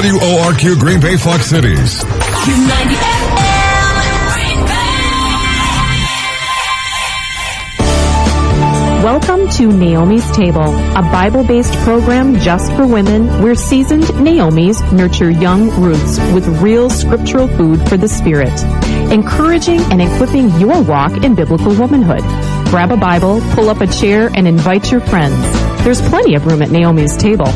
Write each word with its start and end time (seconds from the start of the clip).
WORQ 0.00 0.78
Green 0.80 0.98
Bay 0.98 1.18
Fox 1.18 1.44
Cities. 1.44 2.02
Welcome 9.04 9.50
to 9.50 9.70
Naomi's 9.70 10.30
Table, 10.34 10.74
a 10.96 11.02
Bible-based 11.02 11.74
program 11.80 12.40
just 12.40 12.72
for 12.72 12.86
women 12.86 13.42
where 13.42 13.54
seasoned 13.54 14.04
Naomis 14.04 14.90
nurture 14.90 15.30
young 15.30 15.68
roots 15.78 16.18
with 16.32 16.46
real 16.62 16.88
scriptural 16.88 17.48
food 17.48 17.86
for 17.86 17.98
the 17.98 18.08
spirit, 18.08 18.58
encouraging 19.12 19.80
and 19.92 20.00
equipping 20.00 20.48
your 20.58 20.80
walk 20.80 21.12
in 21.24 21.34
biblical 21.34 21.74
womanhood. 21.74 22.22
Grab 22.70 22.90
a 22.90 22.96
Bible, 22.96 23.42
pull 23.50 23.68
up 23.68 23.82
a 23.82 23.86
chair, 23.86 24.30
and 24.34 24.48
invite 24.48 24.90
your 24.90 25.02
friends. 25.02 25.38
There's 25.84 26.00
plenty 26.08 26.36
of 26.36 26.46
room 26.46 26.62
at 26.62 26.70
Naomi's 26.70 27.18
Table. 27.18 27.52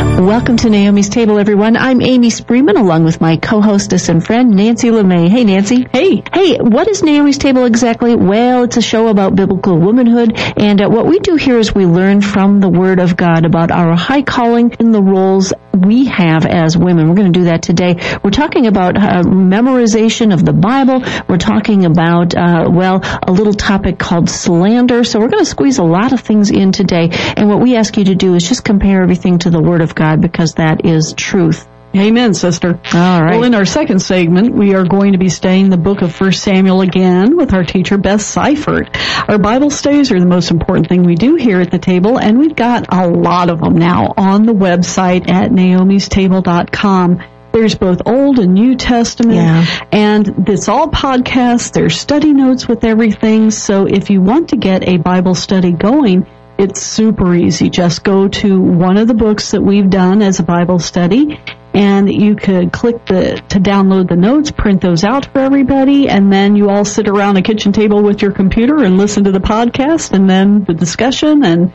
Welcome 0.00 0.56
to 0.58 0.70
Naomi's 0.70 1.10
Table, 1.10 1.38
everyone. 1.38 1.76
I'm 1.76 2.00
Amy 2.00 2.28
Spreeman, 2.28 2.78
along 2.78 3.04
with 3.04 3.20
my 3.20 3.36
co-hostess 3.36 4.08
and 4.08 4.24
friend, 4.24 4.50
Nancy 4.50 4.88
LeMay. 4.88 5.28
Hey, 5.28 5.44
Nancy. 5.44 5.86
Hey. 5.92 6.22
Hey, 6.32 6.56
what 6.56 6.88
is 6.88 7.02
Naomi's 7.02 7.36
Table 7.36 7.64
exactly? 7.64 8.16
Well, 8.16 8.62
it's 8.62 8.78
a 8.78 8.82
show 8.82 9.08
about 9.08 9.34
biblical 9.34 9.78
womanhood, 9.78 10.32
and 10.56 10.80
uh, 10.80 10.88
what 10.88 11.06
we 11.06 11.18
do 11.18 11.36
here 11.36 11.58
is 11.58 11.74
we 11.74 11.84
learn 11.84 12.22
from 12.22 12.60
the 12.60 12.68
Word 12.68 12.98
of 12.98 13.16
God 13.16 13.44
about 13.44 13.70
our 13.70 13.94
high 13.94 14.22
calling 14.22 14.74
and 14.78 14.94
the 14.94 15.02
roles 15.02 15.52
we 15.72 16.06
have 16.06 16.46
as 16.46 16.76
women. 16.76 17.08
We're 17.08 17.14
going 17.14 17.32
to 17.32 17.38
do 17.38 17.44
that 17.44 17.62
today. 17.62 17.96
We're 18.22 18.30
talking 18.30 18.66
about 18.66 18.96
uh, 18.96 19.22
memorization 19.22 20.32
of 20.32 20.44
the 20.44 20.52
Bible. 20.52 21.02
We're 21.28 21.38
talking 21.38 21.84
about, 21.84 22.34
uh, 22.34 22.68
well, 22.70 23.00
a 23.26 23.32
little 23.32 23.54
topic 23.54 23.98
called 23.98 24.28
slander. 24.28 25.04
So 25.04 25.20
we're 25.20 25.28
going 25.28 25.44
to 25.44 25.50
squeeze 25.50 25.78
a 25.78 25.84
lot 25.84 26.12
of 26.12 26.20
things 26.20 26.50
in 26.50 26.72
today, 26.72 27.08
and 27.10 27.48
what 27.48 27.60
we 27.60 27.76
ask 27.76 27.96
you 27.96 28.04
to 28.04 28.14
do 28.14 28.34
is 28.34 28.48
just 28.48 28.64
compare 28.64 29.02
everything 29.02 29.38
to 29.40 29.50
the 29.50 29.60
Word 29.60 29.80
of 29.80 29.89
God 29.94 30.20
because 30.20 30.54
that 30.54 30.84
is 30.86 31.12
truth. 31.14 31.66
Amen, 31.96 32.34
sister. 32.34 32.78
All 32.94 33.20
right. 33.20 33.32
Well, 33.34 33.42
in 33.42 33.54
our 33.56 33.64
second 33.64 33.98
segment, 33.98 34.54
we 34.54 34.74
are 34.76 34.84
going 34.84 35.10
to 35.12 35.18
be 35.18 35.28
studying 35.28 35.70
the 35.70 35.76
book 35.76 36.02
of 36.02 36.20
1 36.20 36.32
Samuel 36.32 36.82
again 36.82 37.36
with 37.36 37.52
our 37.52 37.64
teacher, 37.64 37.98
Beth 37.98 38.22
Seifert. 38.22 38.96
Our 39.28 39.38
Bible 39.38 39.70
studies 39.70 40.12
are 40.12 40.20
the 40.20 40.24
most 40.26 40.52
important 40.52 40.88
thing 40.88 41.02
we 41.02 41.16
do 41.16 41.34
here 41.34 41.60
at 41.60 41.72
the 41.72 41.80
table, 41.80 42.16
and 42.16 42.38
we've 42.38 42.54
got 42.54 42.86
a 42.94 43.08
lot 43.08 43.50
of 43.50 43.58
them 43.60 43.74
now 43.74 44.14
on 44.16 44.46
the 44.46 44.52
website 44.54 45.28
at 45.28 45.50
naomistable.com. 45.50 47.22
There's 47.52 47.74
both 47.74 48.02
Old 48.06 48.38
and 48.38 48.54
New 48.54 48.76
Testament, 48.76 49.34
Yeah. 49.34 49.66
and 49.90 50.48
it's 50.48 50.68
all 50.68 50.86
podcasts. 50.86 51.72
There's 51.72 51.98
study 51.98 52.32
notes 52.32 52.68
with 52.68 52.84
everything. 52.84 53.50
So 53.50 53.86
if 53.86 54.10
you 54.10 54.22
want 54.22 54.50
to 54.50 54.56
get 54.56 54.88
a 54.88 54.98
Bible 54.98 55.34
study 55.34 55.72
going, 55.72 56.24
it's 56.60 56.82
super 56.82 57.34
easy. 57.34 57.70
Just 57.70 58.04
go 58.04 58.28
to 58.28 58.60
one 58.60 58.98
of 58.98 59.08
the 59.08 59.14
books 59.14 59.52
that 59.52 59.62
we've 59.62 59.88
done 59.88 60.20
as 60.20 60.40
a 60.40 60.42
Bible 60.42 60.78
study, 60.78 61.40
and 61.72 62.12
you 62.12 62.36
could 62.36 62.70
click 62.70 63.06
the 63.06 63.42
to 63.48 63.58
download 63.58 64.08
the 64.10 64.16
notes, 64.16 64.50
print 64.50 64.82
those 64.82 65.02
out 65.02 65.24
for 65.24 65.38
everybody, 65.38 66.08
and 66.08 66.30
then 66.30 66.56
you 66.56 66.68
all 66.68 66.84
sit 66.84 67.08
around 67.08 67.38
a 67.38 67.42
kitchen 67.42 67.72
table 67.72 68.02
with 68.02 68.20
your 68.20 68.32
computer 68.32 68.84
and 68.84 68.98
listen 68.98 69.24
to 69.24 69.32
the 69.32 69.40
podcast, 69.40 70.12
and 70.12 70.28
then 70.28 70.64
the 70.64 70.74
discussion, 70.74 71.44
and 71.44 71.72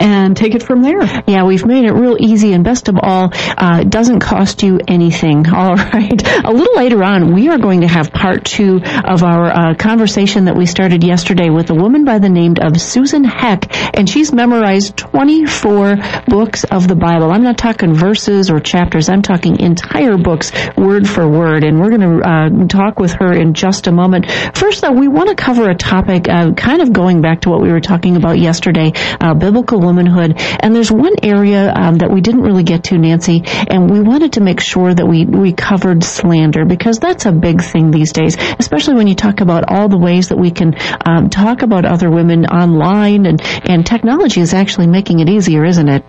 and 0.00 0.36
take 0.36 0.54
it 0.54 0.62
from 0.62 0.82
there. 0.82 1.02
Yeah, 1.26 1.44
we've 1.44 1.66
made 1.66 1.84
it 1.84 1.92
real 1.92 2.16
easy, 2.18 2.52
and 2.52 2.64
best 2.64 2.88
of 2.88 2.96
all, 3.00 3.30
uh, 3.32 3.80
it 3.82 3.90
doesn't 3.90 4.20
cost 4.20 4.62
you 4.62 4.80
anything. 4.88 5.48
All 5.54 5.76
right. 5.76 6.44
A 6.44 6.52
little 6.52 6.76
later 6.76 7.02
on, 7.02 7.34
we 7.34 7.48
are 7.48 7.58
going 7.58 7.80
to 7.82 7.88
have 7.88 8.12
part 8.12 8.44
two 8.44 8.80
of 9.04 9.22
our 9.22 9.46
uh, 9.46 9.74
conversation 9.74 10.44
that 10.46 10.56
we 10.56 10.66
started 10.66 11.02
yesterday 11.04 11.50
with 11.50 11.70
a 11.70 11.74
woman 11.74 12.04
by 12.04 12.18
the 12.18 12.28
name 12.28 12.54
of 12.60 12.80
Susan 12.80 13.24
Heck, 13.24 13.96
and 13.96 14.08
she's 14.08 14.32
memorized 14.32 14.96
24 14.96 15.96
books 16.26 16.64
of 16.64 16.88
the 16.88 16.96
Bible. 16.96 17.30
I'm 17.30 17.42
not 17.42 17.58
talking 17.58 17.94
verses 17.94 18.50
or 18.50 18.60
chapters. 18.60 19.08
I'm 19.08 19.22
talking 19.22 19.60
entire 19.60 20.16
books, 20.16 20.52
word 20.76 21.08
for 21.08 21.28
word, 21.28 21.64
and 21.64 21.80
we're 21.80 21.90
going 21.90 22.00
to 22.00 22.28
uh, 22.28 22.66
talk 22.66 22.98
with 22.98 23.12
her 23.12 23.32
in 23.32 23.54
just 23.54 23.86
a 23.86 23.92
moment. 23.92 24.30
First, 24.54 24.80
though, 24.80 24.92
we 24.92 25.08
want 25.08 25.28
to 25.30 25.34
cover 25.34 25.68
a 25.68 25.74
topic 25.74 26.28
uh, 26.28 26.52
kind 26.52 26.82
of 26.82 26.92
going 26.92 27.20
back 27.20 27.42
to 27.42 27.50
what 27.50 27.60
we 27.60 27.70
were 27.70 27.80
talking 27.80 28.16
about 28.16 28.38
yesterday, 28.38 28.92
uh, 29.20 29.34
biblical 29.34 29.80
womanhood. 29.88 30.34
And 30.60 30.74
there's 30.74 30.92
one 30.92 31.14
area 31.22 31.72
um, 31.74 31.98
that 31.98 32.10
we 32.10 32.20
didn't 32.20 32.42
really 32.42 32.62
get 32.62 32.84
to, 32.84 32.98
Nancy, 32.98 33.42
and 33.46 33.90
we 33.90 34.00
wanted 34.00 34.34
to 34.34 34.40
make 34.40 34.60
sure 34.60 34.92
that 34.92 35.06
we, 35.06 35.24
we 35.24 35.52
covered 35.52 36.04
slander 36.04 36.64
because 36.64 36.98
that's 36.98 37.26
a 37.26 37.32
big 37.32 37.62
thing 37.62 37.90
these 37.90 38.12
days, 38.12 38.36
especially 38.58 38.94
when 38.94 39.08
you 39.08 39.14
talk 39.14 39.40
about 39.40 39.64
all 39.68 39.88
the 39.88 39.98
ways 40.08 40.28
that 40.28 40.38
we 40.38 40.50
can 40.50 40.76
um, 41.04 41.30
talk 41.30 41.62
about 41.62 41.84
other 41.84 42.10
women 42.10 42.44
online 42.46 43.24
and, 43.26 43.40
and 43.66 43.86
technology 43.86 44.40
is 44.40 44.52
actually 44.52 44.86
making 44.86 45.20
it 45.20 45.28
easier, 45.28 45.64
isn't 45.64 45.88
it? 45.88 46.04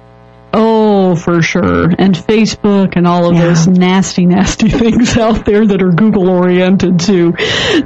Oh, 0.51 1.15
for 1.15 1.41
sure. 1.41 1.83
And 1.97 2.15
Facebook 2.15 2.95
and 2.95 3.05
all 3.05 3.29
of 3.29 3.35
Yeah. 3.35 3.47
those 3.47 3.67
nasty, 3.67 4.25
nasty 4.25 4.69
things 4.81 5.17
out 5.17 5.45
there 5.45 5.65
that 5.65 5.81
are 5.81 5.91
Google 5.91 6.29
oriented 6.29 6.99
too. 6.99 7.33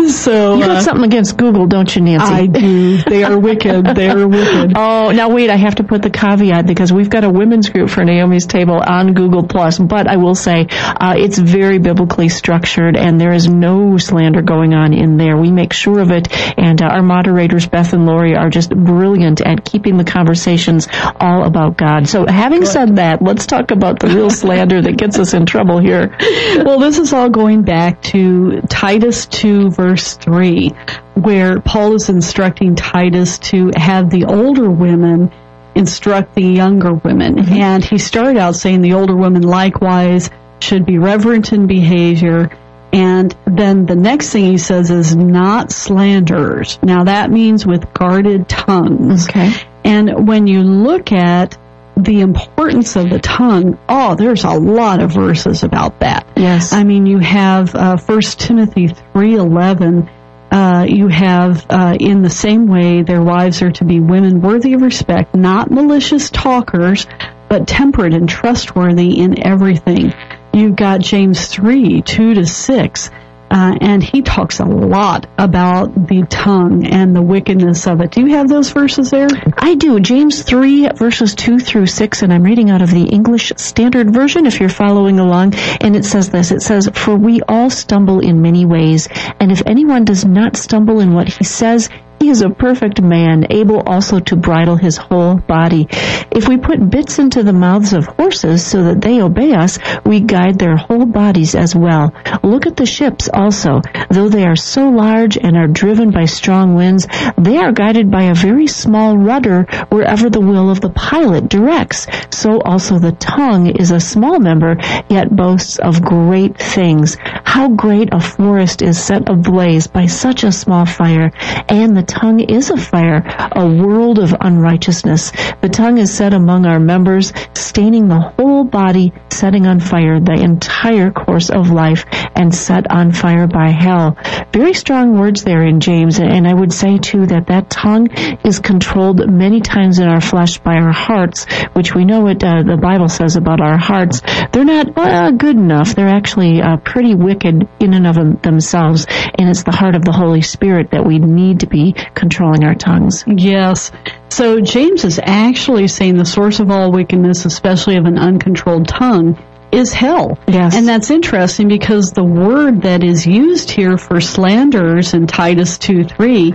So 0.07 0.56
You 0.56 0.62
got 0.66 0.78
uh, 0.78 0.81
something 0.81 1.03
against 1.06 1.38
Google, 1.38 1.68
don't 1.68 1.94
you, 1.96 2.01
Nancy? 2.01 2.34
I 2.34 2.46
do. 2.46 2.97
They 3.03 3.24
are 3.24 3.38
wicked. 3.38 3.85
They 3.96 4.09
are 4.09 4.28
wicked. 4.28 4.74
Oh, 4.85 5.12
now 5.12 5.29
wait, 5.29 5.50
I 5.50 5.56
have 5.56 5.75
to 5.75 5.84
put 5.84 6.01
the 6.01 6.09
caveat 6.09 6.66
because 6.66 6.91
we've 6.91 7.09
got 7.09 7.24
a 7.24 7.29
women's 7.29 7.69
group 7.69 7.90
for 7.90 8.03
Naomi's 8.03 8.46
Table 8.46 8.80
on 8.85 9.13
Google 9.13 9.44
Plus, 9.44 9.78
but 9.80 10.07
I 10.07 10.18
will 10.18 10.35
say, 10.35 10.68
uh, 10.69 11.16
it's 11.18 11.38
very 11.38 11.80
biblically 11.80 12.30
structured 12.30 12.95
and 12.97 13.19
there 13.19 13.34
is 13.34 13.47
no 13.47 13.97
slander 13.97 14.41
going 14.41 14.74
on 14.74 14.94
in 14.94 15.18
there. 15.18 15.38
We 15.38 15.51
make 15.51 15.74
sure 15.74 16.00
of 16.00 16.12
it 16.12 16.28
and 16.57 16.81
uh, 16.81 16.85
our 16.88 17.01
moderators, 17.01 17.68
Beth 17.68 17.94
and 17.94 18.06
Lori, 18.06 18.35
are 18.35 18.50
just 18.50 18.69
brilliant 18.75 19.41
at 19.41 19.63
keeping 19.66 19.97
the 19.97 20.03
conversations 20.03 20.88
all 21.19 21.45
about 21.45 21.78
God. 21.78 22.07
So 22.07 22.25
having 22.53 22.67
said 22.67 22.95
that, 22.97 23.21
let's 23.21 23.45
talk 23.45 23.71
about 23.71 23.99
the 23.99 24.07
real 24.07 24.29
slander 24.29 24.81
that 24.81 24.97
gets 24.97 25.17
us 25.19 25.33
in 25.33 25.45
trouble 25.45 25.79
here. 25.79 26.15
Well, 26.63 26.79
this 26.79 26.97
is 26.97 27.13
all 27.13 27.29
going 27.29 27.63
back 27.63 28.01
to 28.03 28.61
Titus 28.69 29.25
2 29.27 29.71
verse 29.71 30.15
3, 30.17 30.69
where 31.15 31.59
Paul 31.59 31.95
is 31.95 32.09
instructing 32.09 32.75
Titus 32.75 33.39
to 33.39 33.71
have 33.75 34.09
the 34.09 34.25
older 34.25 34.69
women 34.69 35.31
instruct 35.75 36.35
the 36.35 36.43
younger 36.43 36.93
women. 36.93 37.37
Mm-hmm. 37.37 37.53
And 37.53 37.83
he 37.83 37.97
started 37.97 38.37
out 38.37 38.55
saying 38.55 38.81
the 38.81 38.93
older 38.93 39.15
women 39.15 39.41
likewise 39.41 40.29
should 40.59 40.85
be 40.85 40.99
reverent 40.99 41.51
in 41.51 41.67
behavior. 41.67 42.55
And 42.91 43.35
then 43.47 43.87
the 43.87 43.95
next 43.95 44.29
thing 44.29 44.45
he 44.45 44.59
says 44.59 44.91
is 44.91 45.15
not 45.15 45.71
slanderers. 45.71 46.77
Now 46.83 47.05
that 47.05 47.31
means 47.31 47.65
with 47.65 47.91
guarded 47.93 48.47
tongues. 48.47 49.27
Okay. 49.27 49.51
And 49.83 50.27
when 50.27 50.45
you 50.45 50.61
look 50.61 51.11
at 51.11 51.57
the 51.95 52.21
importance 52.21 52.95
of 52.95 53.09
the 53.09 53.19
tongue, 53.19 53.77
oh, 53.87 54.15
there's 54.15 54.43
a 54.43 54.51
lot 54.51 55.01
of 55.01 55.11
verses 55.11 55.63
about 55.63 55.99
that. 55.99 56.27
Yes. 56.35 56.73
I 56.73 56.83
mean, 56.83 57.05
you 57.05 57.19
have 57.19 57.75
uh, 57.75 57.97
1 57.97 58.21
Timothy 58.21 58.87
3.11. 58.87 60.09
Uh, 60.51 60.85
you 60.87 61.07
have, 61.07 61.65
uh, 61.69 61.95
in 61.99 62.21
the 62.21 62.29
same 62.29 62.67
way, 62.67 63.01
their 63.01 63.21
wives 63.21 63.61
are 63.61 63.71
to 63.71 63.85
be 63.85 63.99
women 63.99 64.41
worthy 64.41 64.73
of 64.73 64.81
respect, 64.81 65.33
not 65.33 65.71
malicious 65.71 66.29
talkers, 66.29 67.07
but 67.49 67.67
temperate 67.67 68.13
and 68.13 68.29
trustworthy 68.29 69.19
in 69.19 69.43
everything. 69.45 70.13
You've 70.53 70.75
got 70.75 71.01
James 71.01 71.47
3, 71.47 72.01
2 72.03 72.33
to 72.35 72.45
6. 72.45 73.09
Uh, 73.53 73.77
and 73.81 74.01
he 74.01 74.23
talks 74.23 74.59
a 74.59 74.65
lot 74.65 75.27
about 75.37 75.93
the 76.07 76.25
tongue 76.27 76.87
and 76.87 77.15
the 77.15 77.21
wickedness 77.21 77.85
of 77.85 78.01
it. 78.01 78.09
Do 78.09 78.21
you 78.21 78.35
have 78.35 78.49
those 78.49 78.71
verses 78.71 79.11
there? 79.11 79.27
I 79.59 79.75
do. 79.75 79.99
James 79.99 80.41
3 80.41 80.89
verses 80.95 81.35
2 81.35 81.59
through 81.59 81.85
6, 81.85 82.23
and 82.23 82.33
I'm 82.33 82.41
reading 82.41 82.71
out 82.71 82.81
of 82.81 82.89
the 82.89 83.03
English 83.03 83.51
Standard 83.57 84.11
Version 84.11 84.47
if 84.47 84.59
you're 84.59 84.69
following 84.69 85.19
along. 85.19 85.53
And 85.81 85.95
it 85.95 86.03
says 86.03 86.31
this. 86.31 86.51
It 86.51 86.63
says, 86.63 86.89
For 86.95 87.15
we 87.15 87.41
all 87.47 87.69
stumble 87.69 88.21
in 88.21 88.41
many 88.41 88.65
ways, 88.65 89.07
and 89.39 89.51
if 89.51 89.61
anyone 89.67 90.03
does 90.03 90.25
not 90.25 90.57
stumble 90.57 90.99
in 90.99 91.13
what 91.13 91.29
he 91.31 91.43
says, 91.43 91.89
he 92.23 92.29
is 92.29 92.41
a 92.41 92.50
perfect 92.50 93.01
man, 93.01 93.45
able 93.50 93.81
also 93.81 94.17
to 94.17 94.38
bridle 94.38 94.78
his 94.78 94.95
whole 94.95 95.35
body. 95.35 95.88
If 96.31 96.47
we 96.47 96.56
put 96.56 96.89
bits 96.89 97.19
into 97.19 97.44
the 97.44 97.51
mouths 97.51 97.92
of 97.92 98.06
horses 98.06 98.65
so 98.65 98.86
that 98.86 99.01
they 99.01 99.21
obey 99.21 99.53
us, 99.53 99.77
we 100.06 100.21
guide 100.21 100.57
their 100.57 100.77
whole 100.77 101.06
bodies 101.06 101.53
as 101.53 101.75
well. 101.75 102.13
Look 102.42 102.65
at 102.65 102.77
the 102.77 102.86
ships 102.86 103.27
also. 103.33 103.81
Though 104.09 104.30
they 104.30 104.45
are 104.45 104.56
so 104.56 104.88
large 104.89 105.38
and 105.38 105.57
are 105.57 105.68
driven 105.68 106.12
by 106.12 106.24
strong 106.24 106.75
winds, 106.75 107.07
they 107.38 107.57
are 107.57 107.74
guided 107.74 108.09
by 108.09 108.24
a 108.24 108.33
very 108.33 108.68
small 108.68 109.18
rudder 109.18 109.63
wherever 109.89 110.30
the 110.30 110.39
will 110.39 110.69
of 110.69 110.80
the 110.80 110.92
pilot 110.92 111.50
directs. 111.50 112.07
So 112.30 112.62
also 112.62 113.00
the 113.00 113.12
tongue 113.12 113.68
is 113.68 113.92
a 113.92 114.00
small 114.00 114.39
member, 114.39 114.77
yet 115.09 115.36
boasts 115.36 115.77
of 115.77 116.01
great 116.01 116.57
things. 116.57 117.18
How 117.44 117.68
great 117.68 118.13
a 118.13 118.21
forest 118.21 118.81
is 118.81 118.97
set 118.97 119.27
ablaze 119.27 119.88
by 119.88 120.06
such 120.06 120.45
a 120.45 120.53
small 120.53 120.86
fire, 120.86 121.31
and 121.68 121.97
the 121.97 122.12
tongue 122.13 122.42
is 122.42 122.69
a 122.69 122.77
fire, 122.77 123.24
a 123.54 123.65
world 123.68 124.19
of 124.19 124.36
unrighteousness. 124.39 125.31
The 125.62 125.69
tongue 125.69 125.98
is 125.98 126.13
set 126.13 126.33
among 126.33 126.68
our 126.68 126.80
members, 126.80 127.33
staining 127.56 128.07
the 128.07 128.19
whole 128.19 128.63
body, 128.63 129.12
setting 129.31 129.65
on 129.65 129.80
fire 129.80 130.19
the 130.19 130.33
entire 130.33 131.10
course 131.10 131.50
of 131.50 131.71
life, 131.71 132.06
and 132.36 132.54
set 132.54 132.92
on 132.92 133.13
fire 133.13 133.48
by 133.48 133.69
hell. 133.69 134.15
Very 134.54 134.75
strong 134.75 135.18
words 135.18 135.44
there 135.44 135.65
in 135.65 135.80
James, 135.80 136.19
and 136.19 136.48
I 136.48 136.54
would 136.54 136.71
say 136.71 137.00
too 137.00 137.25
that 137.27 137.48
that 137.48 137.71
tongue 137.71 138.10
is 138.45 138.59
controlled 138.59 139.27
many 139.27 139.59
times 139.59 139.98
in 139.98 140.07
our 140.07 140.21
flesh 140.21 140.59
by 140.59 140.75
our 140.75 140.94
hearts, 140.94 141.48
which 141.74 141.95
we 141.95 142.06
know 142.06 142.21
what 142.21 142.44
uh, 142.44 142.62
the 142.62 142.77
Bible 142.77 143.09
says 143.09 143.36
about 143.36 143.59
our 143.59 143.77
hearts. 143.77 144.21
They're 144.51 144.66
not 144.66 144.95
uh, 144.95 145.31
good 145.31 145.56
enough. 145.56 145.95
They're 145.95 146.07
actually 146.07 146.62
uh, 146.62 146.77
pretty 146.77 147.16
wicked 147.16 147.68
in 147.80 147.94
and 147.95 148.06
of 148.06 148.42
themselves, 148.44 149.07
and 149.09 149.50
it's 149.50 149.63
the 149.63 149.75
heart 149.75 149.95
of 149.95 150.06
the 150.06 150.12
Holy 150.12 150.42
Spirit 150.42 150.92
that 150.92 151.06
we 151.06 151.18
need 151.18 151.62
to 151.62 151.68
be 151.68 151.95
controlling 152.13 152.63
our 152.63 152.75
tongues. 152.75 153.23
Yes. 153.27 153.91
So 154.29 154.59
James 154.61 155.03
is 155.05 155.19
actually 155.23 155.88
saying 155.88 156.17
the 156.17 156.25
source 156.25 156.59
of 156.59 156.71
all 156.71 156.91
wickedness, 156.91 157.45
especially 157.45 157.97
of 157.97 158.05
an 158.05 158.17
uncontrolled 158.17 158.88
tongue, 158.88 159.38
is 159.71 159.91
hell. 159.91 160.38
Yes. 160.47 160.75
And 160.75 160.88
that's 160.88 161.09
interesting 161.09 161.67
because 161.67 162.11
the 162.11 162.23
word 162.23 162.83
that 162.83 163.03
is 163.03 163.25
used 163.25 163.71
here 163.71 163.97
for 163.97 164.21
slanders 164.21 165.13
in 165.13 165.27
Titus 165.27 165.77
2 165.77 166.03
3 166.03 166.53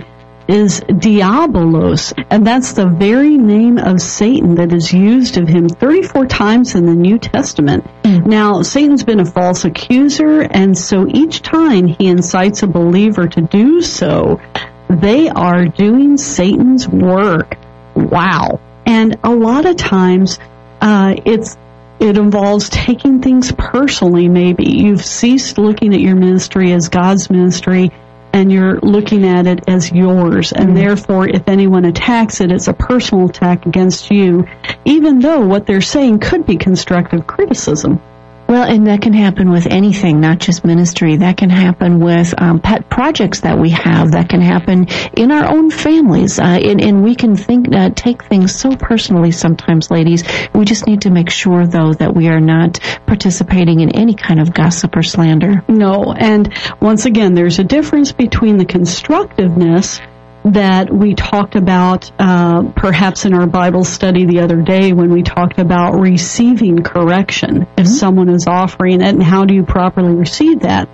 is 0.49 0.79
diabolos, 0.81 2.11
and 2.31 2.45
that's 2.45 2.73
the 2.73 2.87
very 2.87 3.37
name 3.37 3.77
of 3.77 4.01
Satan 4.01 4.55
that 4.55 4.73
is 4.73 4.91
used 4.91 5.37
of 5.37 5.47
him 5.47 5.69
34 5.69 6.25
times 6.25 6.73
in 6.73 6.87
the 6.87 6.95
New 6.95 7.19
Testament. 7.19 7.85
Mm. 8.03 8.25
Now, 8.25 8.63
Satan's 8.63 9.03
been 9.03 9.19
a 9.19 9.25
false 9.25 9.63
accuser, 9.63 10.41
and 10.41 10.75
so 10.75 11.05
each 11.07 11.43
time 11.43 11.85
he 11.85 12.07
incites 12.07 12.63
a 12.63 12.67
believer 12.67 13.27
to 13.27 13.41
do 13.41 13.83
so, 13.83 14.41
they 14.89 15.29
are 15.29 15.65
doing 15.65 16.17
Satan's 16.17 16.87
work. 16.87 17.57
Wow. 17.95 18.59
And 18.85 19.17
a 19.23 19.31
lot 19.31 19.65
of 19.65 19.77
times, 19.77 20.39
uh, 20.81 21.15
it's 21.25 21.57
it 21.99 22.17
involves 22.17 22.69
taking 22.69 23.21
things 23.21 23.51
personally, 23.51 24.29
maybe. 24.29 24.65
You've 24.65 25.03
ceased 25.03 25.57
looking 25.57 25.93
at 25.93 25.99
your 25.99 26.15
ministry 26.15 26.71
as 26.71 26.87
God's 26.87 27.29
ministry 27.29 27.91
and 28.31 28.51
you're 28.51 28.79
looking 28.79 29.25
at 29.25 29.47
it 29.47 29.67
as 29.67 29.91
yours. 29.91 30.53
And 30.53 30.67
mm-hmm. 30.69 30.75
therefore, 30.75 31.27
if 31.27 31.47
anyone 31.47 31.85
attacks 31.85 32.41
it, 32.41 32.51
it's 32.51 32.67
a 32.67 32.73
personal 32.73 33.29
attack 33.29 33.65
against 33.65 34.11
you, 34.11 34.47
even 34.85 35.19
though 35.19 35.45
what 35.45 35.65
they're 35.65 35.81
saying 35.81 36.19
could 36.19 36.45
be 36.45 36.55
constructive 36.55 37.27
criticism. 37.27 38.01
Well, 38.49 38.63
and 38.63 38.87
that 38.87 39.03
can 39.03 39.13
happen 39.13 39.51
with 39.51 39.67
anything, 39.67 40.19
not 40.19 40.39
just 40.39 40.65
ministry. 40.65 41.17
That 41.17 41.37
can 41.37 41.51
happen 41.51 41.99
with 41.99 42.33
um, 42.41 42.59
pet 42.59 42.89
projects 42.89 43.41
that 43.41 43.59
we 43.59 43.69
have. 43.69 44.13
That 44.13 44.27
can 44.27 44.41
happen 44.41 44.87
in 45.15 45.31
our 45.31 45.47
own 45.47 45.69
families. 45.69 46.39
Uh, 46.39 46.57
and, 46.59 46.81
and, 46.81 47.03
we 47.03 47.13
can 47.13 47.35
think, 47.35 47.67
uh, 47.71 47.91
take 47.91 48.23
things 48.23 48.55
so 48.55 48.75
personally 48.75 49.29
sometimes, 49.29 49.91
ladies. 49.91 50.23
We 50.55 50.65
just 50.65 50.87
need 50.87 51.03
to 51.03 51.11
make 51.11 51.29
sure, 51.29 51.67
though, 51.67 51.93
that 51.93 52.15
we 52.15 52.27
are 52.27 52.39
not 52.39 52.79
participating 53.05 53.81
in 53.81 53.95
any 53.95 54.15
kind 54.15 54.39
of 54.39 54.51
gossip 54.51 54.97
or 54.97 55.03
slander. 55.03 55.63
No, 55.67 56.11
and 56.11 56.51
once 56.81 57.05
again, 57.05 57.35
there's 57.35 57.59
a 57.59 57.63
difference 57.63 58.11
between 58.13 58.57
the 58.57 58.65
constructiveness 58.65 60.01
that 60.45 60.91
we 60.91 61.15
talked 61.15 61.55
about 61.55 62.11
uh, 62.17 62.63
perhaps 62.75 63.25
in 63.25 63.33
our 63.33 63.47
Bible 63.47 63.83
study 63.83 64.25
the 64.25 64.39
other 64.39 64.61
day 64.61 64.93
when 64.93 65.11
we 65.11 65.21
talked 65.21 65.59
about 65.59 65.99
receiving 65.99 66.81
correction 66.81 67.61
mm-hmm. 67.61 67.79
if 67.79 67.87
someone 67.87 68.29
is 68.29 68.47
offering 68.47 69.01
it 69.01 69.09
and 69.09 69.23
how 69.23 69.45
do 69.45 69.53
you 69.53 69.63
properly 69.63 70.13
receive 70.13 70.61
that 70.61 70.87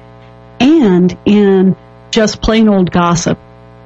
and 0.60 1.18
in 1.26 1.76
just 2.12 2.42
plain 2.42 2.70
old 2.70 2.92
gossip 2.92 3.38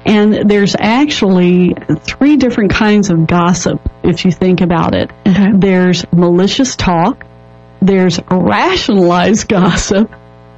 and 0.06 0.48
there's 0.48 0.74
actually 0.78 1.74
three 1.98 2.36
different 2.36 2.70
kinds 2.70 3.10
of 3.10 3.26
gossip 3.26 3.80
if 4.02 4.24
you 4.24 4.30
think 4.30 4.60
about 4.60 4.94
it 4.94 5.10
okay. 5.26 5.50
there's 5.54 6.10
malicious 6.12 6.74
talk 6.76 7.26
there's 7.82 8.18
rationalized 8.30 9.48
gossip 9.48 10.10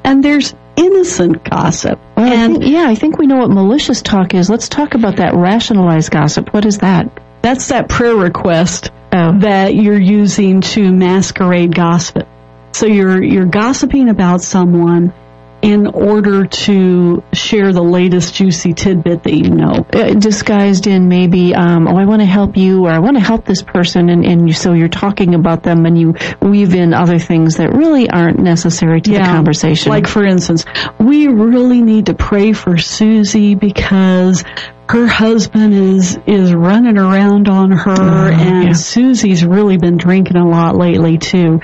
and 0.04 0.22
there's 0.22 0.54
innocent 0.76 1.44
gossip. 1.48 1.98
Well, 2.16 2.26
and 2.26 2.56
I 2.56 2.58
think, 2.58 2.72
yeah, 2.72 2.88
I 2.88 2.94
think 2.94 3.18
we 3.18 3.26
know 3.26 3.38
what 3.38 3.50
malicious 3.50 4.02
talk 4.02 4.34
is. 4.34 4.48
Let's 4.48 4.68
talk 4.68 4.94
about 4.94 5.16
that 5.16 5.34
rationalized 5.34 6.10
gossip. 6.10 6.52
What 6.52 6.64
is 6.64 6.78
that? 6.78 7.10
That's 7.42 7.68
that 7.68 7.88
prayer 7.88 8.14
request 8.14 8.90
oh. 9.12 9.38
that 9.40 9.74
you're 9.74 10.00
using 10.00 10.60
to 10.60 10.92
masquerade 10.92 11.74
gossip. 11.74 12.28
So 12.72 12.86
you're 12.86 13.22
you're 13.22 13.46
gossiping 13.46 14.08
about 14.08 14.40
someone 14.40 15.12
in 15.62 15.86
order 15.86 16.44
to 16.44 17.22
share 17.32 17.72
the 17.72 17.82
latest 17.82 18.34
juicy 18.34 18.72
tidbit 18.72 19.22
that 19.22 19.32
you 19.32 19.48
know. 19.48 19.86
Uh, 19.92 20.12
disguised 20.14 20.88
in 20.88 21.08
maybe, 21.08 21.54
um, 21.54 21.86
oh, 21.86 21.96
I 21.96 22.04
want 22.04 22.20
to 22.20 22.26
help 22.26 22.56
you 22.56 22.86
or 22.86 22.90
I 22.90 22.98
want 22.98 23.16
to 23.16 23.22
help 23.22 23.44
this 23.44 23.62
person 23.62 24.08
and, 24.10 24.26
and 24.26 24.48
you, 24.48 24.54
so 24.54 24.72
you're 24.72 24.88
talking 24.88 25.36
about 25.36 25.62
them 25.62 25.86
and 25.86 25.96
you 25.96 26.14
weave 26.40 26.74
in 26.74 26.92
other 26.92 27.20
things 27.20 27.58
that 27.58 27.72
really 27.72 28.10
aren't 28.10 28.40
necessary 28.40 29.00
to 29.02 29.12
yeah. 29.12 29.18
the 29.18 29.24
conversation. 29.24 29.90
Like 29.90 30.08
for 30.08 30.24
instance, 30.24 30.64
we 30.98 31.28
really 31.28 31.80
need 31.80 32.06
to 32.06 32.14
pray 32.14 32.52
for 32.52 32.76
Susie 32.76 33.54
because 33.54 34.42
her 34.88 35.06
husband 35.06 35.72
is 35.72 36.18
is 36.26 36.52
running 36.52 36.98
around 36.98 37.48
on 37.48 37.70
her 37.70 37.90
uh, 37.90 38.30
and 38.30 38.64
yeah. 38.64 38.72
Susie's 38.72 39.44
really 39.44 39.78
been 39.78 39.96
drinking 39.96 40.36
a 40.36 40.46
lot 40.46 40.76
lately 40.76 41.18
too. 41.18 41.60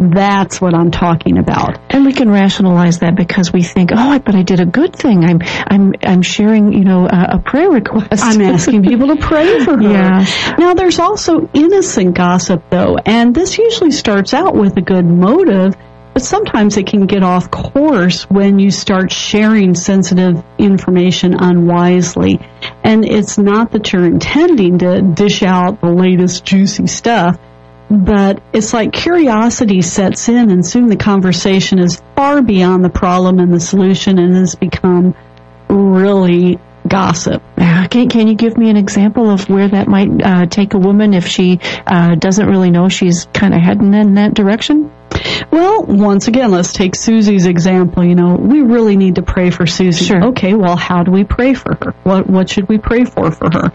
That's 0.00 0.62
what 0.62 0.74
I'm 0.74 0.90
talking 0.90 1.36
about. 1.36 1.78
And 1.90 2.06
we 2.06 2.14
can 2.14 2.30
rationalize 2.30 3.00
that 3.00 3.16
because 3.16 3.52
we 3.52 3.62
think, 3.62 3.90
oh, 3.92 4.18
but 4.18 4.34
I 4.34 4.42
did 4.42 4.58
a 4.58 4.64
good 4.64 4.96
thing. 4.96 5.24
I'm, 5.24 5.40
I'm, 5.42 5.92
I'm 6.02 6.22
sharing, 6.22 6.72
you 6.72 6.84
know, 6.84 7.06
a, 7.06 7.36
a 7.36 7.38
prayer 7.38 7.70
request. 7.70 8.24
I'm 8.24 8.40
asking 8.40 8.82
people 8.84 9.08
to 9.08 9.16
pray 9.16 9.62
for 9.62 9.76
her. 9.76 9.82
Yeah. 9.82 10.24
Now 10.58 10.72
there's 10.72 10.98
also 10.98 11.50
innocent 11.52 12.14
gossip 12.14 12.62
though, 12.70 12.96
and 13.04 13.34
this 13.34 13.58
usually 13.58 13.90
starts 13.90 14.32
out 14.32 14.54
with 14.56 14.74
a 14.78 14.80
good 14.80 15.04
motive, 15.04 15.76
but 16.14 16.22
sometimes 16.22 16.78
it 16.78 16.86
can 16.86 17.04
get 17.06 17.22
off 17.22 17.50
course 17.50 18.22
when 18.30 18.58
you 18.58 18.70
start 18.70 19.12
sharing 19.12 19.74
sensitive 19.74 20.42
information 20.56 21.34
unwisely. 21.38 22.40
And 22.82 23.04
it's 23.04 23.36
not 23.36 23.72
that 23.72 23.92
you're 23.92 24.06
intending 24.06 24.78
to 24.78 25.02
dish 25.02 25.42
out 25.42 25.82
the 25.82 25.90
latest 25.90 26.46
juicy 26.46 26.86
stuff 26.86 27.38
but 27.90 28.40
it's 28.52 28.72
like 28.72 28.92
curiosity 28.92 29.82
sets 29.82 30.28
in 30.28 30.50
and 30.50 30.64
soon 30.64 30.86
the 30.86 30.96
conversation 30.96 31.80
is 31.80 32.00
far 32.14 32.40
beyond 32.40 32.84
the 32.84 32.90
problem 32.90 33.40
and 33.40 33.52
the 33.52 33.60
solution 33.60 34.18
and 34.18 34.36
has 34.36 34.54
become 34.54 35.14
really 35.68 36.58
gossip. 36.86 37.42
Can, 37.56 38.08
can 38.08 38.28
you 38.28 38.34
give 38.34 38.56
me 38.56 38.70
an 38.70 38.76
example 38.76 39.30
of 39.30 39.48
where 39.48 39.68
that 39.68 39.88
might 39.88 40.08
uh, 40.22 40.46
take 40.46 40.74
a 40.74 40.78
woman 40.78 41.14
if 41.14 41.26
she 41.26 41.58
uh, 41.86 42.14
doesn't 42.14 42.46
really 42.46 42.70
know 42.70 42.88
she's 42.88 43.26
kind 43.26 43.54
of 43.54 43.60
heading 43.60 43.92
in 43.92 44.14
that 44.14 44.34
direction? 44.34 44.92
Well, 45.50 45.82
once 45.82 46.28
again, 46.28 46.52
let's 46.52 46.72
take 46.72 46.94
Susie's 46.94 47.46
example. 47.46 48.04
You 48.04 48.14
know, 48.14 48.36
we 48.36 48.62
really 48.62 48.96
need 48.96 49.16
to 49.16 49.22
pray 49.22 49.50
for 49.50 49.66
Susie. 49.66 50.04
Sure. 50.04 50.26
Okay, 50.28 50.54
well, 50.54 50.76
how 50.76 51.02
do 51.02 51.10
we 51.10 51.24
pray 51.24 51.54
for 51.54 51.74
her? 51.74 51.94
What 52.04 52.28
what 52.28 52.48
should 52.48 52.68
we 52.68 52.78
pray 52.78 53.04
for 53.04 53.30
for 53.32 53.50
her? 53.52 53.72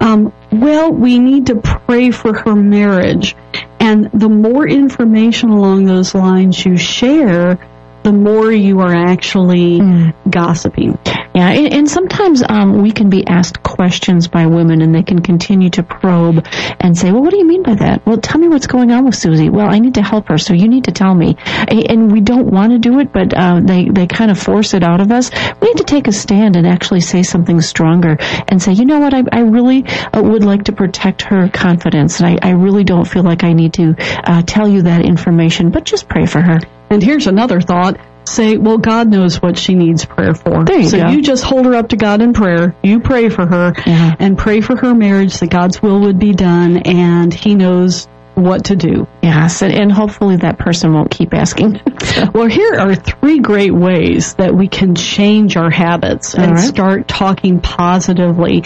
Um, 0.00 0.32
well, 0.52 0.92
we 0.92 1.18
need 1.18 1.46
to 1.46 1.56
pray 1.56 2.10
for 2.10 2.34
her 2.34 2.54
marriage. 2.54 3.36
And 3.78 4.10
the 4.12 4.28
more 4.28 4.68
information 4.68 5.50
along 5.50 5.84
those 5.84 6.14
lines 6.14 6.64
you 6.64 6.76
share, 6.76 7.58
the 8.02 8.12
more 8.12 8.50
you 8.50 8.80
are 8.80 8.94
actually 8.94 9.78
mm. 9.78 10.14
gossiping. 10.30 10.98
Yeah, 11.34 11.50
and, 11.50 11.72
and 11.72 11.88
sometimes 11.88 12.42
um, 12.48 12.82
we 12.82 12.90
can 12.90 13.08
be 13.08 13.26
asked 13.26 13.62
questions 13.62 14.26
by 14.26 14.46
women, 14.46 14.82
and 14.82 14.94
they 14.94 15.02
can 15.02 15.20
continue 15.20 15.70
to 15.70 15.82
probe 15.82 16.44
and 16.80 16.96
say, 16.96 17.12
"Well, 17.12 17.22
what 17.22 17.30
do 17.30 17.38
you 17.38 17.46
mean 17.46 17.62
by 17.62 17.76
that? 17.76 18.04
Well, 18.04 18.18
tell 18.18 18.40
me 18.40 18.48
what's 18.48 18.66
going 18.66 18.90
on 18.90 19.04
with 19.04 19.14
Susie. 19.14 19.48
Well, 19.48 19.72
I 19.72 19.78
need 19.78 19.94
to 19.94 20.02
help 20.02 20.28
her, 20.28 20.38
so 20.38 20.54
you 20.54 20.66
need 20.66 20.84
to 20.84 20.92
tell 20.92 21.14
me." 21.14 21.36
And 21.68 22.10
we 22.10 22.20
don't 22.20 22.50
want 22.50 22.72
to 22.72 22.78
do 22.78 22.98
it, 22.98 23.12
but 23.12 23.32
uh, 23.32 23.60
they 23.60 23.88
they 23.88 24.06
kind 24.06 24.30
of 24.30 24.38
force 24.38 24.74
it 24.74 24.82
out 24.82 25.00
of 25.00 25.12
us. 25.12 25.30
We 25.60 25.68
need 25.68 25.78
to 25.78 25.84
take 25.84 26.08
a 26.08 26.12
stand 26.12 26.56
and 26.56 26.66
actually 26.66 27.00
say 27.00 27.22
something 27.22 27.60
stronger 27.60 28.16
and 28.48 28.60
say, 28.60 28.72
"You 28.72 28.86
know 28.86 28.98
what? 28.98 29.14
I, 29.14 29.22
I 29.30 29.40
really 29.40 29.84
uh, 29.86 30.22
would 30.22 30.44
like 30.44 30.64
to 30.64 30.72
protect 30.72 31.22
her 31.22 31.48
confidence, 31.48 32.20
and 32.20 32.28
I, 32.28 32.48
I 32.48 32.52
really 32.52 32.82
don't 32.82 33.06
feel 33.06 33.22
like 33.22 33.44
I 33.44 33.52
need 33.52 33.74
to 33.74 33.94
uh, 34.24 34.42
tell 34.42 34.68
you 34.68 34.82
that 34.82 35.04
information, 35.04 35.70
but 35.70 35.84
just 35.84 36.08
pray 36.08 36.26
for 36.26 36.40
her." 36.40 36.58
And 36.90 37.02
here's 37.02 37.26
another 37.26 37.60
thought. 37.60 37.98
Say, 38.24 38.58
well, 38.58 38.78
God 38.78 39.08
knows 39.08 39.40
what 39.40 39.58
she 39.58 39.74
needs 39.74 40.04
prayer 40.04 40.34
for. 40.34 40.64
You 40.68 40.88
so 40.88 40.98
go. 40.98 41.08
you 41.08 41.22
just 41.22 41.42
hold 41.42 41.66
her 41.66 41.74
up 41.74 41.88
to 41.88 41.96
God 41.96 42.20
in 42.20 42.32
prayer. 42.32 42.76
You 42.82 43.00
pray 43.00 43.28
for 43.28 43.46
her 43.46 43.72
yeah. 43.86 44.14
and 44.18 44.36
pray 44.36 44.60
for 44.60 44.76
her 44.76 44.94
marriage 44.94 45.38
that 45.38 45.50
God's 45.50 45.82
will 45.82 46.00
would 46.00 46.18
be 46.18 46.32
done 46.32 46.76
and 46.78 47.32
He 47.32 47.54
knows 47.54 48.06
what 48.34 48.66
to 48.66 48.76
do. 48.76 49.08
Yes, 49.22 49.62
and, 49.62 49.72
and 49.72 49.90
hopefully 49.90 50.36
that 50.36 50.58
person 50.58 50.92
won't 50.92 51.10
keep 51.10 51.34
asking. 51.34 51.80
well, 52.34 52.46
here 52.46 52.74
are 52.74 52.94
three 52.94 53.38
great 53.38 53.72
ways 53.72 54.34
that 54.34 54.54
we 54.54 54.68
can 54.68 54.94
change 54.94 55.56
our 55.56 55.70
habits 55.70 56.34
and 56.34 56.52
right. 56.52 56.60
start 56.60 57.08
talking 57.08 57.60
positively. 57.60 58.64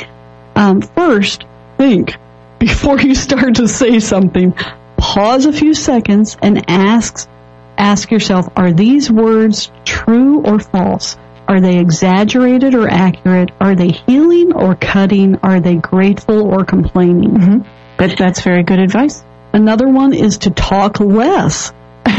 Um, 0.57 0.83
first, 0.83 1.45
think 1.76 2.16
before 2.59 3.00
you 3.00 3.14
start 3.14 3.57
to 3.57 3.69
say 3.69 4.00
something. 4.00 4.54
Pause 4.97 5.47
a 5.47 5.52
few 5.52 5.75
seconds 5.75 6.37
and 6.40 6.71
ask 6.71 7.28
ask 7.78 8.11
yourself, 8.11 8.49
are 8.57 8.73
these 8.73 9.11
words 9.11 9.71
true 9.85 10.43
or 10.43 10.59
false? 10.59 11.16
Are 11.47 11.61
they 11.61 11.78
exaggerated 11.78 12.75
or 12.75 12.88
accurate? 12.88 13.50
Are 13.61 13.75
they 13.75 13.88
healing 13.88 14.54
or 14.54 14.75
cutting? 14.75 15.37
Are 15.43 15.61
they 15.61 15.76
grateful 15.76 16.43
or 16.43 16.64
complaining? 16.64 17.31
Mm-hmm. 17.31 17.69
But 17.99 18.16
that's 18.16 18.40
very 18.40 18.62
good 18.62 18.78
advice. 18.78 19.23
Another 19.52 19.87
one 19.88 20.14
is 20.14 20.38
to 20.38 20.50
talk 20.50 21.00
less. 21.00 21.73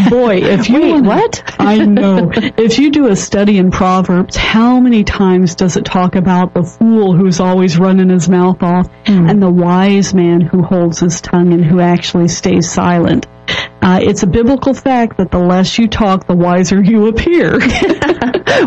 Boy, 0.10 0.38
if 0.38 0.70
you 0.70 0.82
Wait, 0.82 1.04
what? 1.04 1.56
I 1.60 1.77
know. 1.77 2.32
If 2.34 2.80
you 2.80 2.92
do 2.92 3.08
a 3.08 3.15
study 3.15 3.58
in 3.58 3.72
Proverbs, 3.72 4.36
how 4.36 4.80
many 4.80 5.04
times 5.04 5.56
does 5.56 5.77
it 5.77 5.86
talk 5.86 6.15
about 6.15 6.54
the 6.54 6.63
fool 6.63 7.15
who's 7.15 7.39
always 7.39 7.77
running 7.77 8.10
his 8.10 8.27
mouth 8.30 8.62
off 8.63 8.88
Mm. 9.06 9.30
and 9.30 9.42
the 9.42 9.50
wise 9.51 10.13
man 10.15 10.42
who 10.42 10.63
holds 10.63 11.00
his 11.00 11.22
tongue 11.22 11.54
and 11.54 11.63
who 11.63 11.80
actually 11.80 12.27
stays 12.27 12.72
silent? 12.72 13.27
Uh, 13.82 14.00
it's 14.01 14.24
a 14.24 14.27
biblical 14.27 14.74
fact 14.74 15.18
that 15.18 15.30
the 15.30 15.38
less 15.38 15.77
you 15.77 15.88
talk, 15.88 16.25
the 16.25 16.36
wiser 16.36 16.82
you 16.84 17.08
appear. 17.08 17.60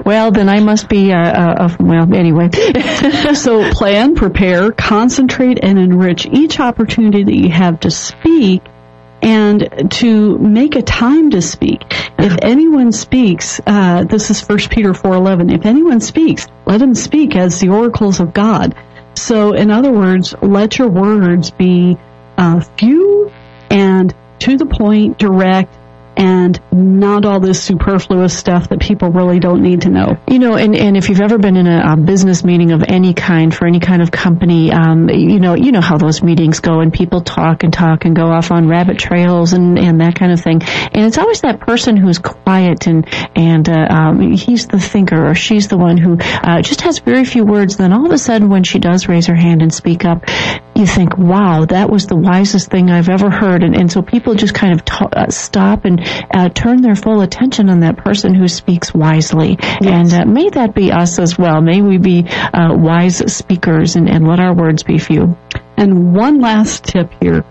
Well, 0.04 0.30
then 0.30 0.48
I 0.48 0.60
must 0.60 0.88
be, 0.88 1.12
uh, 1.12 1.18
uh, 1.18 1.76
well, 1.80 2.14
anyway. 2.14 2.50
so 3.34 3.70
plan, 3.72 4.14
prepare, 4.14 4.70
concentrate, 4.70 5.60
and 5.62 5.78
enrich 5.78 6.26
each 6.26 6.60
opportunity 6.60 7.24
that 7.24 7.34
you 7.34 7.50
have 7.50 7.80
to 7.80 7.90
speak 7.90 8.62
and 9.22 9.90
to 9.92 10.38
make 10.38 10.76
a 10.76 10.82
time 10.82 11.30
to 11.30 11.42
speak. 11.42 11.82
If 12.18 12.36
anyone 12.42 12.92
speaks, 12.92 13.60
uh, 13.66 14.04
this 14.04 14.30
is 14.30 14.40
1 14.40 14.58
Peter 14.70 14.92
4.11, 14.92 15.54
if 15.54 15.66
anyone 15.66 16.00
speaks, 16.00 16.46
let 16.66 16.80
him 16.80 16.94
speak 16.94 17.36
as 17.36 17.60
the 17.60 17.68
oracles 17.68 18.20
of 18.20 18.32
God. 18.32 18.74
So 19.14 19.52
in 19.52 19.70
other 19.70 19.92
words, 19.92 20.34
let 20.42 20.78
your 20.78 20.88
words 20.88 21.50
be 21.50 21.96
uh, 22.36 22.60
few 22.76 23.30
and 23.70 24.14
to 24.40 24.56
the 24.56 24.66
point, 24.66 25.18
direct, 25.18 25.74
and 26.18 26.60
not 26.72 27.24
all 27.24 27.38
this 27.38 27.62
superfluous 27.62 28.36
stuff 28.36 28.68
that 28.70 28.80
people 28.80 29.10
really 29.10 29.38
don't 29.38 29.62
need 29.62 29.82
to 29.82 29.88
know. 29.88 30.16
You 30.28 30.40
know, 30.40 30.56
and, 30.56 30.76
and 30.76 30.96
if 30.96 31.08
you've 31.08 31.20
ever 31.20 31.38
been 31.38 31.56
in 31.56 31.68
a, 31.68 31.92
a 31.92 31.96
business 31.96 32.42
meeting 32.42 32.72
of 32.72 32.82
any 32.86 33.14
kind 33.14 33.54
for 33.54 33.66
any 33.66 33.78
kind 33.78 34.02
of 34.02 34.10
company, 34.10 34.72
um, 34.72 35.08
you 35.08 35.38
know, 35.38 35.54
you 35.54 35.70
know 35.70 35.80
how 35.80 35.96
those 35.96 36.20
meetings 36.22 36.58
go 36.58 36.80
and 36.80 36.92
people 36.92 37.20
talk 37.20 37.62
and 37.62 37.72
talk 37.72 38.04
and 38.04 38.16
go 38.16 38.26
off 38.26 38.50
on 38.50 38.68
rabbit 38.68 38.98
trails 38.98 39.52
and, 39.52 39.78
and 39.78 40.00
that 40.00 40.16
kind 40.16 40.32
of 40.32 40.40
thing. 40.40 40.60
And 40.62 41.06
it's 41.06 41.18
always 41.18 41.42
that 41.42 41.60
person 41.60 41.96
who's 41.96 42.18
quiet 42.18 42.88
and, 42.88 43.06
and, 43.36 43.68
uh, 43.68 43.86
um, 43.88 44.32
he's 44.32 44.66
the 44.66 44.80
thinker 44.80 45.28
or 45.30 45.36
she's 45.36 45.68
the 45.68 45.78
one 45.78 45.96
who, 45.96 46.18
uh, 46.18 46.62
just 46.62 46.80
has 46.80 46.98
very 46.98 47.24
few 47.24 47.44
words. 47.44 47.76
Then 47.76 47.92
all 47.92 48.04
of 48.04 48.12
a 48.12 48.18
sudden 48.18 48.48
when 48.48 48.64
she 48.64 48.80
does 48.80 49.06
raise 49.06 49.26
her 49.26 49.36
hand 49.36 49.62
and 49.62 49.72
speak 49.72 50.04
up, 50.04 50.24
you 50.74 50.86
think, 50.86 51.16
wow, 51.16 51.64
that 51.64 51.90
was 51.90 52.06
the 52.06 52.16
wisest 52.16 52.70
thing 52.70 52.90
I've 52.90 53.08
ever 53.08 53.30
heard. 53.30 53.62
And, 53.62 53.76
and 53.76 53.90
so 53.90 54.02
people 54.02 54.34
just 54.34 54.54
kind 54.54 54.72
of 54.72 54.84
ta- 54.84 55.08
uh, 55.12 55.28
stop 55.28 55.84
and 55.84 56.07
uh, 56.30 56.48
turn 56.48 56.82
their 56.82 56.96
full 56.96 57.20
attention 57.20 57.68
on 57.70 57.80
that 57.80 57.96
person 57.96 58.34
who 58.34 58.48
speaks 58.48 58.94
wisely. 58.94 59.56
And 59.60 60.12
uh, 60.12 60.24
may 60.24 60.48
that 60.50 60.74
be 60.74 60.92
us 60.92 61.18
as 61.18 61.38
well. 61.38 61.60
May 61.60 61.82
we 61.82 61.98
be 61.98 62.26
uh, 62.28 62.74
wise 62.74 63.18
speakers 63.32 63.96
and, 63.96 64.08
and 64.08 64.26
let 64.26 64.40
our 64.40 64.54
words 64.54 64.82
be 64.82 64.98
few. 64.98 65.36
And 65.76 66.14
one 66.14 66.40
last 66.40 66.84
tip 66.84 67.10
here. 67.20 67.44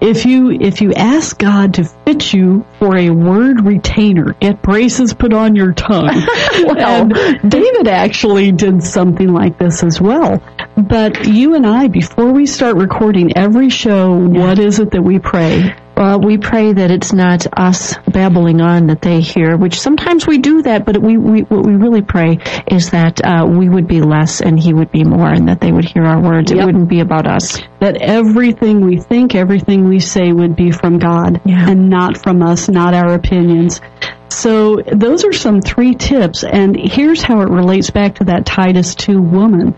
If 0.00 0.26
you 0.26 0.50
if 0.50 0.82
you 0.82 0.92
ask 0.92 1.38
God 1.38 1.74
to 1.74 1.84
fit 1.84 2.34
you 2.34 2.66
for 2.78 2.94
a 2.94 3.08
word 3.08 3.64
retainer, 3.64 4.34
get 4.34 4.60
braces 4.60 5.14
put 5.14 5.32
on 5.32 5.56
your 5.56 5.72
tongue. 5.72 6.10
and 6.68 7.50
David 7.50 7.88
actually 7.88 8.52
did 8.52 8.82
something 8.82 9.32
like 9.32 9.56
this 9.56 9.82
as 9.82 10.02
well. 10.02 10.42
But 10.76 11.26
you 11.26 11.54
and 11.54 11.66
I, 11.66 11.88
before 11.88 12.32
we 12.32 12.44
start 12.44 12.76
recording 12.76 13.34
every 13.34 13.70
show, 13.70 14.12
what 14.14 14.58
is 14.58 14.78
it 14.78 14.90
that 14.90 15.00
we 15.00 15.20
pray? 15.20 15.74
Well, 15.96 16.20
we 16.20 16.38
pray 16.38 16.72
that 16.72 16.90
it's 16.90 17.12
not 17.12 17.46
us 17.56 17.94
babbling 18.08 18.60
on 18.60 18.88
that 18.88 19.00
they 19.00 19.20
hear, 19.20 19.56
which 19.56 19.78
sometimes 19.80 20.26
we 20.26 20.38
do 20.38 20.62
that, 20.62 20.84
but 20.84 21.00
we, 21.00 21.16
we 21.16 21.42
what 21.42 21.64
we 21.64 21.74
really 21.76 22.02
pray 22.02 22.38
is 22.66 22.90
that 22.90 23.24
uh, 23.24 23.46
we 23.46 23.68
would 23.68 23.86
be 23.86 24.00
less 24.00 24.40
and 24.40 24.58
he 24.58 24.74
would 24.74 24.90
be 24.90 25.04
more, 25.04 25.28
and 25.28 25.48
that 25.48 25.60
they 25.60 25.70
would 25.70 25.84
hear 25.84 26.04
our 26.04 26.20
words. 26.20 26.50
It 26.50 26.56
wouldn't 26.56 26.88
be 26.88 26.98
about 27.00 27.28
us. 27.28 27.60
That 27.78 27.98
everything 28.00 28.80
we 28.80 28.98
think, 28.98 29.36
everything 29.36 29.88
we 29.88 30.00
say 30.00 30.32
would 30.32 30.56
be 30.56 30.72
from 30.72 30.98
God 30.98 31.40
Yeah. 31.44 31.70
and 31.70 31.90
not 31.90 32.18
from 32.18 32.42
us, 32.42 32.68
not 32.68 32.92
our 32.94 33.14
opinions. 33.14 33.80
So 34.30 34.82
those 34.92 35.24
are 35.24 35.32
some 35.32 35.60
three 35.60 35.94
tips, 35.94 36.42
and 36.42 36.76
here's 36.76 37.22
how 37.22 37.40
it 37.42 37.50
relates 37.50 37.90
back 37.90 38.16
to 38.16 38.24
that 38.24 38.44
Titus 38.46 38.96
2 38.96 39.20
woman. 39.20 39.76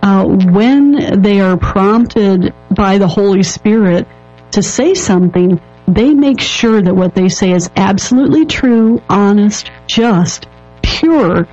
Uh, 0.00 0.24
when 0.24 1.20
they 1.20 1.40
are 1.40 1.56
prompted 1.58 2.54
by 2.70 2.98
the 2.98 3.08
Holy 3.08 3.42
Spirit 3.42 4.06
to 4.52 4.62
say 4.62 4.94
something, 4.94 5.60
they 5.86 6.12
make 6.12 6.40
sure 6.40 6.80
that 6.82 6.94
what 6.94 7.14
they 7.14 7.28
say 7.28 7.52
is 7.52 7.70
absolutely 7.76 8.46
true, 8.46 9.02
honest, 9.08 9.70
just, 9.86 10.46
pure, 10.82 11.46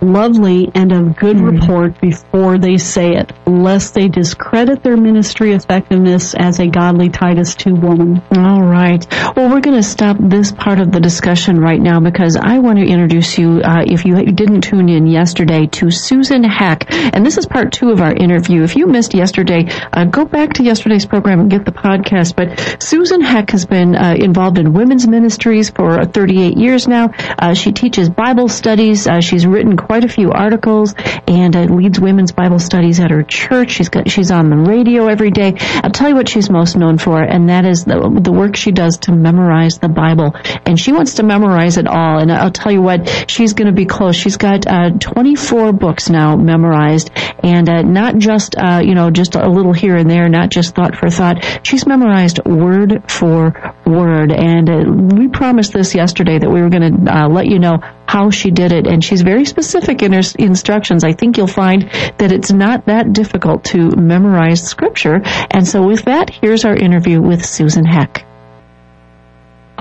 lovely, 0.00 0.70
and 0.74 0.92
of 0.92 1.16
good 1.16 1.40
report 1.40 2.00
before 2.00 2.58
they 2.58 2.76
say 2.76 3.16
it, 3.16 3.32
lest 3.46 3.94
they 3.94 4.08
discredit 4.08 4.82
their 4.82 4.96
ministry 4.96 5.52
effectiveness 5.52 6.34
as 6.34 6.60
a 6.60 6.66
godly 6.66 7.08
Titus 7.08 7.54
2 7.54 7.74
woman. 7.74 8.22
All 8.36 8.62
right. 8.62 9.06
Well, 9.36 9.50
we're 9.50 9.60
going 9.60 9.76
to 9.76 9.82
stop 9.82 10.16
this 10.20 10.52
part 10.52 10.78
of 10.78 10.92
the 10.92 11.00
discussion 11.00 11.60
right 11.60 11.80
now 11.80 12.00
because 12.00 12.36
I 12.36 12.58
want 12.58 12.78
to 12.78 12.86
introduce 12.86 13.38
you, 13.38 13.60
uh, 13.62 13.84
if 13.86 14.04
you 14.04 14.14
didn't 14.32 14.62
tune 14.62 14.88
in 14.88 15.06
yesterday, 15.06 15.66
to 15.66 15.90
Susan 15.90 16.44
Heck. 16.44 16.92
And 16.92 17.24
this 17.24 17.38
is 17.38 17.46
part 17.46 17.72
two 17.72 17.90
of 17.90 18.00
our 18.00 18.14
interview. 18.14 18.62
If 18.62 18.76
you 18.76 18.86
missed 18.86 19.14
yesterday, 19.14 19.68
uh, 19.92 20.04
go 20.04 20.24
back 20.24 20.54
to 20.54 20.62
yesterday's 20.62 21.06
program 21.06 21.40
and 21.40 21.50
get 21.50 21.64
the 21.64 21.72
podcast. 21.72 22.36
But 22.36 22.82
Susan 22.82 23.20
Heck 23.20 23.50
has 23.50 23.66
been 23.66 23.94
uh, 23.94 24.14
involved 24.18 24.58
in 24.58 24.72
women's 24.72 25.06
ministries 25.06 25.70
for 25.70 26.04
38 26.04 26.56
years 26.56 26.86
now. 26.88 27.10
Uh, 27.38 27.54
she 27.54 27.72
teaches 27.72 28.08
Bible 28.08 28.48
studies. 28.48 29.06
Uh, 29.06 29.20
she's 29.20 29.46
written 29.46 29.76
quite 29.86 30.04
a 30.04 30.08
few 30.08 30.32
articles 30.32 30.94
and 31.28 31.54
uh, 31.54 31.62
leads 31.62 32.00
women's 32.00 32.32
Bible 32.32 32.58
studies 32.58 32.98
at 32.98 33.10
her 33.10 33.22
church. 33.22 33.70
She's 33.70 33.88
got 33.88 34.10
she's 34.10 34.30
on 34.30 34.50
the 34.50 34.56
radio 34.56 35.06
every 35.06 35.30
day. 35.30 35.54
I'll 35.58 35.90
tell 35.90 36.08
you 36.08 36.16
what 36.16 36.28
she's 36.28 36.50
most 36.50 36.76
known 36.76 36.98
for, 36.98 37.22
and 37.22 37.48
that 37.48 37.64
is 37.64 37.84
the 37.84 38.18
the 38.20 38.32
work 38.32 38.56
she 38.56 38.72
does 38.72 38.98
to 38.98 39.12
memorize 39.12 39.78
the 39.78 39.88
Bible. 39.88 40.34
And 40.66 40.78
she 40.78 40.92
wants 40.92 41.14
to 41.14 41.22
memorize 41.22 41.76
it 41.76 41.86
all. 41.86 42.18
And 42.18 42.32
I'll 42.32 42.50
tell 42.50 42.72
you 42.72 42.82
what, 42.82 43.30
she's 43.30 43.52
going 43.52 43.66
to 43.68 43.72
be 43.72 43.86
close. 43.86 44.16
She's 44.16 44.36
got 44.36 44.66
uh, 44.66 44.90
24 44.98 45.72
books 45.72 46.10
now 46.10 46.36
memorized, 46.36 47.10
and 47.42 47.68
uh, 47.68 47.82
not 47.82 48.18
just 48.18 48.56
uh, 48.56 48.82
you 48.84 48.94
know 48.94 49.10
just 49.10 49.36
a 49.36 49.48
little 49.48 49.72
here 49.72 49.96
and 49.96 50.10
there, 50.10 50.28
not 50.28 50.50
just 50.50 50.74
thought 50.74 50.96
for 50.96 51.10
thought. 51.10 51.60
She's 51.62 51.86
memorized 51.86 52.44
word 52.44 53.04
for 53.08 53.74
word. 53.86 54.32
And 54.32 54.68
uh, 54.68 55.16
we 55.16 55.28
promised 55.28 55.72
this 55.72 55.94
yesterday 55.94 56.38
that 56.38 56.50
we 56.50 56.60
were 56.60 56.68
going 56.68 57.04
to 57.04 57.16
uh, 57.16 57.28
let 57.28 57.46
you 57.46 57.58
know 57.58 57.78
how 58.06 58.30
she 58.30 58.50
did 58.50 58.72
it, 58.72 58.86
and 58.86 59.04
she's 59.04 59.22
very 59.22 59.44
specific 59.44 60.02
in 60.02 60.12
her 60.12 60.22
instructions. 60.38 61.04
I 61.04 61.12
think 61.12 61.36
you'll 61.36 61.46
find 61.46 61.82
that 62.18 62.32
it's 62.32 62.52
not 62.52 62.86
that 62.86 63.12
difficult 63.12 63.64
to 63.64 63.90
memorize 63.96 64.62
scripture. 64.62 65.20
And 65.50 65.66
so 65.66 65.86
with 65.86 66.04
that, 66.04 66.30
here's 66.30 66.64
our 66.64 66.74
interview 66.74 67.20
with 67.20 67.44
Susan 67.44 67.84
Heck. 67.84 68.24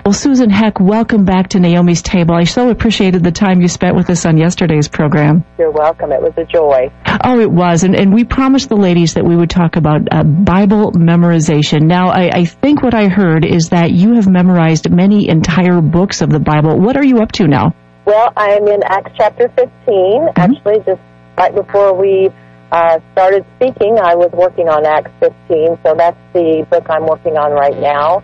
Well, 0.06 0.14
Susan 0.14 0.52
Heck, 0.52 0.80
welcome 0.80 1.26
back 1.26 1.50
to 1.50 1.60
Naomi's 1.60 2.04
Table. 2.04 2.36
I 2.36 2.44
so 2.44 2.70
appreciated 2.70 3.24
the 3.24 3.32
time 3.32 3.60
you 3.60 3.68
spent 3.68 3.96
with 3.96 4.08
us 4.12 4.24
on 4.24 4.38
yesterday's 4.38 4.88
program. 4.88 5.44
You're 5.58 5.72
welcome. 5.72 6.12
It 6.12 6.22
was 6.22 6.34
a 6.38 6.44
joy. 6.44 6.92
Oh, 7.24 7.40
it 7.40 7.50
was. 7.50 7.84
And, 7.84 7.96
and 7.96 8.14
we 8.14 8.24
promised 8.24 8.70
the 8.70 8.76
ladies 8.76 9.16
that 9.16 9.26
we 9.26 9.36
would 9.36 9.50
talk 9.50 9.78
about 9.78 10.02
uh, 10.12 10.24
Bible 10.24 10.92
memorization. 10.92 11.88
Now, 11.88 12.10
I, 12.10 12.30
I 12.32 12.46
think 12.46 12.84
what 12.84 12.94
I 12.94 13.08
heard 13.08 13.46
is 13.46 13.70
that 13.70 13.94
you 13.94 14.14
have 14.14 14.28
memorized 14.28 14.92
many 14.92 15.28
entire 15.28 15.82
books 15.82 16.22
of 16.22 16.30
the 16.30 16.40
Bible. 16.40 16.80
What 16.80 16.98
are 16.98 17.04
you 17.04 17.24
up 17.24 17.32
to 17.32 17.48
now? 17.48 17.74
Well, 18.06 18.32
I 18.38 18.52
am 18.52 18.68
in 18.68 18.84
Acts 18.84 19.12
chapter 19.18 19.50
15. 19.50 20.30
Actually, 20.36 20.80
just 20.86 21.02
right 21.38 21.54
before 21.54 21.94
we 21.94 22.30
uh, 22.72 23.00
started 23.14 23.46
speaking, 23.56 23.98
I 23.98 24.14
was 24.16 24.30
working 24.32 24.70
on 24.70 24.86
Acts 24.86 25.12
15, 25.20 25.80
so 25.84 25.96
that's 25.98 26.18
the 26.34 26.66
book 26.70 26.86
I'm 26.90 27.08
working 27.08 27.36
on 27.38 27.52
right 27.52 27.78
now. 27.80 28.22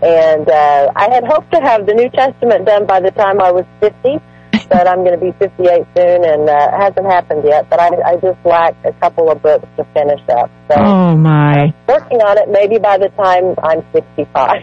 And 0.00 0.48
uh, 0.48 0.92
I 0.96 1.12
had 1.12 1.24
hoped 1.26 1.52
to 1.52 1.60
have 1.60 1.84
the 1.86 1.92
New 1.92 2.08
Testament 2.10 2.64
done 2.66 2.86
by 2.86 3.00
the 3.00 3.10
time 3.10 3.40
I 3.42 3.50
was 3.52 3.66
50, 3.80 4.16
but 4.70 4.88
I'm 4.88 5.04
going 5.04 5.18
to 5.18 5.24
be 5.24 5.32
58 5.38 5.60
soon, 5.94 6.24
and 6.24 6.48
uh, 6.48 6.70
it 6.72 6.80
hasn't 6.80 7.06
happened 7.06 7.44
yet. 7.44 7.68
But 7.68 7.80
I, 7.80 7.88
I 8.06 8.14
just 8.16 8.38
lack 8.46 8.76
a 8.84 8.92
couple 8.94 9.30
of 9.30 9.42
books 9.42 9.66
to 9.76 9.84
finish 9.92 10.22
up. 10.30 10.48
So 10.70 10.76
Oh, 10.78 11.16
my. 11.16 11.74
working 11.86 12.22
on 12.22 12.38
it 12.38 12.48
maybe 12.48 12.78
by 12.78 12.96
the 12.96 13.08
time 13.10 13.54
I'm 13.62 13.84
65. 13.92 14.62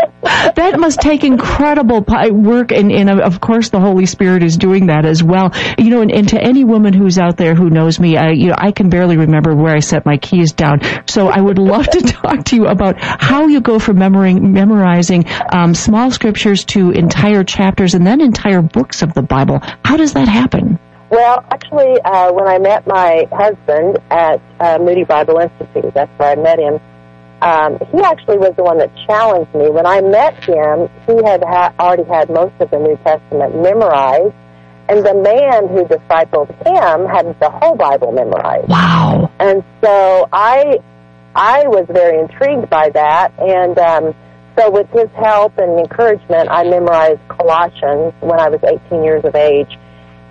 that 0.54 0.78
must 0.78 1.00
take 1.00 1.24
incredible 1.24 2.04
work, 2.30 2.72
and, 2.72 2.92
and 2.92 3.10
of 3.10 3.40
course 3.40 3.70
the 3.70 3.80
Holy 3.80 4.06
Spirit 4.06 4.42
is 4.42 4.56
doing 4.56 4.86
that 4.86 5.04
as 5.04 5.22
well. 5.22 5.52
You 5.78 5.90
know, 5.90 6.02
and, 6.02 6.12
and 6.12 6.28
to 6.28 6.40
any 6.40 6.64
woman 6.64 6.92
who's 6.92 7.18
out 7.18 7.36
there 7.36 7.54
who 7.54 7.70
knows 7.70 7.98
me, 7.98 8.16
I, 8.16 8.30
you 8.30 8.48
know, 8.48 8.56
I 8.56 8.72
can 8.72 8.90
barely 8.90 9.16
remember 9.16 9.54
where 9.54 9.74
I 9.74 9.80
set 9.80 10.06
my 10.06 10.16
keys 10.16 10.52
down. 10.52 10.80
So 11.06 11.28
I 11.28 11.40
would 11.40 11.58
love 11.58 11.88
to 11.88 12.00
talk 12.06 12.44
to 12.46 12.56
you 12.56 12.66
about 12.66 12.96
how 12.98 13.46
you 13.46 13.60
go 13.60 13.78
from 13.78 13.98
memorizing, 13.98 14.52
memorizing 14.52 15.24
um, 15.52 15.74
small 15.74 16.10
scriptures 16.10 16.64
to 16.66 16.90
entire 16.90 17.44
chapters 17.44 17.94
and 17.94 18.06
then 18.06 18.20
entire 18.20 18.62
books 18.62 19.02
of 19.02 19.14
the 19.14 19.22
Bible. 19.22 19.60
How 19.84 19.96
does 19.96 20.12
that 20.14 20.28
happen? 20.28 20.78
Well, 21.10 21.44
actually, 21.50 22.00
uh, 22.02 22.32
when 22.32 22.46
I 22.46 22.58
met 22.58 22.86
my 22.86 23.26
husband 23.32 23.98
at 24.10 24.40
uh, 24.60 24.78
Moody 24.78 25.02
Bible 25.02 25.38
Institute, 25.38 25.92
that's 25.92 26.10
where 26.18 26.30
I 26.30 26.36
met 26.36 26.60
him. 26.60 26.78
Um, 27.42 27.78
he 27.92 28.00
actually 28.02 28.38
was 28.38 28.52
the 28.56 28.62
one 28.62 28.78
that 28.78 28.90
challenged 29.06 29.54
me. 29.54 29.70
When 29.70 29.86
I 29.86 30.00
met 30.00 30.44
him, 30.44 30.88
he 31.06 31.16
had 31.24 31.42
ha- 31.42 31.72
already 31.78 32.04
had 32.04 32.28
most 32.28 32.54
of 32.60 32.70
the 32.70 32.78
New 32.78 32.96
Testament 33.04 33.56
memorized, 33.56 34.34
and 34.88 35.04
the 35.04 35.14
man 35.14 35.68
who 35.68 35.84
discipled 35.84 36.50
him 36.66 37.06
had 37.08 37.38
the 37.40 37.50
whole 37.50 37.76
Bible 37.76 38.12
memorized. 38.12 38.68
Wow. 38.68 39.30
And 39.38 39.64
so 39.82 40.28
I, 40.32 40.78
I 41.34 41.66
was 41.68 41.86
very 41.88 42.18
intrigued 42.18 42.68
by 42.68 42.90
that, 42.90 43.32
and 43.38 43.78
um, 43.78 44.14
so 44.58 44.70
with 44.70 44.90
his 44.90 45.08
help 45.16 45.56
and 45.56 45.78
encouragement, 45.78 46.50
I 46.50 46.64
memorized 46.64 47.20
Colossians 47.28 48.12
when 48.20 48.38
I 48.38 48.50
was 48.50 48.60
18 48.62 49.02
years 49.02 49.24
of 49.24 49.34
age, 49.34 49.78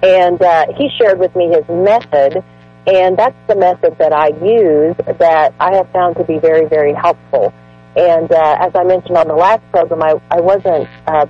and 0.03 0.39
uh, 0.41 0.67
he 0.77 0.89
shared 1.01 1.17
with 1.17 1.35
me 1.35 1.47
his 1.47 1.67
method 1.67 2.43
and 2.87 3.17
that's 3.17 3.35
the 3.47 3.55
method 3.55 3.97
that 3.99 4.13
I 4.13 4.27
use 4.43 4.95
that 5.19 5.53
I 5.59 5.75
have 5.75 5.89
found 5.91 6.15
to 6.17 6.23
be 6.23 6.39
very, 6.39 6.67
very 6.67 6.93
helpful. 6.93 7.53
And 7.95 8.31
uh, 8.31 8.57
as 8.59 8.71
I 8.75 8.83
mentioned 8.83 9.17
on 9.17 9.27
the 9.27 9.35
last 9.35 9.61
program, 9.71 10.01
I, 10.03 10.15
I 10.31 10.39
wasn't, 10.39 10.87
uh, 11.07 11.25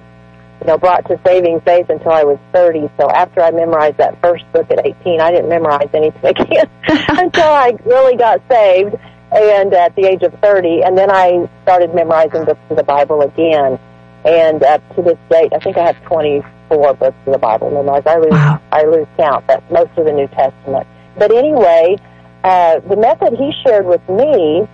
you 0.62 0.68
know, 0.68 0.77
brought 0.77 1.08
to 1.08 1.20
saving 1.25 1.62
faith 1.62 1.89
until 1.89 2.12
I 2.12 2.24
was 2.24 2.38
30. 2.53 2.89
So 3.00 3.10
after 3.10 3.41
I 3.41 3.51
memorized 3.51 3.98
that 3.98 4.22
first 4.22 4.44
book 4.51 4.70
at 4.72 4.86
18, 4.86 5.22
I 5.22 5.32
didn't 5.32 5.50
memorize 5.50 5.89
anything 5.94 6.24
again 6.38 6.70
until 6.88 7.48
I 7.50 7.77
really 7.86 8.15
got 8.18 8.41
saved 8.50 8.96
and 9.32 9.74
at 9.74 9.96
the 9.96 10.06
age 10.06 10.22
of 10.24 10.34
30. 10.41 10.84
And 10.84 10.98
then 10.98 11.10
I 11.12 11.50
started 11.63 11.94
memorizing 11.96 12.46
books 12.46 12.60
of 12.70 12.77
the 12.77 12.84
Bible 12.84 13.22
again. 13.22 13.79
And 14.25 14.62
up 14.63 14.82
to 14.96 15.01
this 15.01 15.18
date, 15.29 15.53
I 15.53 15.60
think 15.60 15.77
I 15.77 15.86
have 15.86 16.01
24 16.03 16.94
books 16.96 17.15
of 17.25 17.34
the 17.34 17.39
Bible 17.39 17.72
memorized. 17.72 18.06
I 18.06 18.18
lose, 18.18 18.32
Wow. 18.32 18.62
I 18.72 18.84
lose 18.84 19.08
count. 19.18 19.48
but 19.48 19.63
most 19.72 19.91
of 19.98 20.06
the 20.06 20.12
New 20.12 20.27
Testament. 20.27 20.86
But 21.18 21.32
anyway, 21.32 21.98
uh, 22.44 22.80
the 22.80 22.96
method 22.96 23.34
he 23.38 23.51
shared 23.66 23.86
with 23.86 24.08
me, 24.10 24.68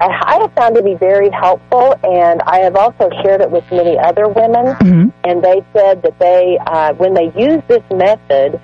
I 0.00 0.08
I 0.26 0.38
have 0.42 0.52
found 0.54 0.74
to 0.76 0.82
be 0.82 0.94
very 0.94 1.30
helpful, 1.30 1.94
and 2.02 2.42
I 2.42 2.58
have 2.60 2.76
also 2.76 3.08
shared 3.22 3.40
it 3.40 3.50
with 3.50 3.64
many 3.70 3.96
other 3.98 4.26
women, 4.28 4.66
Mhm. 4.74 5.12
and 5.22 5.42
they 5.42 5.62
said 5.72 6.02
that 6.02 6.18
they, 6.18 6.58
uh, 6.66 6.94
when 6.94 7.14
they 7.14 7.32
use 7.36 7.62
this 7.68 7.82
method, 7.92 8.58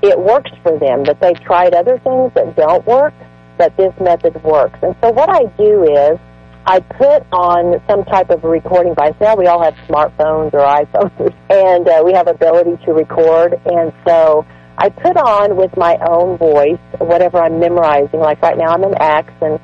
it 0.00 0.18
works 0.18 0.50
for 0.62 0.72
them. 0.78 1.04
That 1.04 1.20
they 1.20 1.34
tried 1.34 1.74
other 1.74 1.98
things 1.98 2.32
that 2.34 2.56
don't 2.56 2.84
work, 2.86 3.12
but 3.58 3.76
this 3.76 3.92
method 4.00 4.42
works. 4.42 4.78
And 4.82 4.94
so 5.02 5.10
what 5.10 5.28
I 5.28 5.44
do 5.58 5.82
is, 5.84 6.18
I 6.64 6.80
put 6.80 7.24
on 7.32 7.80
some 7.88 8.04
type 8.04 8.30
of 8.30 8.42
recording 8.44 8.94
device. 8.94 9.14
Now 9.20 9.34
we 9.34 9.46
all 9.48 9.62
have 9.62 9.74
smartphones 9.88 10.54
or 10.54 10.60
iPhones, 10.60 11.32
and 11.50 11.86
uh, 11.88 12.02
we 12.04 12.12
have 12.14 12.28
ability 12.28 12.78
to 12.86 12.92
record, 12.94 13.60
and 13.66 13.92
so. 14.06 14.46
I 14.78 14.88
put 14.88 15.16
on 15.16 15.56
with 15.56 15.76
my 15.76 15.96
own 16.08 16.38
voice 16.38 16.80
whatever 16.98 17.38
I'm 17.38 17.60
memorizing. 17.60 18.20
Like 18.20 18.40
right 18.42 18.56
now, 18.56 18.72
I'm 18.72 18.82
in 18.84 18.94
Acts, 18.94 19.34
and 19.40 19.60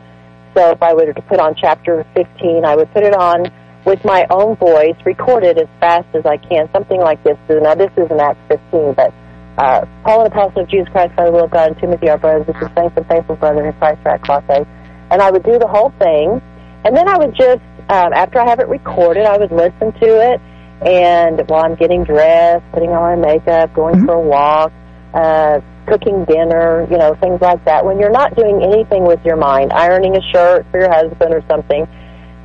so 0.55 0.71
if 0.71 0.83
I 0.83 0.95
were 0.95 1.13
to 1.13 1.23
put 1.23 1.41
on 1.41 1.55
chapter 1.55 2.05
15, 2.15 2.65
I 2.65 2.77
would 2.77 2.93
put 2.93 3.05
it 3.05 3.15
on 3.15 3.51
with 3.85 4.05
my 4.05 4.27
own 4.31 4.57
voice, 4.57 4.97
record 5.05 5.45
it 5.45 5.57
as 5.57 5.69
fast 5.81 6.07
as 6.15 6.27
I 6.27 6.37
can, 6.37 6.69
something 6.73 7.01
like 7.01 7.23
this. 7.25 7.39
Now, 7.49 7.75
this 7.75 7.91
is 7.97 8.11
in 8.11 8.21
Acts 8.21 8.41
15, 8.49 8.93
but 8.95 9.15
uh, 9.57 9.87
Paul, 10.05 10.23
an 10.23 10.27
apostle 10.27 10.63
of 10.63 10.69
Jesus 10.69 10.89
Christ, 10.91 11.17
by 11.17 11.25
the 11.25 11.33
will 11.33 11.45
of 11.45 11.51
God, 11.51 11.73
and 11.73 11.79
Timothy, 11.79 12.09
our 12.11 12.19
brother, 12.19 12.45
this 12.45 12.57
is 12.57 12.69
saints 12.77 12.95
and 12.97 13.07
faithful 13.07 13.37
brother 13.37 13.67
in 13.67 13.73
Christ 13.75 14.01
at 14.07 14.23
Colossae. 14.23 14.69
And 15.11 15.23
I 15.23 15.31
would 15.31 15.43
do 15.43 15.59
the 15.59 15.67
whole 15.67 15.91
thing, 15.99 16.41
and 16.85 16.97
then 16.97 17.09
I 17.09 17.17
would 17.17 17.35
just, 17.35 17.63
um, 17.89 18.13
after 18.13 18.39
I 18.39 18.49
have 18.49 18.61
it 18.61 18.69
recorded, 18.69 19.25
I 19.25 19.39
would 19.39 19.51
listen 19.51 19.93
to 19.93 20.33
it, 20.33 20.41
and 20.87 21.49
while 21.49 21.65
I'm 21.65 21.75
getting 21.75 22.05
dressed, 22.05 22.65
putting 22.73 22.91
on 22.91 23.21
my 23.21 23.35
makeup, 23.35 23.75
going 23.75 24.05
for 24.05 24.15
a 24.15 24.21
walk, 24.21 24.71
uh, 25.15 25.61
cooking 25.87 26.25
dinner, 26.25 26.87
you 26.91 26.99
know, 26.99 27.15
things 27.21 27.41
like 27.41 27.65
that. 27.65 27.85
When 27.85 27.99
you're 27.99 28.11
not 28.11 28.37
doing 28.37 28.63
anything 28.63 29.05
with 29.05 29.25
your 29.25 29.37
mind, 29.37 29.73
ironing 29.73 30.17
a 30.17 30.23
shirt 30.33 30.67
for 30.71 30.81
your 30.81 30.93
husband 30.93 31.33
or 31.33 31.43
something. 31.49 31.87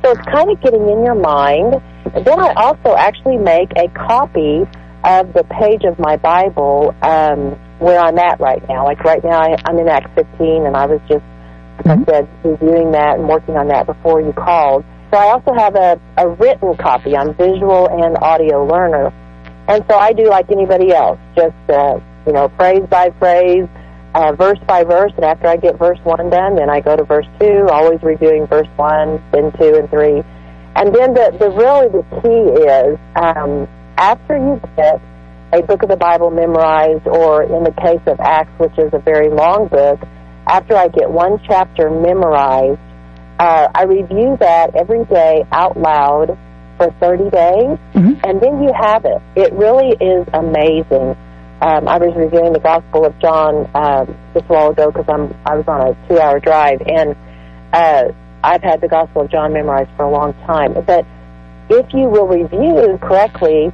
So 0.02 0.10
it's 0.12 0.26
kind 0.28 0.50
of 0.50 0.60
getting 0.60 0.88
in 0.88 1.04
your 1.04 1.14
mind. 1.14 1.80
Then 2.24 2.40
I 2.40 2.52
also 2.54 2.94
actually 2.96 3.38
make 3.38 3.70
a 3.76 3.88
copy 3.88 4.64
of 5.04 5.32
the 5.32 5.44
page 5.44 5.84
of 5.84 5.98
my 5.98 6.16
Bible 6.16 6.94
um, 7.02 7.52
where 7.78 7.98
I'm 7.98 8.18
at 8.18 8.40
right 8.40 8.66
now. 8.68 8.84
Like 8.84 9.04
right 9.04 9.22
now, 9.22 9.40
I, 9.40 9.56
I'm 9.66 9.78
in 9.78 9.88
Acts 9.88 10.10
15, 10.14 10.66
and 10.66 10.76
I 10.76 10.86
was 10.86 11.00
just, 11.08 11.24
like 11.84 12.00
I 12.00 12.04
said, 12.04 12.28
reviewing 12.44 12.92
that 12.92 13.18
and 13.18 13.28
working 13.28 13.56
on 13.56 13.68
that 13.68 13.86
before 13.86 14.20
you 14.20 14.32
called. 14.32 14.84
So 15.10 15.18
I 15.18 15.30
also 15.30 15.52
have 15.54 15.74
a, 15.76 16.00
a 16.16 16.28
written 16.28 16.76
copy. 16.76 17.16
I'm 17.16 17.34
visual 17.34 17.88
and 17.88 18.16
audio 18.18 18.64
learner. 18.66 19.12
And 19.68 19.84
so 19.88 19.96
I 19.96 20.12
do 20.12 20.28
like 20.28 20.50
anybody 20.50 20.92
else, 20.92 21.18
just, 21.34 21.54
uh, 21.68 21.98
you 22.26 22.32
know, 22.32 22.48
phrase 22.56 22.82
by 22.88 23.10
phrase, 23.18 23.66
uh, 24.14 24.32
verse 24.32 24.58
by 24.66 24.84
verse. 24.84 25.12
And 25.16 25.24
after 25.24 25.48
I 25.48 25.56
get 25.56 25.78
verse 25.78 25.98
one 26.04 26.30
done, 26.30 26.56
then 26.56 26.70
I 26.70 26.80
go 26.80 26.96
to 26.96 27.04
verse 27.04 27.26
two, 27.38 27.68
always 27.70 28.02
reviewing 28.02 28.46
verse 28.46 28.68
one, 28.76 29.22
then 29.32 29.52
two 29.52 29.74
and 29.74 29.90
three. 29.90 30.22
And 30.76 30.94
then 30.94 31.14
the, 31.14 31.36
the 31.38 31.50
really 31.50 31.88
the 31.88 32.04
key 32.20 32.62
is, 32.66 32.98
um, 33.16 33.68
after 33.96 34.36
you 34.36 34.60
get 34.76 35.00
a 35.52 35.62
book 35.62 35.82
of 35.84 35.88
the 35.88 35.96
Bible 35.96 36.30
memorized, 36.30 37.06
or 37.06 37.44
in 37.44 37.62
the 37.62 37.70
case 37.70 38.00
of 38.06 38.18
Acts, 38.20 38.50
which 38.58 38.76
is 38.78 38.92
a 38.92 38.98
very 38.98 39.30
long 39.30 39.68
book, 39.68 40.00
after 40.46 40.76
I 40.76 40.88
get 40.88 41.10
one 41.10 41.40
chapter 41.46 41.90
memorized, 41.90 42.80
uh, 43.38 43.68
I 43.74 43.84
review 43.84 44.36
that 44.40 44.74
every 44.74 45.04
day 45.06 45.44
out 45.52 45.76
loud 45.76 46.36
for 46.76 46.90
30 47.00 47.30
days, 47.30 47.78
Mhm. 47.94 48.20
and 48.24 48.40
then 48.40 48.62
you 48.62 48.72
have 48.74 49.04
it. 49.04 49.22
It 49.36 49.52
really 49.52 49.90
is 50.00 50.26
amazing. 50.32 51.16
Um, 51.64 51.88
I 51.88 51.96
was 51.96 52.12
reviewing 52.14 52.52
the 52.52 52.60
Gospel 52.60 53.06
of 53.06 53.18
John 53.20 53.70
um, 53.74 54.14
just 54.34 54.44
a 54.44 54.52
while 54.52 54.68
ago 54.68 54.90
because 54.92 55.06
I'm 55.08 55.32
I 55.46 55.56
was 55.56 55.64
on 55.66 55.80
a 55.80 56.08
two-hour 56.08 56.40
drive, 56.40 56.82
and 56.84 57.16
uh, 57.72 58.12
I've 58.44 58.62
had 58.62 58.82
the 58.82 58.88
Gospel 58.88 59.22
of 59.22 59.30
John 59.30 59.54
memorized 59.54 59.88
for 59.96 60.04
a 60.04 60.10
long 60.10 60.34
time. 60.44 60.74
But 60.74 61.06
if 61.70 61.86
you 61.94 62.10
will 62.10 62.26
review 62.28 62.98
correctly, 63.00 63.72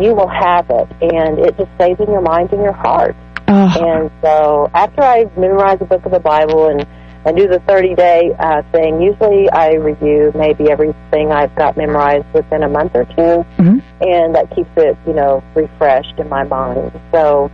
you 0.00 0.14
will 0.16 0.26
have 0.26 0.66
it, 0.68 0.88
and 1.00 1.38
it 1.38 1.56
just 1.56 1.70
stays 1.76 1.94
in 2.00 2.10
your 2.10 2.22
mind 2.22 2.52
and 2.52 2.60
your 2.60 2.72
heart. 2.72 3.14
Oh, 3.46 3.70
And 3.86 4.10
so 4.20 4.68
after 4.74 5.02
I 5.02 5.30
memorize 5.36 5.78
a 5.80 5.84
book 5.84 6.04
of 6.04 6.10
the 6.10 6.18
Bible 6.18 6.66
and, 6.66 6.82
and 7.24 7.36
do 7.36 7.46
the 7.48 7.58
30 7.60 7.94
day 7.94 8.32
uh, 8.38 8.62
thing, 8.72 9.00
usually 9.00 9.50
I 9.50 9.74
review 9.74 10.32
maybe 10.34 10.70
everything 10.70 11.32
I've 11.32 11.54
got 11.56 11.76
memorized 11.76 12.26
within 12.32 12.62
a 12.62 12.68
month 12.68 12.92
or 12.94 13.04
2 13.04 13.12
Mhm. 13.58 13.82
and 14.00 14.34
that 14.34 14.50
keeps 14.54 14.70
it, 14.76 14.96
you 15.06 15.12
know, 15.12 15.42
refreshed 15.54 16.14
in 16.18 16.28
my 16.28 16.44
mind. 16.44 16.92
So 17.12 17.50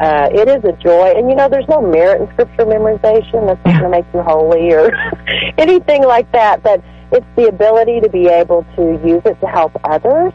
uh, 0.00 0.28
it 0.32 0.48
is 0.48 0.62
a 0.64 0.72
joy. 0.72 1.14
And, 1.16 1.30
you 1.30 1.36
know, 1.36 1.48
there's 1.48 1.68
no 1.68 1.80
merit 1.80 2.20
in 2.20 2.28
scripture 2.32 2.66
memorization. 2.66 3.46
That's 3.46 3.64
not 3.64 3.80
going 3.80 3.82
to 3.84 3.88
make 3.88 4.04
you 4.12 4.20
holy 4.20 4.70
or 4.72 4.92
anything 5.58 6.04
like 6.04 6.30
that. 6.32 6.62
But 6.62 6.82
it's 7.12 7.24
the 7.36 7.46
ability 7.46 8.00
to 8.00 8.08
be 8.10 8.26
able 8.26 8.66
to 8.76 8.82
use 9.06 9.22
it 9.24 9.40
to 9.40 9.46
help 9.46 9.72
others. 9.84 10.32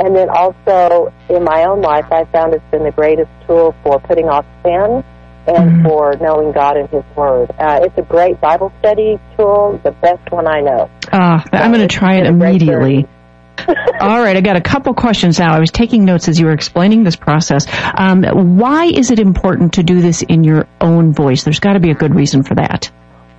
And 0.00 0.16
then 0.16 0.30
also 0.30 1.12
in 1.28 1.44
my 1.44 1.64
own 1.64 1.82
life, 1.82 2.06
I 2.10 2.24
found 2.26 2.54
it's 2.54 2.64
been 2.70 2.84
the 2.84 2.90
greatest 2.92 3.28
tool 3.46 3.74
for 3.82 4.00
putting 4.00 4.28
off 4.28 4.46
sin 4.64 5.04
and 5.46 5.82
Mhm. 5.82 5.88
for 5.88 6.14
knowing 6.20 6.52
God 6.52 6.76
and 6.76 6.88
His 6.88 7.02
Word. 7.16 7.50
Uh, 7.58 7.80
it's 7.82 7.96
a 7.98 8.02
great 8.02 8.40
Bible 8.40 8.72
study 8.80 9.18
tool, 9.36 9.80
the 9.82 9.90
best 9.90 10.30
one 10.30 10.46
I 10.46 10.60
know. 10.60 10.88
ah, 11.12 11.44
I'm 11.52 11.72
going 11.72 11.86
to 11.86 11.94
try 11.94 12.14
it 12.14 12.22
been 12.24 12.34
a 12.34 12.38
great 12.38 12.62
immediately. 12.62 13.06
All 14.00 14.20
right, 14.20 14.36
I 14.36 14.40
got 14.40 14.56
a 14.56 14.60
couple 14.60 14.92
questions 14.94 15.38
now. 15.38 15.54
I 15.54 15.60
was 15.60 15.70
taking 15.70 16.04
notes 16.04 16.26
as 16.28 16.38
you 16.40 16.46
were 16.46 16.52
explaining 16.52 17.04
this 17.04 17.16
process. 17.16 17.66
Um, 17.96 18.24
why 18.58 18.86
is 18.86 19.10
it 19.10 19.18
important 19.20 19.74
to 19.74 19.82
do 19.82 20.00
this 20.00 20.22
in 20.22 20.42
your 20.42 20.66
own 20.80 21.12
voice? 21.12 21.44
There's 21.44 21.60
got 21.60 21.74
to 21.74 21.80
be 21.80 21.90
a 21.90 21.94
good 21.94 22.14
reason 22.14 22.42
for 22.42 22.54
that. 22.56 22.90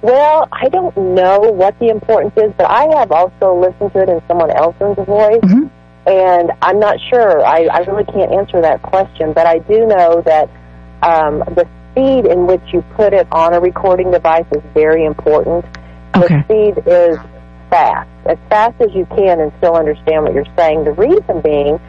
Well, 0.01 0.47
I 0.51 0.69
don't 0.69 0.95
know 0.97 1.39
what 1.39 1.77
the 1.79 1.87
importance 1.89 2.33
is, 2.37 2.51
but 2.57 2.69
I 2.69 2.87
have 2.99 3.11
also 3.11 3.55
listened 3.55 3.93
to 3.93 3.99
it 4.03 4.09
in 4.09 4.21
someone 4.27 4.51
else's 4.51 4.95
voice, 5.05 5.39
Mhm. 5.41 5.69
and 6.05 6.51
I'm 6.61 6.79
not 6.79 6.97
sure. 7.09 7.43
I, 7.45 7.67
I 7.71 7.79
really 7.79 8.03
can't 8.05 8.31
answer 8.33 8.61
that 8.61 8.81
question, 8.81 9.31
but 9.33 9.45
I 9.47 9.59
do 9.59 9.85
know 9.87 10.21
that 10.25 10.49
um, 11.01 11.39
the 11.55 11.65
speed 11.93 12.25
in 12.25 12.47
which 12.47 12.61
you 12.73 12.81
put 12.95 13.13
it 13.13 13.27
on 13.31 13.53
a 13.53 13.59
recording 13.59 14.11
device 14.11 14.45
is 14.51 14.61
very 14.73 15.05
important. 15.05 15.63
Okay. 16.15 16.27
The 16.27 16.43
speed 16.43 16.83
is 16.87 17.17
fast, 17.69 18.09
as 18.25 18.37
fast 18.49 18.79
as 18.81 18.93
you 18.93 19.05
can, 19.15 19.39
and 19.39 19.51
still 19.59 19.75
understand 19.75 20.23
what 20.23 20.33
you're 20.33 20.45
saying. 20.57 20.83
The 20.83 20.91
reason 20.93 21.41
being, 21.41 21.79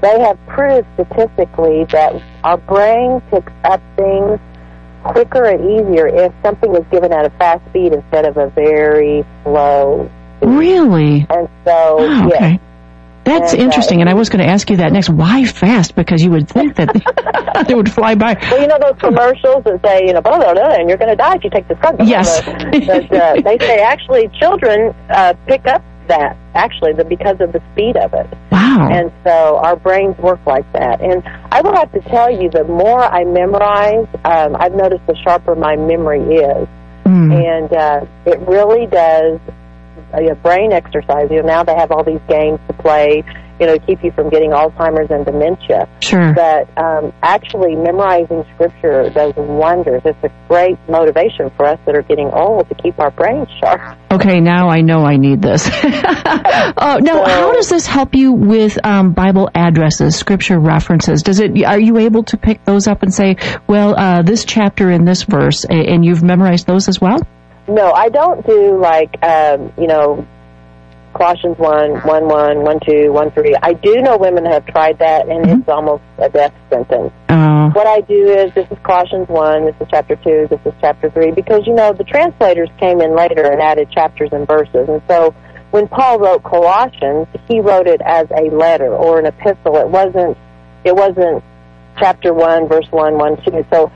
they 0.00 0.20
have 0.20 0.38
proved 0.46 0.86
statistically 0.94 1.84
that 1.90 2.20
our 2.44 2.58
brain 2.58 3.20
picks 3.30 3.52
up 3.64 3.80
things 3.96 4.38
quicker 5.04 5.44
and 5.44 5.60
easier 5.68 6.06
if 6.06 6.32
something 6.44 6.74
is 6.76 6.84
given 6.90 7.12
at 7.12 7.24
a 7.26 7.30
fast 7.30 7.64
speed 7.70 7.92
instead 7.92 8.24
of 8.24 8.36
a 8.36 8.48
very 8.50 9.24
slow. 9.42 10.08
speed. 10.38 10.48
Really? 10.48 11.26
And 11.30 11.48
so, 11.64 11.96
Oh, 12.00 12.28
yes. 12.28 12.60
That's 13.24 13.52
And, 13.52 13.62
uh, 13.62 13.64
interesting, 13.64 14.00
and 14.00 14.10
I 14.10 14.14
was 14.14 14.28
going 14.28 14.44
to 14.44 14.50
ask 14.50 14.68
you 14.70 14.76
that 14.78 14.92
next. 14.92 15.08
Why 15.08 15.44
fast? 15.44 15.94
Because 15.94 16.22
you 16.22 16.30
would 16.30 16.48
think 16.48 16.76
that 16.76 17.64
they 17.68 17.74
would 17.74 17.90
fly 17.90 18.14
by. 18.14 18.36
Well, 18.50 18.60
you 18.60 18.66
know 18.66 18.78
those 18.80 18.98
commercials 18.98 19.64
that 19.64 19.80
say, 19.84 20.06
you 20.06 20.12
know, 20.12 20.20
blah, 20.20 20.38
blah, 20.38 20.54
blah, 20.54 20.74
and 20.74 20.88
you're 20.88 20.98
going 20.98 21.10
to 21.10 21.16
die 21.16 21.36
if 21.36 21.44
you 21.44 21.50
take 21.50 21.68
this 21.68 21.78
drug. 21.78 21.96
Yes. 22.04 22.42
but 22.44 23.12
uh, 23.12 23.40
they 23.42 23.58
say 23.58 23.80
actually 23.80 24.28
children 24.40 24.94
uh, 25.08 25.34
pick 25.46 25.66
up 25.66 25.82
that 26.08 26.36
actually 26.54 26.92
the, 26.92 27.04
because 27.04 27.40
of 27.40 27.52
the 27.52 27.62
speed 27.72 27.96
of 27.96 28.12
it. 28.12 28.26
Wow. 28.50 28.88
And 28.90 29.12
so 29.24 29.58
our 29.58 29.76
brains 29.76 30.16
work 30.18 30.40
like 30.46 30.70
that. 30.72 31.00
And 31.00 31.22
I 31.50 31.60
will 31.60 31.74
have 31.74 31.92
to 31.92 32.00
tell 32.00 32.30
you, 32.30 32.50
the 32.50 32.64
more 32.64 33.00
I 33.00 33.24
memorize, 33.24 34.08
um, 34.24 34.56
I've 34.58 34.74
noticed 34.74 35.06
the 35.06 35.16
sharper 35.24 35.54
my 35.54 35.76
memory 35.76 36.20
is. 36.20 36.68
Mm. 37.04 37.32
And 37.32 37.72
uh, 37.72 38.06
it 38.26 38.40
really 38.46 38.86
does 38.86 39.40
a 40.14 40.34
brain 40.36 40.72
exercise. 40.72 41.28
You 41.30 41.42
know, 41.42 41.48
now 41.48 41.64
they 41.64 41.74
have 41.74 41.90
all 41.90 42.04
these 42.04 42.20
games 42.28 42.60
to 42.68 42.72
play, 42.74 43.22
you 43.60 43.66
know, 43.66 43.76
to 43.76 43.86
keep 43.86 44.02
you 44.04 44.10
from 44.12 44.28
getting 44.30 44.50
Alzheimer's 44.50 45.10
and 45.10 45.24
dementia. 45.24 45.88
Sure. 46.00 46.32
But 46.34 46.68
um, 46.76 47.12
actually, 47.22 47.76
memorizing 47.76 48.44
scripture 48.54 49.10
does 49.10 49.34
wonders. 49.36 50.02
It's 50.04 50.22
a 50.24 50.30
great 50.48 50.78
motivation 50.88 51.50
for 51.56 51.66
us 51.66 51.78
that 51.86 51.94
are 51.96 52.02
getting 52.02 52.30
old 52.30 52.68
to 52.68 52.74
keep 52.74 52.98
our 52.98 53.10
brains 53.10 53.48
sharp. 53.60 53.98
Okay, 54.10 54.40
now 54.40 54.68
I 54.68 54.82
know 54.82 55.04
I 55.04 55.16
need 55.16 55.40
this. 55.40 55.66
uh, 55.68 56.98
now, 57.02 57.24
So- 57.24 57.24
how 57.24 57.52
does 57.52 57.68
this 57.68 57.86
help 57.86 58.14
you 58.14 58.32
with 58.32 58.78
um, 58.84 59.12
Bible 59.12 59.48
addresses, 59.54 60.16
scripture 60.16 60.58
references? 60.58 61.22
Does 61.22 61.40
it? 61.40 61.64
Are 61.64 61.78
you 61.80 61.98
able 61.98 62.24
to 62.24 62.36
pick 62.36 62.64
those 62.64 62.86
up 62.86 63.02
and 63.02 63.12
say, 63.12 63.36
well, 63.66 63.94
uh, 63.98 64.22
this 64.22 64.44
chapter 64.44 64.90
in 64.90 65.04
this 65.04 65.22
verse, 65.22 65.64
and 65.64 66.04
you've 66.04 66.22
memorized 66.22 66.66
those 66.66 66.88
as 66.88 67.00
well? 67.00 67.26
No, 67.68 67.92
I 67.92 68.08
don't 68.08 68.46
do 68.46 68.78
like 68.78 69.22
um, 69.24 69.72
you 69.78 69.86
know 69.86 70.26
Colossians 71.14 71.58
one, 71.58 72.00
one, 72.00 72.26
one, 72.26 72.62
one, 72.62 72.80
two, 72.80 73.12
one, 73.12 73.30
three. 73.32 73.54
I 73.62 73.74
do 73.74 74.00
know 74.00 74.16
women 74.16 74.46
have 74.46 74.64
tried 74.66 74.98
that, 74.98 75.28
and 75.28 75.48
it's 75.48 75.68
almost 75.68 76.02
a 76.18 76.28
death 76.28 76.54
sentence. 76.70 77.12
Uh, 77.28 77.68
What 77.70 77.86
I 77.86 78.00
do 78.00 78.28
is 78.28 78.52
this 78.54 78.66
is 78.70 78.78
Colossians 78.82 79.28
one, 79.28 79.66
this 79.66 79.74
is 79.80 79.88
chapter 79.90 80.16
two, 80.16 80.46
this 80.48 80.60
is 80.64 80.72
chapter 80.80 81.10
three, 81.10 81.30
because 81.30 81.66
you 81.66 81.74
know 81.74 81.92
the 81.92 82.04
translators 82.04 82.70
came 82.78 83.00
in 83.00 83.14
later 83.14 83.44
and 83.50 83.60
added 83.60 83.90
chapters 83.90 84.30
and 84.32 84.46
verses, 84.46 84.88
and 84.88 85.02
so 85.06 85.34
when 85.70 85.88
Paul 85.88 86.18
wrote 86.18 86.42
Colossians, 86.42 87.28
he 87.48 87.60
wrote 87.60 87.86
it 87.86 88.02
as 88.04 88.30
a 88.30 88.50
letter 88.54 88.94
or 88.94 89.18
an 89.18 89.26
epistle. 89.26 89.76
It 89.76 89.88
wasn't 89.88 90.36
it 90.84 90.94
wasn't 90.94 91.42
chapter 91.98 92.34
one, 92.34 92.68
verse 92.68 92.90
one, 92.90 93.14
one, 93.16 93.36
two. 93.42 93.64
So 93.72 93.90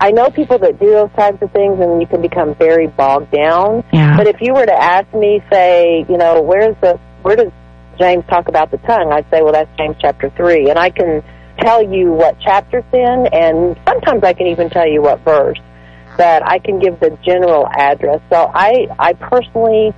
I 0.00 0.10
know 0.12 0.30
people 0.30 0.58
that 0.58 0.80
do 0.80 0.90
those 0.90 1.10
types 1.12 1.42
of 1.42 1.52
things, 1.52 1.78
and 1.78 2.00
you 2.00 2.06
can 2.06 2.22
become 2.22 2.54
very 2.54 2.86
bogged 2.86 3.30
down. 3.30 3.84
yeah. 3.92 4.16
But 4.16 4.26
if 4.26 4.40
you 4.40 4.54
were 4.54 4.64
to 4.64 4.82
ask 4.82 5.12
me, 5.14 5.42
say, 5.52 6.06
you 6.08 6.16
know, 6.16 6.40
where's 6.40 6.74
the 6.80 6.98
where 7.22 7.36
does 7.36 7.52
James 7.98 8.24
talk 8.28 8.48
about 8.48 8.70
the 8.70 8.78
tongue? 8.78 9.12
I'd 9.12 9.28
say, 9.30 9.42
well, 9.42 9.52
that's 9.52 9.70
James 9.76 9.96
chapter 10.00 10.30
three, 10.30 10.70
and 10.70 10.78
I 10.78 10.88
can 10.88 11.22
tell 11.58 11.82
you 11.82 12.12
what 12.12 12.36
chapter 12.40 12.78
it's 12.78 12.94
in, 12.94 13.28
and 13.32 13.78
sometimes 13.86 14.24
I 14.24 14.32
can 14.32 14.46
even 14.46 14.70
tell 14.70 14.88
you 14.88 15.02
what 15.02 15.20
verse. 15.20 15.58
But 16.16 16.46
I 16.46 16.58
can 16.58 16.78
give 16.78 16.98
the 17.00 17.16
general 17.22 17.68
address. 17.68 18.20
So 18.30 18.50
I 18.54 18.88
I 18.98 19.12
personally 19.12 19.94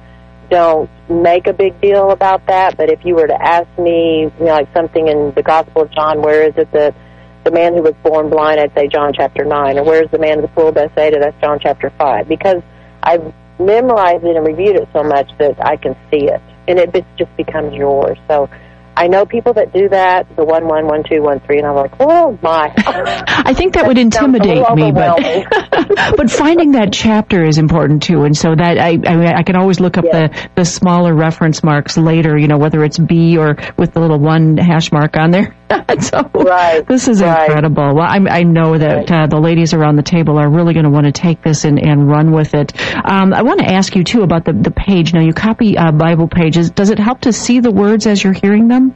don't 0.51 0.91
make 1.09 1.47
a 1.47 1.53
big 1.53 1.81
deal 1.81 2.11
about 2.11 2.47
that. 2.47 2.77
But 2.77 2.91
if 2.91 3.05
you 3.05 3.15
were 3.15 3.27
to 3.27 3.43
ask 3.43 3.67
me, 3.79 4.31
you 4.39 4.45
know, 4.45 4.53
like 4.53 4.73
something 4.75 5.09
in 5.09 5.33
the 5.35 5.43
Gospel 5.43 5.83
of 5.83 5.91
John, 5.93 6.23
where 6.23 6.43
is 6.43 6.55
it 6.57 6.71
that 6.73 6.95
the 7.45 7.51
man 7.51 7.75
who 7.75 7.83
was 7.83 7.95
born 8.03 8.31
blind, 8.31 8.61
I'd 8.61 8.75
say 8.75 8.89
John 8.89 9.13
chapter 9.15 9.45
9. 9.45 9.79
Or 9.79 9.85
where's 9.85 10.11
the 10.11 10.19
man 10.19 10.39
of 10.39 10.43
the 10.43 10.49
pool 10.49 10.69
of 10.69 10.75
Bethsaida? 10.75 11.19
That's 11.21 11.41
John 11.41 11.59
chapter 11.61 11.91
5. 11.99 12.29
Because 12.29 12.63
I've 13.03 13.33
memorized 13.59 14.25
it 14.25 14.37
and 14.37 14.47
reviewed 14.47 14.77
it 14.77 14.89
so 14.93 15.03
much 15.03 15.31
that 15.39 15.65
I 15.65 15.77
can 15.77 15.95
see 16.11 16.29
it. 16.29 16.41
And 16.69 16.79
it 16.79 16.93
just 17.19 17.37
becomes 17.37 17.75
yours. 17.75 18.19
So 18.29 18.49
I 18.95 19.09
know 19.09 19.25
people 19.25 19.55
that 19.55 19.73
do 19.73 19.89
that, 19.89 20.37
the 20.37 20.45
1, 20.45 20.69
1, 20.69 20.87
1, 20.87 21.05
2, 21.11 21.23
1, 21.23 21.41
3, 21.41 21.59
and 21.59 21.67
I'm 21.67 21.75
like, 21.75 21.93
oh 21.99 22.39
my. 22.43 22.73
I 22.77 23.55
think 23.55 23.75
that 23.75 23.87
would 23.87 23.97
That 24.03 24.03
intimidate 24.03 24.75
me, 24.75 24.93
but 24.93 26.17
but 26.17 26.31
finding 26.31 26.73
that 26.73 26.93
chapter 26.93 27.43
is 27.45 27.59
important 27.59 28.03
too, 28.03 28.25
and 28.25 28.37
so 28.37 28.55
that 28.55 28.79
I 28.79 28.91
I, 28.91 29.17
mean, 29.17 29.27
I 29.29 29.43
can 29.43 29.57
always 29.57 29.81
look 29.81 29.97
up 29.97 30.05
Yeah. 30.05 30.29
the 30.29 30.49
the 30.57 30.65
smaller 30.65 31.15
reference 31.15 31.63
marks 31.63 31.97
later, 31.97 32.37
you 32.37 32.49
know, 32.49 32.59
whether 32.59 32.85
it's 32.85 32.99
B 32.99 33.39
or 33.39 33.57
with 33.77 33.95
the 33.95 34.01
little 34.01 34.19
one 34.19 34.59
hash 34.59 34.93
mark 34.93 35.17
on 35.17 35.31
there. 35.31 35.55
so 36.01 36.31
Right, 36.35 36.87
this 36.87 37.09
is 37.09 37.23
right. 37.23 37.47
incredible. 37.47 37.95
Well, 37.95 38.07
I, 38.09 38.19
I 38.29 38.43
know 38.43 38.77
that 38.79 39.11
uh, 39.11 39.27
the 39.27 39.39
ladies 39.41 39.75
around 39.75 39.97
the 39.97 40.03
table 40.03 40.39
are 40.39 40.51
really 40.51 40.75
going 40.75 40.85
to 40.85 40.91
want 40.91 41.07
to 41.07 41.13
take 41.13 41.43
this 41.43 41.65
and, 41.65 41.79
and 41.79 42.09
run 42.09 42.33
with 42.33 42.55
it. 42.55 42.73
Um, 43.09 43.33
I 43.33 43.43
want 43.43 43.61
to 43.61 43.67
ask 43.67 43.95
you 43.97 44.05
too 44.05 44.23
about 44.23 44.45
the 44.45 44.53
the 44.53 44.71
page. 44.71 45.13
Now 45.13 45.21
you 45.23 45.33
copy 45.33 45.77
uh, 45.79 45.93
Bible 45.93 46.29
pages. 46.29 46.71
Does 46.71 46.91
it 46.91 46.99
help 46.99 47.21
to 47.23 47.33
see 47.33 47.61
the 47.61 47.71
words 47.71 48.07
as 48.07 48.23
you're 48.23 48.33
hearing 48.33 48.69
them? 48.69 48.95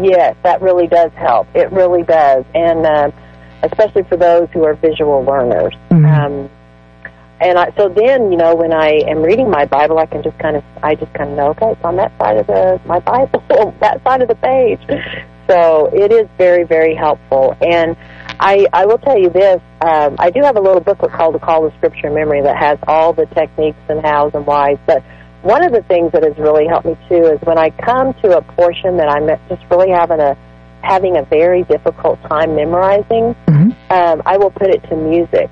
Yes, 0.00 0.36
that 0.42 0.60
really 0.60 0.86
does 0.88 1.12
help. 1.14 1.46
It 1.54 1.70
really 1.70 2.02
does, 2.02 2.44
and 2.54 2.84
uh, 2.84 3.10
especially 3.62 4.02
for 4.04 4.16
those 4.16 4.48
who 4.52 4.64
are 4.64 4.74
visual 4.74 5.22
learners. 5.24 5.74
Mhm. 5.90 6.44
Um, 6.44 6.50
and 7.40 7.58
I, 7.58 7.72
so 7.76 7.88
then, 7.88 8.30
you 8.30 8.38
know, 8.38 8.54
when 8.54 8.72
I 8.72 9.02
am 9.08 9.22
reading 9.22 9.50
my 9.50 9.64
Bible, 9.64 9.98
I 9.98 10.06
can 10.06 10.22
just 10.22 10.38
kind 10.38 10.56
of, 10.56 10.64
I 10.82 10.94
just 10.94 11.12
kind 11.14 11.30
of 11.30 11.36
know, 11.36 11.48
okay, 11.50 11.72
it's 11.72 11.84
on 11.84 11.96
that 11.96 12.12
side 12.18 12.36
of 12.38 12.46
the 12.46 12.80
my 12.86 13.00
Bible, 13.00 13.42
that 13.80 14.02
side 14.04 14.22
of 14.22 14.28
the 14.28 14.36
page. 14.36 14.80
So 15.48 15.90
it 15.92 16.10
is 16.10 16.26
very, 16.38 16.64
very 16.64 16.94
helpful. 16.94 17.54
And 17.60 17.96
I, 18.40 18.66
I 18.72 18.86
will 18.86 18.98
tell 18.98 19.18
you 19.18 19.30
this: 19.30 19.60
um, 19.82 20.16
I 20.18 20.30
do 20.30 20.40
have 20.42 20.56
a 20.56 20.60
little 20.60 20.80
booklet 20.80 21.12
called 21.12 21.34
"The 21.34 21.38
Call 21.38 21.68
to 21.68 21.76
Scripture 21.76 22.10
Memory" 22.10 22.42
that 22.42 22.56
has 22.56 22.78
all 22.88 23.12
the 23.12 23.26
techniques 23.26 23.78
and 23.88 24.04
hows 24.04 24.32
and 24.34 24.46
whys. 24.46 24.78
But 24.86 25.02
one 25.42 25.62
of 25.62 25.72
the 25.72 25.82
things 25.82 26.12
that 26.12 26.22
has 26.22 26.36
really 26.38 26.66
helped 26.66 26.86
me 26.86 26.96
too 27.08 27.26
is 27.26 27.38
when 27.42 27.58
I 27.58 27.70
come 27.70 28.14
to 28.22 28.38
a 28.38 28.42
portion 28.42 28.96
that 28.96 29.08
I'm 29.08 29.26
just 29.48 29.62
really 29.70 29.90
having 29.90 30.20
a 30.20 30.36
having 30.82 31.16
a 31.16 31.22
very 31.24 31.62
difficult 31.64 32.22
time 32.24 32.54
memorizing, 32.54 33.34
Mhm. 33.48 33.74
um, 33.90 34.22
I 34.26 34.36
will 34.36 34.50
put 34.50 34.68
it 34.68 34.82
to 34.90 34.96
music, 34.96 35.48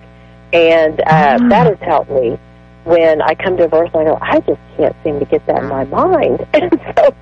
and 0.52 1.00
uh, 1.00 1.04
Ah. 1.06 1.36
that 1.48 1.66
has 1.66 1.78
helped 1.80 2.10
me. 2.10 2.38
When 2.84 3.22
I 3.22 3.36
come 3.36 3.56
to 3.58 3.64
a 3.64 3.68
verse 3.68 3.90
and 3.94 4.02
I 4.02 4.10
go, 4.10 4.18
I 4.20 4.40
just 4.40 4.60
can't 4.76 4.96
seem 5.04 5.20
to 5.20 5.24
get 5.24 5.46
that 5.46 5.62
in 5.62 5.68
my 5.68 5.84
mind, 5.84 6.44
and 6.52 6.80
so 6.96 7.14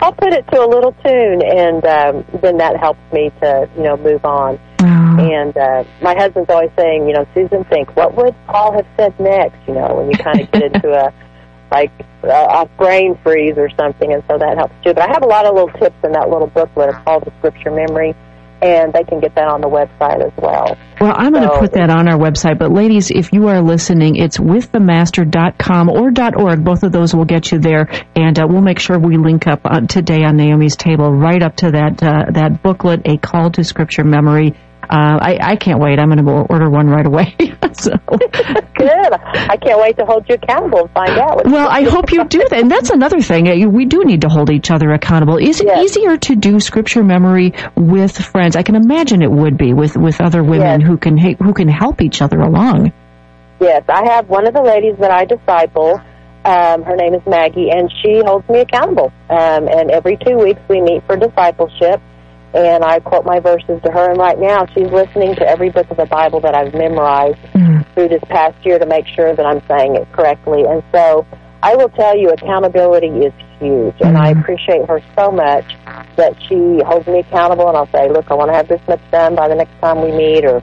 I'll 0.00 0.12
put 0.14 0.32
it 0.32 0.46
to 0.52 0.64
a 0.64 0.66
little 0.66 0.92
tune, 1.04 1.42
and 1.42 1.84
um, 1.84 2.24
then 2.40 2.56
that 2.56 2.78
helps 2.78 3.00
me 3.12 3.30
to 3.42 3.68
you 3.76 3.82
know 3.82 3.96
move 3.98 4.24
on. 4.24 4.58
Oh. 4.80 4.84
And 5.20 5.54
uh, 5.56 5.84
my 6.00 6.14
husband's 6.14 6.48
always 6.50 6.70
saying, 6.78 7.06
you 7.06 7.12
know, 7.12 7.26
Susan, 7.34 7.62
think 7.64 7.94
what 7.94 8.16
would 8.16 8.34
Paul 8.46 8.72
have 8.72 8.86
said 8.96 9.18
next? 9.20 9.58
You 9.68 9.74
know, 9.74 9.94
when 9.96 10.10
you 10.10 10.16
kind 10.16 10.40
of 10.40 10.50
get 10.50 10.62
into 10.74 10.90
a 10.92 11.12
like 11.70 11.92
a, 12.22 12.28
a 12.62 12.66
brain 12.78 13.18
freeze 13.22 13.58
or 13.58 13.68
something, 13.78 14.12
and 14.14 14.22
so 14.30 14.38
that 14.38 14.56
helps 14.56 14.74
too. 14.82 14.94
But 14.94 15.02
I 15.02 15.12
have 15.12 15.22
a 15.22 15.26
lot 15.26 15.44
of 15.44 15.54
little 15.54 15.72
tips 15.78 15.96
in 16.04 16.12
that 16.12 16.30
little 16.30 16.46
booklet. 16.48 16.88
It's 16.88 17.04
called 17.04 17.24
the 17.24 17.32
Scripture 17.38 17.70
Memory, 17.70 18.14
and 18.62 18.92
they 18.92 19.02
can 19.02 19.20
get 19.20 19.34
that 19.34 19.48
on 19.48 19.60
the 19.60 19.68
website 19.68 20.24
as 20.24 20.32
well. 20.36 20.78
Well, 21.00 21.12
I'm 21.16 21.32
going 21.32 21.48
to 21.48 21.58
put 21.58 21.72
that 21.72 21.90
on 21.90 22.08
our 22.08 22.16
website. 22.16 22.58
But 22.58 22.70
ladies, 22.70 23.10
if 23.10 23.32
you 23.32 23.48
are 23.48 23.60
listening, 23.60 24.16
it's 24.16 24.38
withthemaster.com 24.38 25.90
or 25.90 26.12
.org. 26.36 26.64
Both 26.64 26.84
of 26.84 26.92
those 26.92 27.14
will 27.14 27.24
get 27.24 27.50
you 27.50 27.58
there, 27.58 27.88
and 28.14 28.38
uh, 28.38 28.46
we'll 28.48 28.62
make 28.62 28.78
sure 28.78 28.98
we 28.98 29.16
link 29.16 29.46
up 29.46 29.60
uh, 29.64 29.80
today 29.80 30.22
on 30.24 30.36
Naomi's 30.36 30.76
table 30.76 31.10
right 31.10 31.42
up 31.42 31.56
to 31.56 31.72
that 31.72 32.02
uh, 32.02 32.30
that 32.32 32.62
booklet, 32.62 33.02
a 33.04 33.18
call 33.18 33.50
to 33.50 33.64
scripture 33.64 34.04
memory. 34.04 34.54
Uh, 34.82 35.18
I, 35.22 35.38
I 35.40 35.56
can't 35.56 35.78
wait. 35.80 35.98
I'm 35.98 36.10
going 36.10 36.24
to 36.24 36.30
order 36.52 36.68
one 36.68 36.88
right 36.88 37.06
away. 37.06 37.34
so, 37.72 37.92
Good. 38.06 39.12
I 39.12 39.56
can't 39.56 39.80
wait 39.80 39.96
to 39.98 40.04
hold 40.04 40.28
you 40.28 40.34
accountable 40.34 40.80
and 40.80 40.90
find 40.90 41.18
out. 41.18 41.44
Well, 41.46 41.68
I 41.68 41.82
hope 41.82 42.12
you 42.12 42.24
do 42.24 42.38
that. 42.50 42.52
And 42.58 42.70
that's 42.70 42.90
another 42.90 43.20
thing. 43.20 43.48
Uh, 43.48 43.68
We 43.68 43.84
do 43.86 44.04
need 44.04 44.22
to 44.22 44.28
hold 44.28 44.50
each 44.50 44.70
other 44.70 44.90
accountable. 44.92 45.36
Is 45.38 45.60
it 45.60 45.66
Yes. 45.66 45.84
easier 45.84 46.16
to 46.16 46.36
do 46.36 46.60
scripture 46.60 47.02
memory 47.04 47.54
with 47.76 48.16
friends? 48.18 48.56
I 48.56 48.62
can 48.62 48.74
imagine 48.74 49.22
it 49.22 49.30
would 49.30 49.56
be 49.56 49.72
with 49.72 49.96
with 49.96 50.20
other 50.20 50.42
women 50.42 50.80
Yes. 50.80 50.88
who 50.88 50.96
can 50.96 51.16
who 51.16 51.52
can 51.54 51.68
help 51.68 52.02
each 52.02 52.20
other 52.20 52.40
along. 52.40 52.92
Yes, 53.60 53.84
I 53.88 54.04
have 54.12 54.28
one 54.28 54.46
of 54.46 54.54
the 54.54 54.62
ladies 54.62 54.96
that 54.98 55.10
I 55.12 55.24
disciple. 55.24 56.00
Um, 56.44 56.82
her 56.82 56.96
name 56.96 57.14
is 57.14 57.22
Maggie, 57.24 57.70
and 57.70 57.88
she 58.02 58.20
holds 58.26 58.48
me 58.48 58.58
accountable. 58.60 59.12
Um, 59.30 59.68
and 59.68 59.90
every 59.92 60.16
two 60.26 60.36
weeks 60.36 60.60
we 60.68 60.80
meet 60.80 61.06
for 61.06 61.16
discipleship, 61.16 62.00
and 62.54 62.84
I 62.84 63.00
quote 63.00 63.24
my 63.24 63.40
verses 63.40 63.80
to 63.84 63.90
her. 63.90 64.10
And 64.10 64.18
right 64.18 64.38
now 64.38 64.66
she's 64.74 64.90
listening 64.90 65.34
to 65.36 65.48
every 65.48 65.70
book 65.70 65.90
of 65.90 65.96
the 65.96 66.06
Bible 66.06 66.40
that 66.40 66.54
I've 66.54 66.74
memorized 66.74 67.38
Mm. 67.54 67.84
through 67.94 68.08
this 68.08 68.22
past 68.28 68.56
year 68.64 68.78
to 68.78 68.86
make 68.86 69.06
sure 69.06 69.34
that 69.34 69.44
I'm 69.44 69.60
saying 69.68 69.96
it 69.96 70.10
correctly. 70.12 70.64
And 70.64 70.82
so 70.92 71.26
I 71.62 71.76
will 71.76 71.88
tell 71.90 72.16
you, 72.16 72.30
accountability 72.30 73.08
is 73.26 73.32
huge, 73.60 73.94
and 74.00 74.18
I 74.18 74.32
Mhm. 74.34 74.40
appreciate 74.40 74.88
her 74.88 75.00
so 75.16 75.30
much 75.30 75.64
that 76.16 76.34
she 76.48 76.80
holds 76.84 77.06
me 77.06 77.20
accountable. 77.20 77.68
And 77.68 77.76
I'll 77.76 77.88
say, 77.92 78.08
look, 78.08 78.30
I 78.30 78.34
want 78.34 78.50
to 78.50 78.56
have 78.56 78.66
this 78.68 78.80
much 78.88 79.00
done 79.12 79.34
by 79.36 79.46
the 79.48 79.54
next 79.54 79.78
time 79.80 80.02
we 80.02 80.10
meet, 80.12 80.44
or 80.44 80.60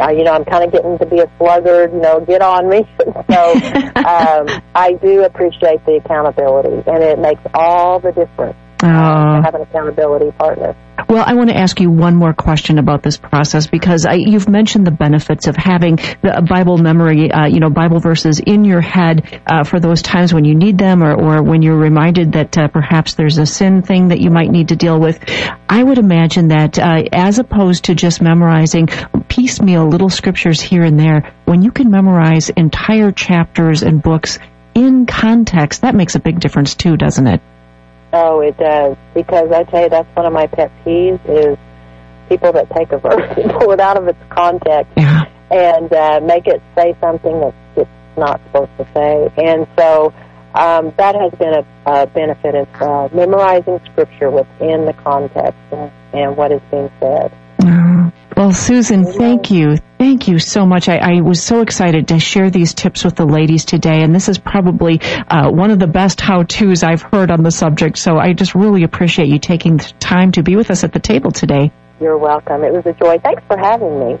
uh, 0.00 0.08
you 0.10 0.22
know, 0.24 0.32
I'm 0.32 0.44
kind 0.44 0.62
of 0.64 0.70
getting 0.72 0.96
to 0.98 1.06
be 1.06 1.18
a 1.18 1.28
sluggard, 1.38 1.92
you 1.92 2.00
know, 2.00 2.20
get 2.20 2.40
on 2.42 2.68
me. 2.68 2.86
so 3.30 3.52
um, 3.96 4.62
I 4.74 4.92
do 5.02 5.24
appreciate 5.24 5.84
the 5.84 5.96
accountability, 5.96 6.82
and 6.86 7.02
it 7.02 7.18
makes 7.18 7.42
all 7.54 7.98
the 8.00 8.12
difference 8.12 8.56
uh, 8.82 8.86
Oh. 8.86 9.36
to 9.36 9.42
have 9.42 9.54
an 9.54 9.62
accountability 9.62 10.30
partner. 10.38 10.74
Well, 11.10 11.24
I 11.26 11.34
want 11.34 11.50
to 11.50 11.56
ask 11.56 11.80
you 11.80 11.90
one 11.90 12.14
more 12.14 12.32
question 12.32 12.78
about 12.78 13.02
this 13.02 13.16
process 13.16 13.66
because 13.66 14.06
I, 14.06 14.12
you've 14.12 14.48
mentioned 14.48 14.86
the 14.86 14.92
benefits 14.92 15.48
of 15.48 15.56
having 15.56 15.96
the 15.96 16.46
Bible 16.48 16.78
memory, 16.78 17.32
uh, 17.32 17.48
you 17.48 17.58
know, 17.58 17.68
Bible 17.68 17.98
verses 17.98 18.38
in 18.38 18.64
your 18.64 18.80
head 18.80 19.42
uh, 19.44 19.64
for 19.64 19.80
those 19.80 20.02
times 20.02 20.32
when 20.32 20.44
you 20.44 20.54
need 20.54 20.78
them 20.78 21.02
or, 21.02 21.12
or 21.12 21.42
when 21.42 21.62
you're 21.62 21.76
reminded 21.76 22.34
that 22.34 22.56
uh, 22.56 22.68
perhaps 22.68 23.14
there's 23.14 23.38
a 23.38 23.46
sin 23.46 23.82
thing 23.82 24.10
that 24.10 24.20
you 24.20 24.30
might 24.30 24.52
need 24.52 24.68
to 24.68 24.76
deal 24.76 25.00
with. 25.00 25.18
I 25.68 25.82
would 25.82 25.98
imagine 25.98 26.46
that 26.48 26.78
uh, 26.78 27.02
as 27.10 27.40
opposed 27.40 27.86
to 27.86 27.96
just 27.96 28.22
memorizing 28.22 28.86
piecemeal 29.26 29.88
little 29.88 30.10
scriptures 30.10 30.60
here 30.60 30.84
and 30.84 30.96
there, 30.96 31.34
when 31.44 31.62
you 31.62 31.72
can 31.72 31.90
memorize 31.90 32.50
entire 32.50 33.10
chapters 33.10 33.82
and 33.82 34.00
books 34.00 34.38
in 34.76 35.06
context, 35.06 35.80
that 35.80 35.96
makes 35.96 36.14
a 36.14 36.20
big 36.20 36.38
difference 36.38 36.76
too, 36.76 36.96
doesn't 36.96 37.26
it? 37.26 37.40
Oh, 38.12 38.40
it 38.40 38.56
does. 38.58 38.96
Because 39.14 39.50
I 39.52 39.64
tell 39.64 39.82
you, 39.84 39.88
that's 39.88 40.08
one 40.16 40.26
of 40.26 40.32
my 40.32 40.46
pet 40.46 40.70
peeves 40.84 41.20
is 41.28 41.56
people 42.28 42.52
that 42.52 42.70
take 42.70 42.92
a 42.92 42.98
verse 42.98 43.38
and 43.38 43.50
pull 43.52 43.70
it 43.72 43.80
out 43.80 43.96
of 43.96 44.06
its 44.08 44.18
context 44.30 44.92
Yeah. 44.96 45.24
and 45.50 45.92
uh, 45.92 46.20
make 46.22 46.46
it 46.46 46.62
say 46.76 46.96
something 47.00 47.40
that 47.40 47.54
it's 47.76 47.90
not 48.16 48.40
supposed 48.46 48.70
to 48.78 48.86
say. 48.94 49.32
And 49.36 49.66
so 49.76 50.12
um, 50.54 50.92
that 50.96 51.14
has 51.14 51.32
been 51.38 51.54
a, 51.54 51.66
a 51.86 52.06
benefit 52.06 52.54
of 52.54 52.68
uh, 52.82 53.08
memorizing 53.14 53.80
scripture 53.92 54.30
within 54.30 54.86
the 54.86 54.92
context 55.04 55.58
and, 55.72 55.90
and 56.12 56.36
what 56.36 56.50
is 56.52 56.60
being 56.70 56.90
said. 57.00 57.32
Well, 58.40 58.54
Susan, 58.54 59.04
thank 59.04 59.50
you. 59.50 59.76
Thank 59.98 60.26
you 60.26 60.38
so 60.38 60.64
much. 60.64 60.88
I, 60.88 60.96
I, 60.96 61.20
was 61.20 61.42
so 61.42 61.60
excited 61.60 62.08
to 62.08 62.18
share 62.18 62.48
these 62.48 62.72
tips 62.72 63.04
with 63.04 63.14
the 63.14 63.26
ladies 63.26 63.66
today, 63.66 64.02
and 64.02 64.14
this 64.14 64.30
is 64.30 64.38
probably 64.38 64.98
uh, 65.28 65.50
one 65.50 65.70
of 65.70 65.78
the 65.78 65.86
best 65.86 66.22
how-tos 66.22 66.82
I've 66.82 67.02
heard 67.02 67.30
on 67.30 67.42
the 67.42 67.50
subject. 67.50 67.98
So 67.98 68.16
I 68.16 68.32
just 68.32 68.54
really 68.54 68.82
appreciate 68.82 69.28
you 69.28 69.38
taking 69.38 69.76
the 69.76 69.92
time 70.00 70.32
to 70.32 70.42
be 70.42 70.56
with 70.56 70.70
us 70.70 70.84
at 70.84 70.94
the 70.94 71.00
table 71.00 71.30
today. 71.30 71.70
You're 72.00 72.16
welcome. 72.16 72.64
It 72.64 72.72
was 72.72 72.86
a 72.86 72.94
joy. 72.94 73.18
Thanks 73.18 73.42
for 73.46 73.58
having 73.58 74.00
me. 74.00 74.18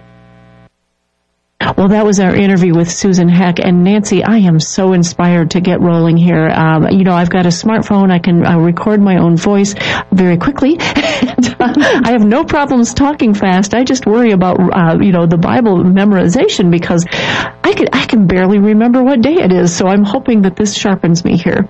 Well, 1.76 1.88
that 1.88 2.06
was 2.06 2.20
our 2.20 2.34
interview 2.34 2.74
with 2.74 2.90
Susan 2.90 3.28
Heck 3.28 3.58
and 3.58 3.84
Nancy. 3.84 4.24
I 4.24 4.38
am 4.38 4.60
so 4.60 4.94
inspired 4.94 5.50
to 5.50 5.60
get 5.60 5.80
rolling 5.80 6.16
here. 6.16 6.48
Um, 6.48 6.88
you 6.90 7.04
know, 7.04 7.12
I've 7.12 7.28
got 7.28 7.44
a 7.44 7.50
smartphone. 7.50 8.10
I 8.10 8.18
can 8.18 8.46
uh, 8.46 8.58
record 8.58 9.00
my 9.00 9.18
own 9.18 9.36
voice 9.36 9.74
very 10.10 10.38
quickly. 10.38 10.78
and, 10.80 11.56
uh, 11.60 11.74
I 12.04 12.12
have 12.12 12.24
no 12.24 12.44
problems 12.44 12.94
talking 12.94 13.34
fast. 13.34 13.74
I 13.74 13.84
just 13.84 14.06
worry 14.06 14.30
about, 14.32 14.58
uh, 14.58 14.98
you 15.00 15.12
know, 15.12 15.26
the 15.26 15.36
Bible 15.36 15.84
memorization 15.84 16.70
because 16.70 17.04
I 17.12 17.74
can 17.76 17.88
I 17.92 18.06
can 18.06 18.26
barely 18.26 18.58
remember 18.58 19.02
what 19.02 19.20
day 19.20 19.34
it 19.34 19.52
is. 19.52 19.76
So 19.76 19.86
I'm 19.86 20.04
hoping 20.04 20.42
that 20.42 20.56
this 20.56 20.74
sharpens 20.74 21.24
me 21.24 21.36
here. 21.36 21.68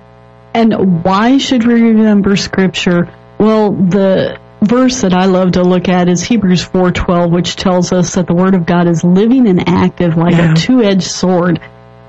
And 0.53 1.03
why 1.03 1.37
should 1.37 1.65
we 1.65 1.81
remember 1.81 2.37
Scripture? 2.37 3.13
Well, 3.37 3.71
the 3.73 4.39
verse 4.61 5.01
that 5.01 5.13
I 5.13 5.25
love 5.25 5.53
to 5.53 5.63
look 5.63 5.89
at 5.89 6.07
is 6.07 6.21
Hebrews 6.21 6.63
4:12, 6.63 7.31
which 7.31 7.55
tells 7.55 7.91
us 7.91 8.15
that 8.15 8.27
the 8.27 8.33
Word 8.33 8.53
of 8.53 8.65
God 8.65 8.87
is 8.87 9.03
living 9.03 9.47
and 9.47 9.67
active 9.67 10.17
like 10.17 10.33
yeah. 10.33 10.51
a 10.51 10.55
two-edged 10.55 11.03
sword, 11.03 11.59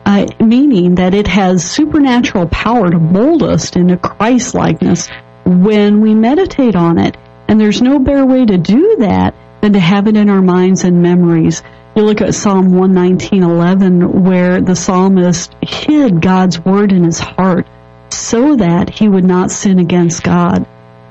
uh, 0.04 0.26
meaning 0.38 0.96
that 0.96 1.14
it 1.14 1.26
has 1.28 1.64
supernatural 1.64 2.46
power 2.46 2.90
to 2.90 2.98
mold 2.98 3.42
us 3.42 3.74
into 3.74 3.96
Christ-likeness 3.96 5.08
when 5.44 6.00
we 6.00 6.14
meditate 6.14 6.76
on 6.76 6.98
it. 6.98 7.16
And 7.48 7.60
there's 7.60 7.82
no 7.82 7.98
better 7.98 8.24
way 8.24 8.44
to 8.44 8.58
do 8.58 8.96
that 9.00 9.34
than 9.60 9.72
to 9.72 9.80
have 9.80 10.06
it 10.06 10.16
in 10.16 10.28
our 10.28 10.42
minds 10.42 10.84
and 10.84 11.02
memories. 11.02 11.62
You 11.94 12.02
look 12.04 12.20
at 12.20 12.34
Psalm 12.34 12.72
119:11, 12.72 14.22
where 14.22 14.60
the 14.60 14.76
psalmist 14.76 15.54
hid 15.62 16.20
God's 16.20 16.64
word 16.64 16.92
in 16.92 17.04
his 17.04 17.18
heart 17.18 17.66
so 18.10 18.56
that 18.56 18.90
he 18.90 19.08
would 19.08 19.24
not 19.24 19.50
sin 19.50 19.78
against 19.78 20.22
God. 20.22 20.66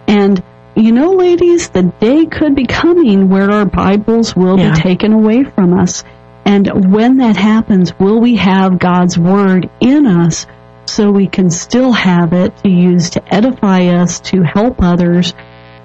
And 0.08 0.41
you 0.76 0.92
know, 0.92 1.12
ladies, 1.12 1.70
the 1.70 1.84
day 2.00 2.26
could 2.26 2.56
be 2.56 2.66
coming 2.66 3.30
where 3.30 3.52
our 3.52 3.66
Bibles 3.66 4.36
will 4.36 4.58
yeah. 4.58 4.74
be 4.74 4.82
taken 4.82 5.14
away 5.14 5.44
from 5.44 5.78
us. 5.78 6.04
And 6.46 6.94
when 6.94 7.18
that 7.18 7.36
happens, 7.38 7.98
will 8.00 8.20
we 8.20 8.38
have 8.38 8.80
God's 8.80 9.18
Word 9.18 9.70
in 9.80 10.08
us 10.08 10.48
so 10.86 11.12
we 11.12 11.28
can 11.28 11.50
still 11.50 11.92
have 11.92 12.34
it 12.34 12.56
to 12.58 12.70
use 12.70 13.12
to 13.12 13.34
edify 13.34 13.86
us, 13.88 14.20
to 14.22 14.42
help 14.42 14.82
others, 14.82 15.34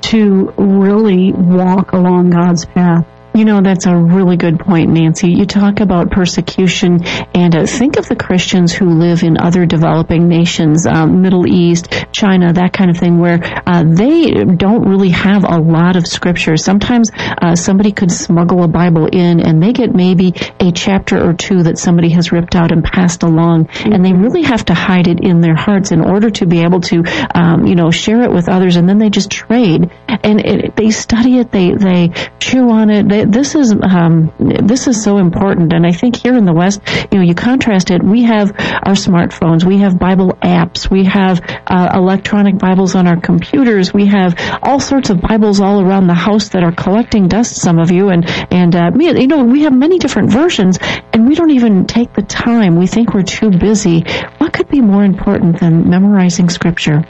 to 0.03 0.53
really 0.57 1.33
walk 1.33 1.93
along 1.93 2.31
God's 2.31 2.65
path? 2.65 3.07
You 3.37 3.45
know, 3.45 3.61
that's 3.61 3.85
a 3.85 3.95
really 3.95 4.39
good 4.39 4.59
point, 4.59 4.89
Nancy. 4.89 5.31
You 5.31 5.45
talk 5.45 5.81
about 5.81 6.11
persecution, 6.11 7.05
and 7.35 7.55
uh, 7.55 7.67
think 7.67 7.99
of 7.99 8.09
the 8.09 8.17
Christians 8.17 8.73
who 8.73 8.89
live 8.89 9.23
in 9.23 9.37
other 9.37 9.67
developing 9.67 10.27
nations, 10.27 10.87
um, 10.87 11.21
Middle 11.21 11.47
East, 11.47 11.93
China, 12.13 12.55
that 12.55 12.73
kind 12.73 12.89
of 12.89 12.97
thing, 12.97 13.19
where 13.19 13.39
uh, 13.67 13.85
they 13.87 14.31
don't 14.33 14.89
really 14.89 15.11
have 15.11 15.45
a 15.45 15.59
lot 15.59 15.97
of 15.97 16.07
scripture. 16.07 16.57
Sometimes 16.57 17.11
uh, 17.15 17.55
somebody 17.55 17.93
could 17.93 18.11
smuggle 18.11 18.63
a 18.63 18.69
Bible 18.69 19.05
in, 19.05 19.41
and 19.41 19.63
they 19.63 19.75
get 19.75 19.95
maybe 19.95 20.33
a 20.59 20.73
chapter 20.73 21.23
or 21.23 21.35
two 21.35 21.65
that 21.65 21.77
somebody 21.77 22.09
has 22.09 22.33
ripped 22.33 22.57
out 22.57 22.73
and 22.73 22.83
passed 22.83 23.23
along, 23.23 23.69
and 23.85 24.03
they 24.03 24.15
really 24.15 24.45
have 24.45 24.65
to 24.65 24.75
hide 24.75 25.09
it 25.09 25.21
in 25.21 25.43
their 25.43 25.57
hearts 25.57 25.93
in 25.93 26.01
order 26.01 26.31
to 26.31 26.47
be 26.47 26.63
able 26.63 26.81
to, 26.81 27.05
um, 27.35 27.67
you 27.67 27.75
know, 27.75 27.91
share 27.91 28.23
it 28.23 28.33
with 28.33 28.49
others, 28.49 28.77
and 28.77 28.89
then 28.89 28.97
they 28.97 29.11
just 29.11 29.31
trade, 29.31 29.91
and 30.09 30.41
it, 30.41 30.75
they 30.75 30.91
study 30.91 31.39
it, 31.39 31.53
they 31.53 31.73
they 31.73 32.09
chew 32.41 32.71
on 32.71 32.89
it. 32.89 33.07
They, 33.07 33.26
this 33.31 33.55
is 33.55 33.75
um, 33.83 34.33
this 34.39 34.87
is 34.87 35.03
so 35.03 35.19
important, 35.19 35.73
and 35.73 35.87
I 35.87 35.93
think 35.93 36.17
here 36.17 36.37
in 36.37 36.45
the 36.45 36.53
West, 36.53 36.81
you 37.11 37.19
know, 37.19 37.25
you 37.25 37.35
contrast 37.35 37.91
it. 37.91 38.03
We 38.03 38.23
have 38.25 38.53
our 38.53 38.95
smartphones, 38.95 39.65
we 39.65 39.79
have 39.79 39.99
Bible 39.99 40.33
apps, 40.43 40.91
we 40.91 41.05
have 41.05 41.41
uh, 41.67 41.91
electronic 41.95 42.59
Bibles 42.59 42.95
on 42.95 43.07
our 43.07 43.21
computers, 43.21 43.93
we 43.93 44.07
have 44.07 44.35
all 44.63 44.81
sorts 44.81 45.11
of 45.11 45.21
Bibles 45.21 45.61
all 45.61 45.81
around 45.81 46.07
the 46.07 46.15
house 46.15 46.51
that 46.51 46.63
are 46.63 46.73
collecting 46.73 47.29
dust. 47.29 47.57
Some 47.57 47.79
of 47.79 47.91
you, 47.91 48.09
and 48.09 48.29
and 48.53 48.75
uh, 48.75 48.91
you 48.99 49.27
know, 49.27 49.45
we 49.45 49.63
have 49.63 49.73
many 49.73 49.99
different 49.99 50.31
versions, 50.31 50.79
and 51.13 51.29
we 51.29 51.35
don't 51.35 51.51
even 51.51 51.87
take 51.87 52.13
the 52.15 52.23
time. 52.23 52.77
We 52.77 52.87
think 52.87 53.15
we're 53.15 53.23
too 53.23 53.51
busy. 53.51 54.05
What 54.39 54.53
could 54.53 54.69
be 54.69 54.81
more 54.81 55.05
important 55.05 55.61
than 55.61 55.89
memorizing 55.91 56.49
Scripture? 56.49 57.05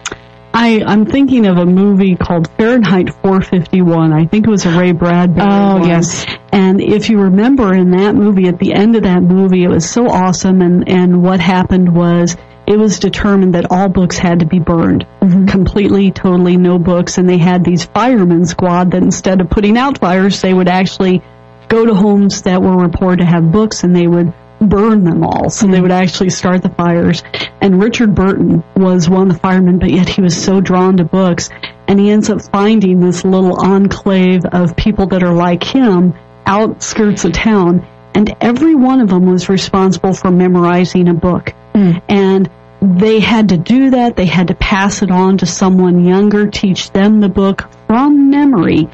I, 0.59 0.83
I'm 0.87 1.05
thinking 1.05 1.45
of 1.45 1.59
a 1.59 1.67
movie 1.67 2.17
called 2.17 2.49
Fahrenheit 2.57 3.11
451. 3.11 4.15
I 4.15 4.25
think 4.25 4.47
it 4.47 4.51
was 4.51 4.65
a 4.65 4.71
Ray 4.71 4.93
Bradbury. 4.93 5.47
Oh, 5.47 5.81
one. 5.81 5.87
yes. 5.87 6.25
And 6.51 6.81
if 6.81 7.11
you 7.11 7.21
remember 7.21 7.75
in 7.75 7.91
that 7.91 8.15
movie, 8.15 8.49
at 8.49 8.59
the 8.59 8.73
end 8.73 8.97
of 8.97 9.03
that 9.03 9.23
movie, 9.23 9.65
it 9.65 9.69
was 9.69 9.87
so 9.87 10.09
awesome. 10.09 10.63
And, 10.63 10.89
and 10.89 11.23
what 11.23 11.41
happened 11.41 11.95
was 11.95 12.39
it 12.67 12.79
was 12.79 12.99
determined 13.01 13.53
that 13.55 13.71
all 13.71 13.91
books 13.91 14.17
had 14.17 14.39
to 14.39 14.47
be 14.47 14.59
burned. 14.59 15.07
Mm-hmm. 15.21 15.45
Completely, 15.45 16.11
totally 16.11 16.57
no 16.57 16.79
books. 16.79 17.19
And 17.19 17.29
they 17.29 17.37
had 17.37 17.63
these 17.63 17.85
firemen 17.85 18.47
squad 18.47 18.93
that 18.93 19.03
instead 19.03 19.43
of 19.43 19.51
putting 19.51 19.77
out 19.77 19.99
fires, 19.99 20.41
they 20.41 20.55
would 20.55 20.69
actually 20.69 21.23
go 21.69 21.85
to 21.85 21.95
homes 21.95 22.43
that 22.43 22.63
were 22.63 22.79
reported 22.79 23.19
to 23.19 23.27
have 23.27 23.53
books 23.53 23.85
and 23.85 23.95
they 23.95 24.07
would 24.07 24.33
burn 24.61 25.05
them 25.05 25.25
all. 25.25 25.51
So 25.51 25.67
they 25.67 25.81
would 25.81 25.91
actually 25.91 26.31
start 26.31 26.63
the 26.63 26.71
fires. 26.71 27.23
And 27.61 27.83
Richard 27.83 28.15
Burton 28.15 28.65
was 28.75 29.09
one 29.09 29.29
of 29.29 29.35
the 29.35 29.41
firemen, 29.41 29.79
but 29.79 29.91
yet 29.91 30.09
he 30.09 30.23
was 30.23 30.41
so 30.41 30.61
drawn 30.61 30.97
to 30.97 31.05
books. 31.05 31.51
And 31.89 32.01
he 32.01 32.11
ends 32.11 32.31
up 32.31 32.43
finding 32.43 33.01
this 33.01 33.25
little 33.25 33.61
enclave 33.61 34.45
of 34.47 34.77
people 34.77 35.07
that 35.09 35.23
are 35.23 35.35
like 35.35 35.63
him, 35.63 36.15
outskirts 36.47 37.25
of 37.25 37.33
town. 37.33 37.87
And 38.15 38.35
every 38.41 38.75
one 38.75 39.01
of 39.01 39.11
them 39.11 39.31
was 39.31 39.49
responsible 39.49 40.15
for 40.15 40.31
memorizing 40.31 41.09
a 41.09 41.15
book. 41.15 41.53
Mm. 41.75 42.03
And 42.09 42.51
they 42.81 43.21
had 43.21 43.51
to 43.51 43.57
do 43.57 43.91
that. 43.91 44.17
They 44.17 44.27
had 44.27 44.49
to 44.49 44.55
pass 44.55 45.03
it 45.03 45.11
on 45.11 45.39
to 45.39 45.47
someone 45.47 46.05
younger, 46.05 46.49
teach 46.49 46.91
them 46.93 47.21
the 47.21 47.29
book 47.29 47.69
from 47.87 48.31
memory. 48.31 48.89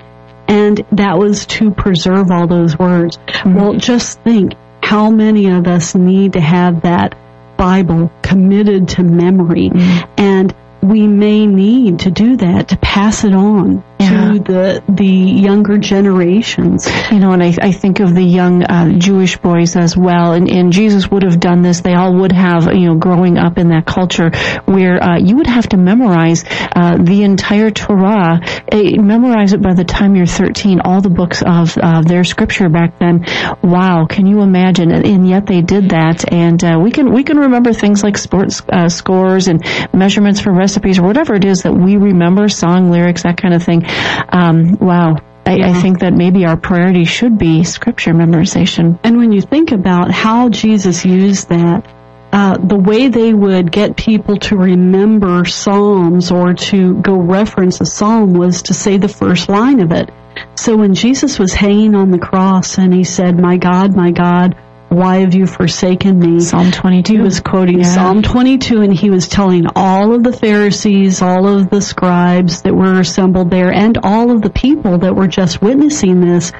And 0.48 0.84
that 0.92 1.18
was 1.18 1.46
to 1.46 1.70
preserve 1.70 2.30
all 2.30 2.46
those 2.46 2.78
words. 2.78 3.16
Mm-hmm. 3.16 3.54
Well, 3.54 3.74
just 3.74 4.20
think 4.20 4.54
how 4.82 5.10
many 5.10 5.48
of 5.50 5.66
us 5.66 5.94
need 5.94 6.34
to 6.34 6.40
have 6.40 6.82
that 6.82 7.16
Bible 7.56 8.10
committed 8.22 8.88
to 8.88 9.02
memory? 9.02 9.70
Mm-hmm. 9.70 10.12
And 10.18 10.54
we 10.82 11.06
may 11.06 11.46
need 11.46 12.00
to 12.00 12.10
do 12.10 12.36
that 12.38 12.68
to 12.68 12.76
pass 12.78 13.24
it 13.24 13.34
on 13.34 13.84
yeah. 14.02 14.32
to 14.32 14.38
the 14.38 14.84
the 14.88 15.06
younger 15.06 15.78
generations. 15.78 16.88
You 17.10 17.18
know, 17.18 17.32
and 17.32 17.42
I, 17.42 17.54
I 17.60 17.72
think 17.72 18.00
of 18.00 18.14
the 18.14 18.22
young 18.22 18.62
uh, 18.64 18.98
Jewish 18.98 19.36
boys 19.36 19.76
as 19.76 19.96
well. 19.96 20.32
And, 20.32 20.50
and 20.50 20.72
Jesus 20.72 21.10
would 21.10 21.22
have 21.22 21.40
done 21.40 21.62
this. 21.62 21.80
They 21.80 21.94
all 21.94 22.14
would 22.20 22.32
have, 22.32 22.72
you 22.74 22.86
know, 22.86 22.96
growing 22.96 23.38
up 23.38 23.58
in 23.58 23.68
that 23.68 23.86
culture 23.86 24.30
where 24.64 25.02
uh, 25.02 25.18
you 25.18 25.36
would 25.36 25.46
have 25.46 25.68
to 25.70 25.76
memorize 25.76 26.44
uh, 26.74 26.98
the 26.98 27.22
entire 27.22 27.70
Torah, 27.70 28.40
memorize 28.72 29.52
it 29.52 29.62
by 29.62 29.74
the 29.74 29.84
time 29.84 30.16
you're 30.16 30.26
13. 30.26 30.80
All 30.80 31.00
the 31.00 31.10
books 31.10 31.42
of 31.42 31.74
their 32.06 32.24
scripture 32.24 32.68
back 32.68 32.98
then. 32.98 33.24
Wow, 33.62 34.06
can 34.08 34.26
you 34.26 34.40
imagine? 34.40 34.90
And, 34.90 35.06
and 35.06 35.28
yet 35.28 35.46
they 35.46 35.62
did 35.62 35.90
that. 35.90 36.30
And 36.32 36.62
uh, 36.62 36.78
we 36.82 36.90
can 36.90 37.12
we 37.12 37.24
can 37.24 37.38
remember 37.38 37.72
things 37.72 38.02
like 38.02 38.18
sports 38.18 38.62
uh, 38.68 38.88
scores 38.88 39.48
and 39.48 39.64
measurements 39.92 40.40
for 40.40 40.52
recipes 40.52 40.98
or 40.98 41.02
whatever 41.02 41.34
it 41.34 41.44
is 41.44 41.62
that 41.62 41.72
we 41.72 41.96
remember, 41.96 42.48
song 42.48 42.90
lyrics, 42.90 43.22
that 43.22 43.40
kind 43.40 43.54
of 43.54 43.62
thing. 43.62 43.82
Um, 44.28 44.76
wow. 44.78 45.16
I, 45.44 45.56
yeah. 45.56 45.70
I, 45.70 45.72
think 45.74 46.00
that 46.00 46.12
maybe 46.12 46.44
our 46.46 46.56
priority 46.56 47.04
should 47.04 47.36
be 47.36 47.64
scripture 47.64 48.12
memorization. 48.12 48.98
And 49.02 49.16
when 49.16 49.32
you 49.32 49.40
think 49.40 49.72
about 49.72 50.10
how 50.10 50.48
Jesus 50.48 51.04
used 51.04 51.48
that, 51.48 51.84
uh, 52.32 52.56
the 52.56 52.78
way 52.78 53.08
they 53.08 53.34
would 53.34 53.70
get 53.70 53.96
people 53.96 54.36
to 54.38 54.56
remember 54.56 55.44
Psalms 55.44 56.30
or 56.30 56.54
to 56.54 56.94
go 57.02 57.20
reference 57.20 57.80
a 57.80 57.86
Psalm 57.86 58.34
was 58.34 58.62
to 58.62 58.74
say 58.74 58.96
the 58.96 59.08
first 59.08 59.48
line 59.48 59.80
of 59.80 59.92
it. 59.92 60.10
So 60.54 60.76
when 60.76 60.94
Jesus 60.94 61.38
was 61.38 61.52
hanging 61.52 61.94
on 61.94 62.10
the 62.10 62.18
cross 62.18 62.78
and 62.78 62.94
he 62.94 63.04
said, 63.04 63.38
My 63.38 63.58
God, 63.58 63.94
my 63.94 64.12
God, 64.12 64.56
why 64.92 65.20
have 65.20 65.34
you 65.34 65.46
forsaken 65.46 66.18
me? 66.18 66.40
Psalm 66.40 66.70
22. 66.70 67.14
He 67.14 67.18
was 67.18 67.40
quoting 67.40 67.78
yeah. 67.78 67.94
Psalm 67.94 68.22
22 68.22 68.82
and 68.82 68.92
he 68.92 69.08
was 69.08 69.26
telling 69.26 69.66
all 69.74 70.14
of 70.14 70.22
the 70.22 70.32
Pharisees, 70.32 71.22
all 71.22 71.48
of 71.48 71.70
the 71.70 71.80
scribes 71.80 72.62
that 72.62 72.74
were 72.74 73.00
assembled 73.00 73.50
there 73.50 73.72
and 73.72 73.98
all 74.02 74.30
of 74.30 74.42
the 74.42 74.50
people 74.50 74.98
that 74.98 75.16
were 75.16 75.28
just 75.28 75.62
witnessing 75.62 76.20
this, 76.20 76.52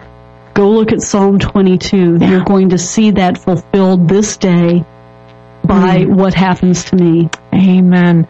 go 0.55 0.71
look 0.71 0.93
at 0.93 1.03
Psalm 1.03 1.39
22. 1.39 2.17
Yeah. 2.21 2.31
You're 2.31 2.45
going 2.45 2.71
to 2.71 2.79
see 2.79 3.11
that 3.11 3.37
fulfilled 3.37 4.09
this 4.09 4.39
day 4.39 4.85
by 5.65 5.99
mm. 5.99 6.17
what 6.17 6.33
happens 6.33 6.85
to 6.85 6.97
me. 6.97 7.29
Amen. 7.55 8.27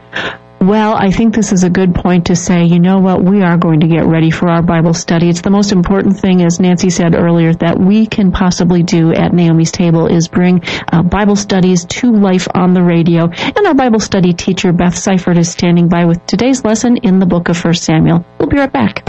Well, 0.63 0.95
I 0.95 1.11
think 1.11 1.35
this 1.35 1.51
is 1.51 1.65
a 1.65 1.71
good 1.71 1.93
point 1.93 2.27
to 2.27 2.37
say, 2.37 2.63
you 2.63 2.79
know 2.79 3.01
what, 3.01 3.25
we 3.25 3.43
are 3.43 3.59
going 3.59 3.81
to 3.81 3.89
get 3.89 4.07
ready 4.07 4.31
for 4.31 4.49
our 4.49 4.63
Bible 4.63 4.95
study. 4.95 5.29
It's 5.29 5.41
the 5.41 5.51
most 5.51 5.73
important 5.73 6.21
thing, 6.21 6.41
as 6.45 6.61
Nancy 6.61 6.89
said 6.89 7.17
earlier, 7.17 7.53
that 7.55 7.81
we 7.81 8.07
can 8.07 8.31
possibly 8.31 8.85
do 8.85 9.13
at 9.13 9.33
Naomi's 9.33 9.73
Table 9.73 10.07
is 10.07 10.29
bring 10.29 10.63
uh, 10.93 11.03
Bible 11.03 11.35
studies 11.35 11.85
to 11.87 12.13
life 12.13 12.47
on 12.55 12.75
the 12.75 12.83
radio. 12.83 13.25
And 13.25 13.67
our 13.67 13.75
Bible 13.75 13.99
study 13.99 14.35
teacher, 14.35 14.73
Beth 14.73 14.97
Seifert, 14.97 15.37
is 15.37 15.51
standing 15.51 15.89
by 15.89 16.05
with 16.05 16.25
today's 16.27 16.65
lesson 16.65 16.97
in 16.99 17.19
the 17.19 17.27
book 17.27 17.49
of 17.49 17.63
1 17.63 17.75
Samuel. 17.75 18.25
We'll 18.39 18.49
be 18.49 18.59
right 18.59 18.73
back. 18.73 19.03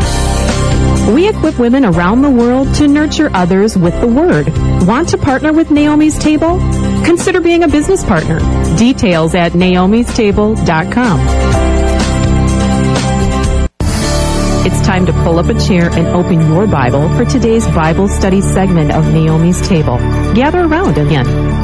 We 1.13 1.29
equip 1.29 1.59
women 1.59 1.85
around 1.85 2.23
the 2.23 2.31
world 2.31 2.73
to 2.75 2.87
nurture 2.87 3.29
others 3.35 3.77
with 3.77 3.93
the 4.01 4.07
Word. 4.07 4.47
Want 4.87 5.09
to 5.09 5.19
partner 5.19 5.53
with 5.53 5.69
Naomi's 5.69 6.17
Table? 6.17 6.57
Consider 7.05 7.41
being 7.41 7.63
a 7.63 7.67
business 7.67 8.03
partner. 8.03 8.39
Details 8.77 9.35
at 9.35 9.53
naomistable.com. 9.53 11.19
It's 14.65 14.81
time 14.87 15.05
to 15.05 15.13
pull 15.23 15.39
up 15.39 15.47
a 15.47 15.59
chair 15.59 15.89
and 15.91 16.07
open 16.07 16.39
your 16.49 16.67
Bible 16.67 17.09
for 17.17 17.25
today's 17.25 17.67
Bible 17.67 18.07
study 18.07 18.41
segment 18.41 18.91
of 18.91 19.03
Naomi's 19.05 19.67
Table. 19.67 19.97
Gather 20.33 20.61
around 20.61 20.97
again. 20.97 21.62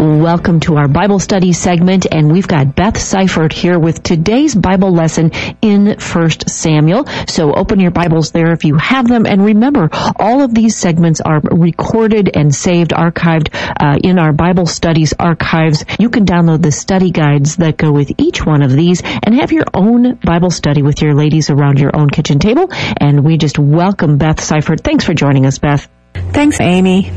Welcome 0.00 0.60
to 0.60 0.76
our 0.76 0.88
Bible 0.88 1.18
study 1.18 1.52
segment, 1.52 2.06
and 2.10 2.32
we've 2.32 2.48
got 2.48 2.74
Beth 2.74 2.96
Seifert 2.96 3.52
here 3.52 3.78
with 3.78 4.02
today's 4.02 4.54
Bible 4.54 4.94
lesson 4.94 5.30
in 5.60 5.88
1 5.88 6.30
Samuel. 6.48 7.04
So 7.28 7.52
open 7.52 7.80
your 7.80 7.90
Bibles 7.90 8.30
there 8.30 8.50
if 8.52 8.64
you 8.64 8.76
have 8.76 9.06
them, 9.06 9.26
and 9.26 9.44
remember, 9.44 9.90
all 10.16 10.40
of 10.40 10.54
these 10.54 10.74
segments 10.74 11.20
are 11.20 11.42
recorded 11.42 12.30
and 12.34 12.54
saved, 12.54 12.92
archived 12.92 13.50
uh, 13.78 13.98
in 14.02 14.18
our 14.18 14.32
Bible 14.32 14.64
studies 14.64 15.12
archives. 15.18 15.84
You 15.98 16.08
can 16.08 16.24
download 16.24 16.62
the 16.62 16.72
study 16.72 17.10
guides 17.10 17.56
that 17.56 17.76
go 17.76 17.92
with 17.92 18.10
each 18.16 18.46
one 18.46 18.62
of 18.62 18.72
these 18.72 19.02
and 19.04 19.34
have 19.34 19.52
your 19.52 19.66
own 19.74 20.14
Bible 20.14 20.50
study 20.50 20.80
with 20.80 21.02
your 21.02 21.14
ladies 21.14 21.50
around 21.50 21.78
your 21.78 21.94
own 21.94 22.08
kitchen 22.08 22.38
table. 22.38 22.70
And 22.98 23.22
we 23.22 23.36
just 23.36 23.58
welcome 23.58 24.16
Beth 24.16 24.42
Seifert. 24.42 24.80
Thanks 24.80 25.04
for 25.04 25.12
joining 25.12 25.44
us, 25.44 25.58
Beth. 25.58 25.86
Thanks, 26.14 26.58
Amy. 26.58 27.12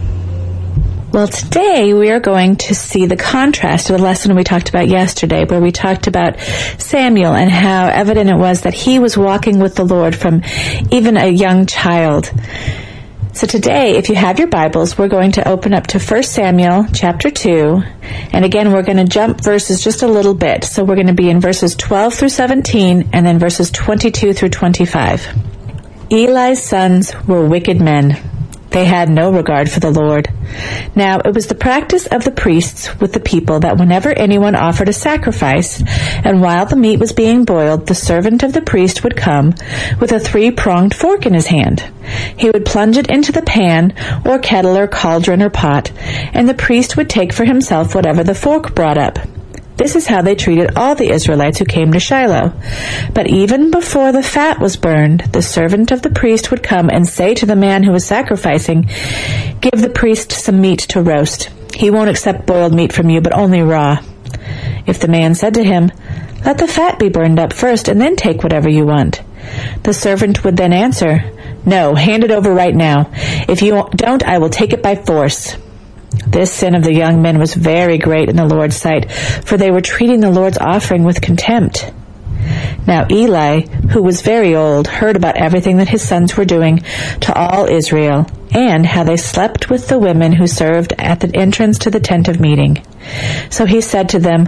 Well, 1.13 1.27
today 1.27 1.93
we 1.93 2.09
are 2.09 2.19
going 2.19 2.55
to 2.55 2.73
see 2.73 3.05
the 3.05 3.15
contrast 3.15 3.91
of 3.91 3.97
the 3.97 4.03
lesson 4.03 4.35
we 4.35 4.43
talked 4.43 4.69
about 4.69 4.87
yesterday, 4.87 5.45
where 5.45 5.61
we 5.61 5.71
talked 5.71 6.07
about 6.07 6.39
Samuel 6.79 7.35
and 7.35 7.51
how 7.51 7.85
evident 7.85 8.31
it 8.31 8.35
was 8.35 8.61
that 8.61 8.73
he 8.73 8.97
was 8.97 9.15
walking 9.15 9.59
with 9.59 9.75
the 9.75 9.85
Lord 9.85 10.15
from 10.15 10.41
even 10.89 11.15
a 11.15 11.27
young 11.27 11.67
child. 11.67 12.31
So 13.31 13.45
today, 13.45 13.95
if 13.97 14.09
you 14.09 14.15
have 14.15 14.39
your 14.39 14.47
Bibles, 14.47 14.97
we're 14.97 15.07
going 15.07 15.33
to 15.33 15.47
open 15.47 15.75
up 15.75 15.85
to 15.87 15.99
1 15.99 16.23
Samuel 16.23 16.87
chapter 16.91 17.29
2. 17.29 17.83
And 18.31 18.43
again, 18.43 18.71
we're 18.71 18.81
going 18.81 18.97
to 18.97 19.03
jump 19.03 19.39
verses 19.39 19.83
just 19.83 20.01
a 20.01 20.07
little 20.07 20.33
bit. 20.33 20.63
So 20.63 20.83
we're 20.83 20.95
going 20.95 21.05
to 21.05 21.13
be 21.13 21.29
in 21.29 21.39
verses 21.39 21.75
12 21.75 22.15
through 22.15 22.29
17 22.29 23.09
and 23.13 23.23
then 23.23 23.37
verses 23.37 23.69
22 23.69 24.33
through 24.33 24.49
25. 24.49 25.27
Eli's 26.09 26.63
sons 26.63 27.13
were 27.27 27.45
wicked 27.47 27.79
men 27.79 28.32
they 28.73 28.85
had 28.85 29.09
no 29.09 29.31
regard 29.31 29.71
for 29.71 29.79
the 29.79 29.91
Lord. 29.91 30.27
Now 30.95 31.19
it 31.19 31.33
was 31.33 31.47
the 31.47 31.55
practice 31.55 32.07
of 32.07 32.23
the 32.23 32.31
priests 32.31 32.99
with 32.99 33.13
the 33.13 33.19
people 33.19 33.61
that 33.61 33.77
whenever 33.77 34.09
anyone 34.09 34.55
offered 34.55 34.89
a 34.89 34.93
sacrifice, 34.93 35.81
and 36.23 36.41
while 36.41 36.65
the 36.65 36.75
meat 36.75 36.99
was 36.99 37.13
being 37.13 37.45
boiled, 37.45 37.87
the 37.87 37.95
servant 37.95 38.43
of 38.43 38.53
the 38.53 38.61
priest 38.61 39.03
would 39.03 39.15
come 39.15 39.53
with 39.99 40.11
a 40.11 40.19
three-pronged 40.19 40.93
fork 40.93 41.25
in 41.25 41.33
his 41.33 41.47
hand. 41.47 41.83
He 42.37 42.49
would 42.49 42.65
plunge 42.65 42.97
it 42.97 43.09
into 43.09 43.31
the 43.31 43.41
pan, 43.41 43.93
or 44.25 44.39
kettle, 44.39 44.77
or 44.77 44.87
cauldron, 44.87 45.41
or 45.41 45.49
pot, 45.49 45.91
and 46.33 46.49
the 46.49 46.53
priest 46.53 46.97
would 46.97 47.09
take 47.09 47.31
for 47.31 47.45
himself 47.45 47.95
whatever 47.95 48.23
the 48.23 48.35
fork 48.35 48.75
brought 48.75 48.97
up. 48.97 49.19
This 49.83 49.97
is 49.97 50.07
how 50.07 50.21
they 50.21 50.35
treated 50.35 50.77
all 50.77 50.95
the 50.95 51.09
Israelites 51.09 51.59
who 51.59 51.65
came 51.65 51.91
to 51.91 51.99
Shiloh. 51.99 52.53
But 53.13 53.27
even 53.27 53.69
before 53.69 54.13
the 54.13 54.23
fat 54.23 54.57
was 54.57 54.77
burned, 54.77 55.19
the 55.33 55.41
servant 55.41 55.91
of 55.91 56.01
the 56.01 56.09
priest 56.09 56.51
would 56.51 56.63
come 56.63 56.89
and 56.89 57.05
say 57.05 57.33
to 57.33 57.45
the 57.45 57.57
man 57.57 57.83
who 57.83 57.91
was 57.91 58.05
sacrificing, 58.05 58.83
Give 59.59 59.81
the 59.81 59.91
priest 59.93 60.31
some 60.31 60.61
meat 60.61 60.79
to 60.79 61.01
roast. 61.01 61.49
He 61.75 61.91
won't 61.91 62.09
accept 62.09 62.45
boiled 62.45 62.73
meat 62.73 62.93
from 62.93 63.09
you, 63.09 63.19
but 63.19 63.33
only 63.33 63.61
raw. 63.61 64.01
If 64.87 65.01
the 65.01 65.09
man 65.09 65.35
said 65.35 65.55
to 65.55 65.65
him, 65.65 65.91
Let 66.45 66.59
the 66.59 66.67
fat 66.67 66.97
be 66.97 67.09
burned 67.09 67.37
up 67.37 67.51
first, 67.51 67.89
and 67.89 67.99
then 67.99 68.15
take 68.15 68.41
whatever 68.41 68.69
you 68.69 68.85
want. 68.85 69.21
The 69.83 69.93
servant 69.93 70.45
would 70.45 70.55
then 70.55 70.71
answer, 70.71 71.29
No, 71.65 71.93
hand 71.93 72.23
it 72.23 72.31
over 72.31 72.53
right 72.53 72.73
now. 72.73 73.11
If 73.49 73.61
you 73.61 73.85
don't, 73.93 74.23
I 74.23 74.37
will 74.37 74.49
take 74.49 74.71
it 74.71 74.81
by 74.81 74.95
force. 74.95 75.57
This 76.27 76.51
sin 76.51 76.75
of 76.75 76.83
the 76.83 76.93
young 76.93 77.21
men 77.21 77.39
was 77.39 77.53
very 77.53 77.97
great 77.97 78.29
in 78.29 78.35
the 78.35 78.45
Lord's 78.45 78.75
sight, 78.75 79.11
for 79.11 79.57
they 79.57 79.71
were 79.71 79.81
treating 79.81 80.19
the 80.19 80.31
Lord's 80.31 80.57
offering 80.57 81.03
with 81.03 81.21
contempt. 81.21 81.91
Now 82.85 83.07
Eli, 83.09 83.61
who 83.91 84.01
was 84.03 84.21
very 84.21 84.55
old, 84.55 84.87
heard 84.87 85.15
about 85.15 85.37
everything 85.37 85.77
that 85.77 85.89
his 85.89 86.01
sons 86.01 86.35
were 86.35 86.45
doing 86.45 86.83
to 87.21 87.33
all 87.33 87.67
Israel, 87.67 88.27
and 88.51 88.85
how 88.85 89.03
they 89.03 89.17
slept 89.17 89.69
with 89.69 89.87
the 89.87 89.99
women 89.99 90.33
who 90.33 90.47
served 90.47 90.93
at 90.97 91.19
the 91.21 91.33
entrance 91.35 91.79
to 91.79 91.89
the 91.89 91.99
tent 91.99 92.27
of 92.27 92.39
meeting. 92.39 92.85
So 93.49 93.65
he 93.65 93.81
said 93.81 94.09
to 94.09 94.19
them, 94.19 94.47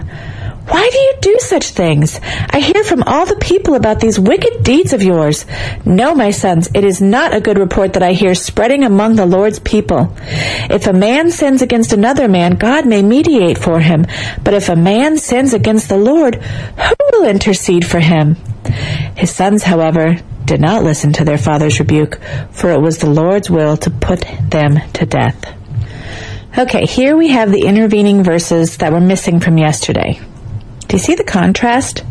why 0.68 0.90
do 0.90 0.98
you 0.98 1.14
do 1.20 1.38
such 1.38 1.70
things? 1.70 2.20
I 2.50 2.58
hear 2.58 2.82
from 2.82 3.04
all 3.04 3.24
the 3.24 3.36
people 3.36 3.74
about 3.74 4.00
these 4.00 4.18
wicked 4.18 4.64
deeds 4.64 4.92
of 4.92 5.02
yours. 5.02 5.46
No, 5.84 6.14
my 6.14 6.32
sons, 6.32 6.68
it 6.74 6.84
is 6.84 7.00
not 7.00 7.34
a 7.34 7.40
good 7.40 7.56
report 7.56 7.92
that 7.92 8.02
I 8.02 8.12
hear 8.12 8.34
spreading 8.34 8.82
among 8.82 9.14
the 9.14 9.26
Lord's 9.26 9.60
people. 9.60 10.12
If 10.68 10.88
a 10.88 10.92
man 10.92 11.30
sins 11.30 11.62
against 11.62 11.92
another 11.92 12.26
man, 12.26 12.56
God 12.56 12.84
may 12.84 13.02
mediate 13.02 13.58
for 13.58 13.78
him. 13.78 14.06
But 14.42 14.54
if 14.54 14.68
a 14.68 14.74
man 14.74 15.18
sins 15.18 15.54
against 15.54 15.88
the 15.88 15.98
Lord, 15.98 16.34
who 16.34 16.94
will 17.12 17.28
intercede 17.28 17.86
for 17.86 18.00
him? 18.00 18.34
His 19.16 19.30
sons, 19.32 19.62
however, 19.62 20.16
did 20.44 20.60
not 20.60 20.82
listen 20.82 21.12
to 21.14 21.24
their 21.24 21.38
father's 21.38 21.78
rebuke, 21.78 22.20
for 22.50 22.70
it 22.70 22.80
was 22.80 22.98
the 22.98 23.10
Lord's 23.10 23.48
will 23.48 23.76
to 23.78 23.90
put 23.90 24.24
them 24.50 24.80
to 24.94 25.06
death. 25.06 25.54
Okay, 26.58 26.86
here 26.86 27.16
we 27.16 27.28
have 27.28 27.52
the 27.52 27.66
intervening 27.66 28.24
verses 28.24 28.78
that 28.78 28.92
were 28.92 29.00
missing 29.00 29.38
from 29.40 29.58
yesterday. 29.58 30.20
Do 30.88 30.96
you 30.96 31.02
see 31.02 31.14
the 31.16 31.24
contrast? 31.24 32.04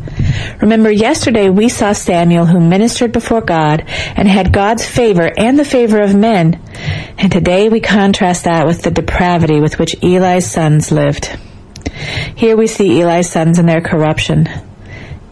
Remember, 0.61 0.91
yesterday 0.91 1.49
we 1.49 1.69
saw 1.69 1.93
Samuel 1.93 2.45
who 2.45 2.59
ministered 2.59 3.11
before 3.11 3.41
God 3.41 3.85
and 4.15 4.27
had 4.27 4.51
God's 4.51 4.85
favor 4.85 5.31
and 5.37 5.57
the 5.57 5.65
favor 5.65 6.01
of 6.01 6.13
men. 6.13 6.61
And 7.17 7.31
today 7.31 7.69
we 7.69 7.79
contrast 7.79 8.43
that 8.43 8.67
with 8.67 8.81
the 8.81 8.91
depravity 8.91 9.59
with 9.59 9.79
which 9.79 9.95
Eli's 10.03 10.49
sons 10.49 10.91
lived. 10.91 11.37
Here 12.35 12.57
we 12.57 12.67
see 12.67 12.99
Eli's 12.99 13.29
sons 13.29 13.59
and 13.59 13.69
their 13.69 13.81
corruption. 13.81 14.49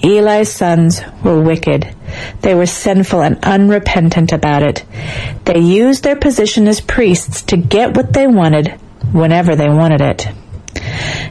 Eli's 0.01 0.51
sons 0.51 1.01
were 1.23 1.41
wicked. 1.41 1.93
They 2.41 2.55
were 2.55 2.65
sinful 2.65 3.21
and 3.21 3.43
unrepentant 3.43 4.31
about 4.31 4.63
it. 4.63 4.85
They 5.45 5.59
used 5.59 6.03
their 6.03 6.15
position 6.15 6.67
as 6.67 6.81
priests 6.81 7.41
to 7.43 7.57
get 7.57 7.95
what 7.95 8.13
they 8.13 8.27
wanted 8.27 8.69
whenever 9.11 9.55
they 9.55 9.69
wanted 9.69 10.01
it. 10.01 10.27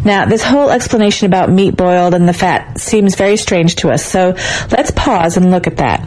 Now, 0.05 0.25
this 0.25 0.43
whole 0.43 0.71
explanation 0.71 1.27
about 1.27 1.51
meat 1.51 1.77
boiled 1.77 2.15
and 2.15 2.29
the 2.29 2.33
fat 2.33 2.81
seems 2.81 3.15
very 3.15 3.37
strange 3.37 3.77
to 3.77 3.91
us, 3.91 4.05
so 4.05 4.35
let's 4.71 4.91
pause 4.91 5.37
and 5.37 5.51
look 5.51 5.67
at 5.67 5.77
that. 5.79 6.05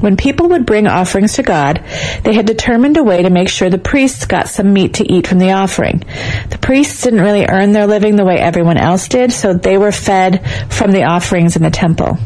When 0.00 0.16
people 0.16 0.50
would 0.50 0.66
bring 0.66 0.86
offerings 0.86 1.34
to 1.34 1.42
God, 1.42 1.82
they 2.22 2.34
had 2.34 2.46
determined 2.46 2.98
a 2.98 3.02
way 3.02 3.22
to 3.22 3.30
make 3.30 3.48
sure 3.48 3.70
the 3.70 3.78
priests 3.78 4.26
got 4.26 4.48
some 4.48 4.74
meat 4.74 4.94
to 4.94 5.10
eat 5.10 5.26
from 5.26 5.38
the 5.38 5.52
offering. 5.52 6.02
The 6.50 6.58
priests 6.60 7.02
didn't 7.02 7.22
really 7.22 7.46
earn 7.46 7.72
their 7.72 7.86
living 7.86 8.16
the 8.16 8.24
way 8.24 8.36
everyone 8.36 8.76
else 8.76 9.08
did, 9.08 9.32
so 9.32 9.54
they 9.54 9.78
were 9.78 9.92
fed 9.92 10.44
from 10.70 10.92
the 10.92 11.04
offerings 11.04 11.56
in 11.56 11.62
the 11.62 11.70
temple. 11.70 12.18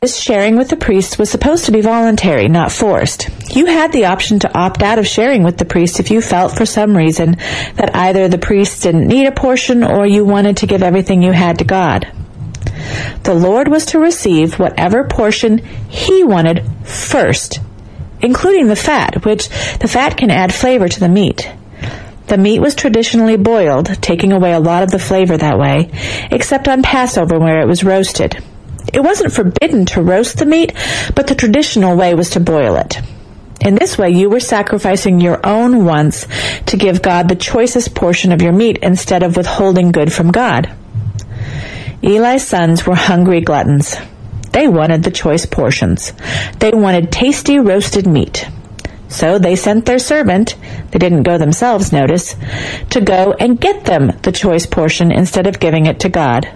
This 0.00 0.20
sharing 0.20 0.56
with 0.56 0.68
the 0.68 0.76
priest 0.76 1.18
was 1.18 1.28
supposed 1.28 1.64
to 1.64 1.72
be 1.72 1.80
voluntary, 1.80 2.46
not 2.46 2.70
forced. 2.70 3.28
You 3.56 3.66
had 3.66 3.90
the 3.90 4.04
option 4.04 4.38
to 4.38 4.56
opt 4.56 4.80
out 4.80 5.00
of 5.00 5.08
sharing 5.08 5.42
with 5.42 5.58
the 5.58 5.64
priest 5.64 5.98
if 5.98 6.12
you 6.12 6.20
felt 6.20 6.56
for 6.56 6.64
some 6.64 6.96
reason 6.96 7.32
that 7.74 7.96
either 7.96 8.28
the 8.28 8.38
priest 8.38 8.84
didn't 8.84 9.08
need 9.08 9.26
a 9.26 9.32
portion 9.32 9.82
or 9.82 10.06
you 10.06 10.24
wanted 10.24 10.58
to 10.58 10.68
give 10.68 10.84
everything 10.84 11.20
you 11.20 11.32
had 11.32 11.58
to 11.58 11.64
God. 11.64 12.06
The 13.24 13.34
Lord 13.34 13.66
was 13.66 13.86
to 13.86 13.98
receive 13.98 14.60
whatever 14.60 15.02
portion 15.02 15.58
he 15.88 16.22
wanted 16.22 16.64
first, 16.84 17.58
including 18.20 18.68
the 18.68 18.76
fat, 18.76 19.24
which 19.24 19.48
the 19.80 19.88
fat 19.88 20.16
can 20.16 20.30
add 20.30 20.54
flavor 20.54 20.88
to 20.88 21.00
the 21.00 21.08
meat. 21.08 21.50
The 22.28 22.38
meat 22.38 22.60
was 22.60 22.76
traditionally 22.76 23.36
boiled, 23.36 24.00
taking 24.00 24.32
away 24.32 24.52
a 24.52 24.60
lot 24.60 24.84
of 24.84 24.92
the 24.92 25.00
flavor 25.00 25.36
that 25.36 25.58
way, 25.58 25.90
except 26.30 26.68
on 26.68 26.82
Passover 26.82 27.40
where 27.40 27.60
it 27.62 27.66
was 27.66 27.82
roasted. 27.82 28.40
It 28.92 29.00
wasn't 29.00 29.32
forbidden 29.32 29.86
to 29.86 30.02
roast 30.02 30.38
the 30.38 30.46
meat, 30.46 30.72
but 31.14 31.26
the 31.26 31.34
traditional 31.34 31.96
way 31.96 32.14
was 32.14 32.30
to 32.30 32.40
boil 32.40 32.76
it. 32.76 33.00
In 33.60 33.74
this 33.74 33.98
way, 33.98 34.10
you 34.10 34.30
were 34.30 34.40
sacrificing 34.40 35.20
your 35.20 35.44
own 35.44 35.84
wants 35.84 36.26
to 36.66 36.76
give 36.76 37.02
God 37.02 37.28
the 37.28 37.36
choicest 37.36 37.94
portion 37.94 38.32
of 38.32 38.40
your 38.40 38.52
meat 38.52 38.78
instead 38.82 39.22
of 39.22 39.36
withholding 39.36 39.90
good 39.90 40.12
from 40.12 40.30
God. 40.30 40.72
Eli's 42.02 42.46
sons 42.46 42.86
were 42.86 42.94
hungry 42.94 43.40
gluttons. 43.40 43.96
They 44.52 44.68
wanted 44.68 45.02
the 45.02 45.10
choice 45.10 45.44
portions. 45.44 46.12
They 46.60 46.70
wanted 46.70 47.10
tasty 47.10 47.58
roasted 47.58 48.06
meat. 48.06 48.48
So 49.08 49.38
they 49.38 49.56
sent 49.56 49.86
their 49.86 49.98
servant, 49.98 50.56
they 50.90 50.98
didn't 50.98 51.22
go 51.22 51.38
themselves, 51.38 51.92
notice, 51.92 52.36
to 52.90 53.00
go 53.00 53.34
and 53.40 53.60
get 53.60 53.84
them 53.86 54.12
the 54.22 54.32
choice 54.32 54.66
portion 54.66 55.10
instead 55.10 55.46
of 55.46 55.60
giving 55.60 55.86
it 55.86 56.00
to 56.00 56.08
God. 56.08 56.48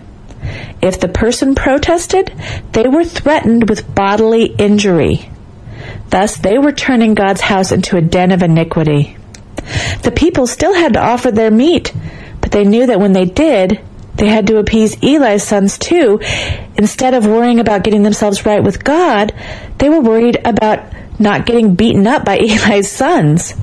If 0.81 1.01
the 1.01 1.09
person 1.09 1.55
protested, 1.55 2.33
they 2.73 2.89
were 2.89 3.05
threatened 3.05 3.69
with 3.69 3.95
bodily 3.95 4.47
injury. 4.47 5.31
Thus, 6.11 6.37
they 6.37 6.59
were 6.59 6.73
turning 6.73 7.15
God's 7.15 7.41
house 7.41 7.73
into 7.73 7.97
a 7.97 8.03
den 8.03 8.33
of 8.33 8.43
iniquity. 8.43 9.17
The 10.03 10.13
people 10.15 10.47
still 10.47 10.75
had 10.75 10.95
to 10.95 11.01
offer 11.01 11.31
their 11.31 11.51
meat, 11.51 11.93
but 12.41 12.53
they 12.53 12.65
knew 12.65 12.87
that 12.87 13.01
when 13.01 13.13
they 13.13 13.25
did, 13.25 13.81
they 14.15 14.29
had 14.29 14.47
to 14.49 14.59
appease 14.59 15.03
Eli's 15.03 15.43
sons 15.43 15.79
too. 15.79 16.21
Instead 16.77 17.15
of 17.15 17.27
worrying 17.27 17.61
about 17.61 17.83
getting 17.83 18.03
themselves 18.03 18.45
right 18.45 18.63
with 18.63 18.85
God, 18.85 19.33
they 19.79 19.89
were 19.89 20.01
worried 20.01 20.39
about 20.45 20.85
not 21.19 21.47
getting 21.47 21.75
beaten 21.75 22.07
up 22.07 22.25
by 22.25 22.37
Eli's 22.41 22.91
sons. 22.91 23.55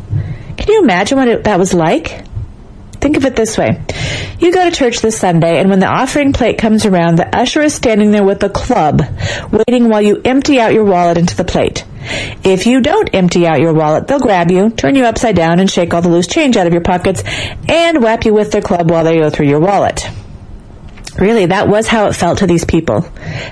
Can 0.57 0.67
you 0.67 0.81
imagine 0.83 1.17
what 1.17 1.27
it, 1.27 1.43
that 1.43 1.59
was 1.59 1.73
like? 1.73 2.25
Think 2.99 3.15
of 3.15 3.25
it 3.25 3.35
this 3.35 3.57
way. 3.57 3.81
You 4.39 4.51
go 4.51 4.69
to 4.69 4.75
church 4.75 4.99
this 4.99 5.17
Sunday, 5.17 5.59
and 5.59 5.69
when 5.69 5.79
the 5.79 5.87
offering 5.87 6.33
plate 6.33 6.57
comes 6.57 6.85
around, 6.85 7.15
the 7.15 7.33
usher 7.35 7.61
is 7.61 7.73
standing 7.73 8.11
there 8.11 8.23
with 8.23 8.43
a 8.43 8.49
club, 8.49 9.01
waiting 9.51 9.87
while 9.87 10.01
you 10.01 10.21
empty 10.25 10.59
out 10.59 10.73
your 10.73 10.83
wallet 10.83 11.17
into 11.17 11.35
the 11.35 11.45
plate. 11.45 11.85
If 12.43 12.65
you 12.67 12.81
don't 12.81 13.09
empty 13.13 13.47
out 13.47 13.61
your 13.61 13.73
wallet, 13.73 14.07
they'll 14.07 14.19
grab 14.19 14.51
you, 14.51 14.69
turn 14.69 14.95
you 14.95 15.05
upside 15.05 15.35
down, 15.35 15.59
and 15.59 15.69
shake 15.69 15.93
all 15.93 16.01
the 16.01 16.09
loose 16.09 16.27
change 16.27 16.57
out 16.57 16.67
of 16.67 16.73
your 16.73 16.81
pockets, 16.81 17.23
and 17.67 18.03
whap 18.03 18.25
you 18.25 18.33
with 18.33 18.51
their 18.51 18.61
club 18.61 18.89
while 18.89 19.03
they 19.03 19.17
go 19.17 19.29
through 19.29 19.47
your 19.47 19.59
wallet. 19.59 20.09
Really, 21.19 21.47
that 21.47 21.67
was 21.67 21.87
how 21.87 22.07
it 22.07 22.13
felt 22.13 22.39
to 22.39 22.47
these 22.47 22.63
people. 22.63 23.01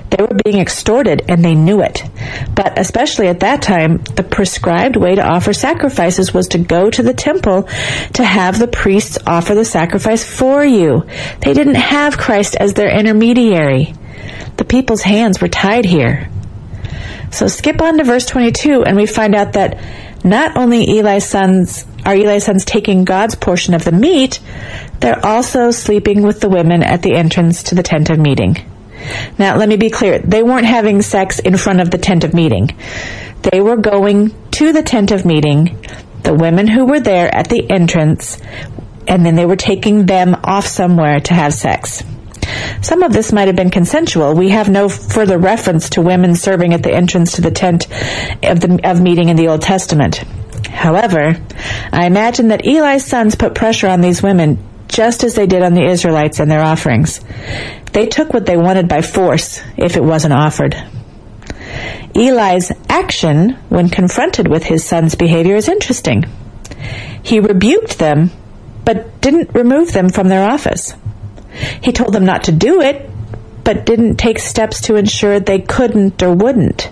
They 0.10 0.24
were 0.24 0.40
being 0.46 0.60
extorted 0.60 1.24
and 1.28 1.44
they 1.44 1.54
knew 1.54 1.82
it. 1.82 2.02
But 2.56 2.80
especially 2.80 3.28
at 3.28 3.42
that 3.42 3.62
time, 3.62 3.98
the 3.98 4.24
prescribed 4.24 4.96
way 4.96 5.16
to 5.16 5.28
offer 5.28 5.52
sacrifices 5.52 6.34
was 6.34 6.48
to 6.50 6.60
go 6.60 6.90
to 6.90 7.04
the 7.04 7.14
temple 7.14 7.64
to 8.14 8.24
have 8.24 8.58
the 8.58 8.70
priests 8.70 9.18
offer 9.28 9.54
the 9.54 9.66
sacrifice 9.66 10.24
for 10.24 10.64
you. 10.64 11.06
They 11.42 11.54
didn't 11.54 11.76
have 11.76 12.18
Christ 12.18 12.56
as 12.56 12.74
their 12.74 12.90
intermediary. 12.90 13.94
The 14.56 14.66
people's 14.66 15.02
hands 15.02 15.42
were 15.42 15.50
tied 15.50 15.84
here. 15.84 16.30
So 17.32 17.48
skip 17.48 17.82
on 17.82 17.98
to 17.98 18.06
verse 18.06 18.26
22 18.26 18.84
and 18.84 18.96
we 18.96 19.06
find 19.06 19.36
out 19.36 19.54
that 19.54 19.78
not 20.24 20.56
only 20.56 20.98
Eli's 20.98 21.26
sons 21.26 21.86
are 22.06 22.16
Eli's 22.16 22.46
sons 22.46 22.64
taking 22.64 23.04
God's 23.04 23.36
portion 23.36 23.74
of 23.74 23.84
the 23.84 23.92
meat, 23.92 24.40
they're 25.00 25.26
also 25.26 25.72
sleeping 25.72 26.22
with 26.24 26.42
the 26.42 26.50
women 26.50 26.84
at 26.84 27.02
the 27.02 27.14
entrance 27.14 27.64
to 27.64 27.76
the 27.76 27.84
tent 27.84 28.10
of 28.10 28.20
meeting. 28.20 28.58
Now, 29.38 29.58
let 29.58 29.70
me 29.70 29.78
be 29.78 29.90
clear. 29.90 30.20
They 30.20 30.44
weren't 30.44 30.66
having 30.66 31.02
sex 31.02 31.40
in 31.40 31.58
front 31.58 31.82
of 31.82 31.92
the 31.92 31.98
tent 31.98 32.24
of 32.24 32.34
meeting. 32.34 32.76
They 33.44 33.62
were 33.62 33.78
going 33.78 34.34
to 34.52 34.74
the 34.74 34.84
tent 34.84 35.12
of 35.12 35.26
meeting, 35.26 35.86
the 36.24 36.34
women 36.34 36.68
who 36.68 36.86
were 36.86 37.00
there 37.00 37.34
at 37.34 37.50
the 37.50 37.70
entrance, 37.70 38.40
and 39.08 39.26
then 39.26 39.36
they 39.36 39.46
were 39.46 39.56
taking 39.56 40.06
them 40.06 40.36
off 40.44 40.66
somewhere 40.66 41.20
to 41.22 41.34
have 41.34 41.54
sex. 41.54 42.04
Some 42.82 43.04
of 43.04 43.14
this 43.14 43.32
might 43.32 43.48
have 43.48 43.56
been 43.56 43.70
consensual. 43.70 44.34
We 44.34 44.50
have 44.50 44.70
no 44.70 44.90
further 44.90 45.38
reference 45.38 45.92
to 45.92 46.02
women 46.02 46.36
serving 46.36 46.74
at 46.74 46.84
the 46.84 46.94
entrance 46.94 47.34
to 47.34 47.42
the 47.42 47.52
tent 47.52 47.88
of, 48.44 48.60
the, 48.60 48.80
of 48.84 49.02
meeting 49.02 49.30
in 49.30 49.36
the 49.36 49.50
Old 49.50 49.62
Testament. 49.62 50.24
However, 50.70 51.36
I 51.92 52.06
imagine 52.06 52.50
that 52.50 52.66
Eli's 52.66 53.06
sons 53.06 53.36
put 53.36 53.56
pressure 53.56 53.88
on 53.88 54.02
these 54.02 54.24
women 54.24 54.58
just 54.88 55.24
as 55.24 55.36
they 55.36 55.48
did 55.48 55.64
on 55.64 55.74
the 55.74 55.86
Israelites 55.86 56.40
and 56.40 56.50
their 56.50 56.62
offerings. 56.62 57.22
They 57.94 58.08
took 58.08 58.34
what 58.34 58.46
they 58.46 58.58
wanted 58.58 58.88
by 58.88 59.02
force 59.02 59.62
if 59.78 59.96
it 59.96 60.04
wasn't 60.04 60.34
offered. 60.34 60.76
Eli's 62.16 62.72
action 62.90 63.52
when 63.70 63.90
confronted 63.90 64.48
with 64.48 64.64
his 64.64 64.84
son's 64.84 65.16
behavior 65.16 65.56
is 65.56 65.68
interesting. 65.70 66.26
He 67.22 67.40
rebuked 67.40 68.00
them, 68.00 68.32
but 68.86 69.22
didn't 69.22 69.54
remove 69.54 69.94
them 69.94 70.10
from 70.10 70.28
their 70.28 70.50
office. 70.50 70.94
He 71.82 71.92
told 71.92 72.14
them 72.14 72.26
not 72.26 72.46
to 72.46 72.52
do 72.52 72.82
it, 72.82 73.10
but 73.64 73.86
didn't 73.86 74.16
take 74.16 74.40
steps 74.40 74.82
to 74.82 74.96
ensure 74.96 75.40
they 75.40 75.60
couldn't 75.60 76.24
or 76.24 76.34
wouldn't. 76.34 76.90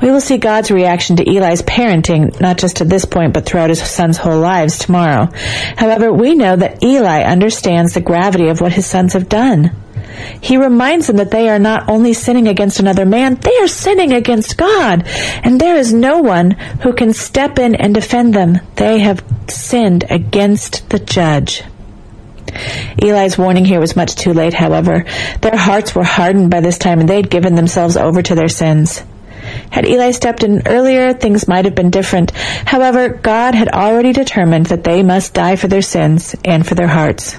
We 0.00 0.10
will 0.10 0.20
see 0.20 0.38
God's 0.38 0.70
reaction 0.70 1.16
to 1.16 1.28
Eli's 1.28 1.62
parenting, 1.62 2.40
not 2.40 2.58
just 2.58 2.80
at 2.80 2.88
this 2.88 3.04
point, 3.04 3.34
but 3.34 3.44
throughout 3.44 3.70
his 3.70 3.82
son's 3.82 4.16
whole 4.16 4.38
lives 4.38 4.78
tomorrow. 4.78 5.28
However, 5.76 6.12
we 6.12 6.34
know 6.34 6.56
that 6.56 6.82
Eli 6.82 7.22
understands 7.22 7.92
the 7.92 8.00
gravity 8.00 8.48
of 8.48 8.60
what 8.60 8.72
his 8.72 8.86
sons 8.86 9.12
have 9.12 9.28
done. 9.28 9.70
He 10.40 10.56
reminds 10.56 11.06
them 11.06 11.16
that 11.16 11.30
they 11.30 11.48
are 11.48 11.58
not 11.58 11.88
only 11.88 12.12
sinning 12.12 12.48
against 12.48 12.80
another 12.80 13.06
man, 13.06 13.36
they 13.36 13.56
are 13.58 13.68
sinning 13.68 14.12
against 14.12 14.56
God. 14.56 15.04
And 15.42 15.60
there 15.60 15.76
is 15.76 15.92
no 15.92 16.18
one 16.18 16.52
who 16.82 16.92
can 16.92 17.12
step 17.12 17.58
in 17.58 17.74
and 17.74 17.94
defend 17.94 18.34
them. 18.34 18.58
They 18.76 19.00
have 19.00 19.24
sinned 19.48 20.04
against 20.10 20.88
the 20.90 20.98
judge. 20.98 21.62
Eli's 22.98 23.38
warning 23.38 23.64
here 23.64 23.80
was 23.80 23.96
much 23.96 24.14
too 24.14 24.32
late, 24.32 24.54
however. 24.54 25.04
Their 25.40 25.56
hearts 25.56 25.94
were 25.94 26.04
hardened 26.04 26.50
by 26.50 26.60
this 26.60 26.78
time 26.78 27.00
and 27.00 27.08
they 27.08 27.16
had 27.16 27.30
given 27.30 27.54
themselves 27.54 27.96
over 27.96 28.22
to 28.22 28.34
their 28.34 28.48
sins. 28.48 29.02
Had 29.70 29.86
Eli 29.86 30.10
stepped 30.10 30.42
in 30.42 30.62
earlier, 30.66 31.12
things 31.12 31.48
might 31.48 31.64
have 31.64 31.74
been 31.74 31.90
different. 31.90 32.32
However, 32.32 33.08
God 33.08 33.54
had 33.54 33.68
already 33.68 34.12
determined 34.12 34.66
that 34.66 34.84
they 34.84 35.02
must 35.02 35.34
die 35.34 35.56
for 35.56 35.68
their 35.68 35.82
sins 35.82 36.34
and 36.44 36.66
for 36.66 36.74
their 36.74 36.88
hearts. 36.88 37.38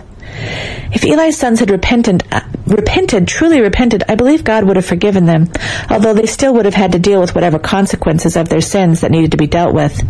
If 0.93 1.03
Eli's 1.03 1.37
sons 1.37 1.59
had 1.59 1.69
repented, 1.69 2.23
uh, 2.31 2.41
repented, 2.65 3.27
truly 3.27 3.61
repented, 3.61 4.03
I 4.07 4.15
believe 4.15 4.43
God 4.43 4.63
would 4.63 4.75
have 4.75 4.85
forgiven 4.85 5.25
them, 5.25 5.49
although 5.89 6.13
they 6.13 6.25
still 6.25 6.53
would 6.53 6.65
have 6.65 6.73
had 6.73 6.93
to 6.93 6.99
deal 6.99 7.19
with 7.19 7.35
whatever 7.35 7.59
consequences 7.59 8.35
of 8.35 8.49
their 8.49 8.61
sins 8.61 9.01
that 9.01 9.11
needed 9.11 9.31
to 9.31 9.37
be 9.37 9.47
dealt 9.47 9.73
with. 9.73 10.01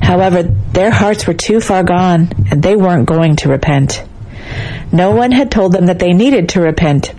However, 0.00 0.42
their 0.42 0.90
hearts 0.90 1.26
were 1.26 1.34
too 1.34 1.60
far 1.60 1.82
gone, 1.82 2.30
and 2.50 2.62
they 2.62 2.76
weren't 2.76 3.06
going 3.06 3.36
to 3.36 3.48
repent. 3.48 4.04
No 4.92 5.10
one 5.10 5.32
had 5.32 5.50
told 5.50 5.72
them 5.72 5.86
that 5.86 5.98
they 5.98 6.12
needed 6.12 6.50
to 6.50 6.60
repent, 6.60 7.12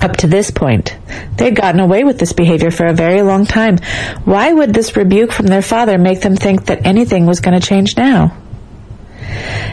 up 0.00 0.16
to 0.18 0.26
this 0.26 0.50
point. 0.50 0.96
They 1.36 1.46
had 1.46 1.56
gotten 1.56 1.80
away 1.80 2.04
with 2.04 2.18
this 2.18 2.32
behavior 2.32 2.70
for 2.70 2.86
a 2.86 2.92
very 2.94 3.22
long 3.22 3.46
time. 3.46 3.78
Why 4.24 4.52
would 4.52 4.74
this 4.74 4.96
rebuke 4.96 5.32
from 5.32 5.46
their 5.46 5.62
father 5.62 5.98
make 5.98 6.20
them 6.20 6.36
think 6.36 6.66
that 6.66 6.86
anything 6.86 7.26
was 7.26 7.40
going 7.40 7.58
to 7.58 7.66
change 7.66 7.96
now? 7.96 8.36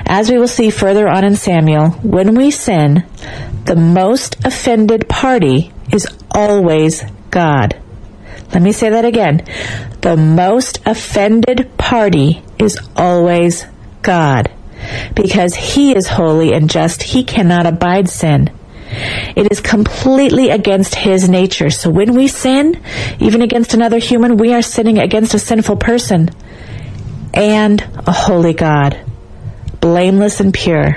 As 0.06 0.30
we 0.30 0.38
will 0.38 0.48
see 0.48 0.70
further 0.70 1.08
on 1.08 1.24
in 1.24 1.36
Samuel, 1.36 1.92
when 2.02 2.36
we 2.36 2.52
sin, 2.52 3.06
the 3.66 3.76
most 3.76 4.44
offended 4.46 5.08
party 5.08 5.72
is 5.92 6.08
always 6.32 7.04
God. 7.32 7.80
Let 8.54 8.62
me 8.62 8.72
say 8.72 8.90
that 8.90 9.06
again. 9.06 9.46
The 10.02 10.18
most 10.18 10.80
offended 10.86 11.76
party 11.78 12.44
is 12.60 12.78
always 12.96 13.66
God. 14.02 14.52
Because 15.16 15.56
He 15.56 15.96
is 15.96 16.08
holy 16.08 16.54
and 16.54 16.70
just, 16.70 17.02
He 17.04 17.24
cannot 17.24 17.66
abide 17.66 18.10
sin. 18.10 18.52
It 19.36 19.52
is 19.52 19.60
completely 19.60 20.50
against 20.50 20.96
his 20.96 21.28
nature. 21.30 21.70
So 21.70 21.90
when 21.90 22.14
we 22.14 22.28
sin, 22.28 22.82
even 23.20 23.42
against 23.42 23.74
another 23.74 23.98
human, 23.98 24.38
we 24.38 24.54
are 24.54 24.62
sinning 24.62 25.00
against 25.00 25.34
a 25.34 25.40
sinful 25.40 25.78
person 25.78 26.30
and 27.34 27.82
a 28.06 28.12
holy 28.12 28.54
God, 28.54 29.00
blameless 29.80 30.40
and 30.40 30.54
pure. 30.54 30.96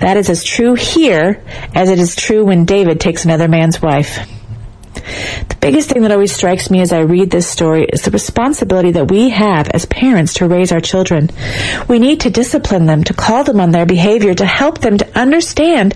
That 0.00 0.16
is 0.16 0.30
as 0.30 0.44
true 0.44 0.74
here 0.74 1.42
as 1.74 1.90
it 1.90 1.98
is 1.98 2.16
true 2.16 2.44
when 2.44 2.64
David 2.64 3.00
takes 3.00 3.24
another 3.24 3.48
man's 3.48 3.80
wife. 3.80 4.18
The 5.48 5.56
biggest 5.60 5.90
thing 5.90 6.02
that 6.02 6.12
always 6.12 6.34
strikes 6.34 6.70
me 6.70 6.80
as 6.80 6.92
I 6.92 7.00
read 7.00 7.30
this 7.30 7.48
story 7.48 7.84
is 7.84 8.02
the 8.02 8.10
responsibility 8.10 8.92
that 8.92 9.10
we 9.10 9.30
have 9.30 9.68
as 9.68 9.86
parents 9.86 10.34
to 10.34 10.48
raise 10.48 10.72
our 10.72 10.80
children. 10.80 11.30
We 11.88 11.98
need 11.98 12.20
to 12.20 12.30
discipline 12.30 12.86
them, 12.86 13.04
to 13.04 13.14
call 13.14 13.44
them 13.44 13.60
on 13.60 13.70
their 13.70 13.86
behavior, 13.86 14.34
to 14.34 14.46
help 14.46 14.78
them 14.78 14.98
to 14.98 15.18
understand 15.18 15.92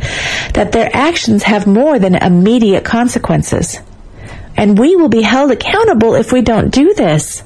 that 0.54 0.72
their 0.72 0.90
actions 0.92 1.42
have 1.44 1.66
more 1.66 1.98
than 1.98 2.14
immediate 2.14 2.84
consequences. 2.84 3.78
And 4.56 4.78
we 4.78 4.96
will 4.96 5.08
be 5.08 5.22
held 5.22 5.50
accountable 5.50 6.14
if 6.14 6.32
we 6.32 6.42
don't 6.42 6.70
do 6.70 6.94
this. 6.94 7.42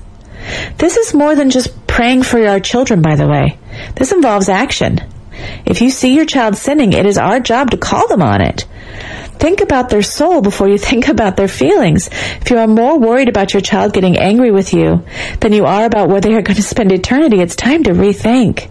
This 0.79 0.97
is 0.97 1.15
more 1.15 1.35
than 1.35 1.51
just 1.51 1.87
praying 1.87 2.23
for 2.23 2.45
our 2.47 2.61
children, 2.61 3.03
by 3.03 3.17
the 3.17 3.27
way. 3.27 3.59
This 3.95 4.13
involves 4.13 4.49
action. 4.49 5.01
If 5.65 5.81
you 5.81 5.91
see 5.91 6.15
your 6.15 6.27
child 6.27 6.57
sinning, 6.57 6.93
it 6.93 7.07
is 7.07 7.19
our 7.19 7.41
job 7.41 7.71
to 7.71 7.77
call 7.77 8.09
them 8.09 8.23
on 8.23 8.41
it. 8.41 8.67
Think 9.39 9.61
about 9.61 9.91
their 9.91 10.03
soul 10.03 10.41
before 10.41 10.69
you 10.69 10.79
think 10.91 11.09
about 11.09 11.37
their 11.37 11.49
feelings. 11.49 12.09
If 12.41 12.51
you 12.51 12.59
are 12.59 12.67
more 12.67 12.99
worried 12.99 13.29
about 13.29 13.53
your 13.53 13.61
child 13.61 13.93
getting 13.93 14.19
angry 14.19 14.51
with 14.51 14.73
you 14.73 15.05
than 15.41 15.53
you 15.53 15.65
are 15.65 15.85
about 15.85 16.09
where 16.09 16.21
they 16.21 16.35
are 16.35 16.43
going 16.43 16.57
to 16.57 16.63
spend 16.63 16.93
eternity, 16.93 17.41
it's 17.41 17.57
time 17.57 17.85
to 17.85 17.91
rethink. 17.91 18.71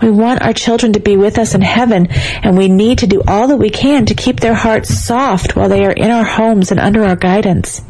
We 0.00 0.10
want 0.10 0.42
our 0.42 0.52
children 0.52 0.92
to 0.92 1.00
be 1.00 1.16
with 1.16 1.38
us 1.38 1.54
in 1.54 1.62
heaven, 1.62 2.08
and 2.10 2.56
we 2.58 2.68
need 2.68 2.98
to 2.98 3.06
do 3.06 3.22
all 3.26 3.48
that 3.48 3.56
we 3.56 3.70
can 3.70 4.04
to 4.06 4.14
keep 4.14 4.40
their 4.40 4.54
hearts 4.54 4.94
soft 4.94 5.56
while 5.56 5.70
they 5.70 5.86
are 5.86 5.92
in 5.92 6.10
our 6.10 6.24
homes 6.24 6.70
and 6.70 6.78
under 6.78 7.02
our 7.04 7.16
guidance. 7.16 7.80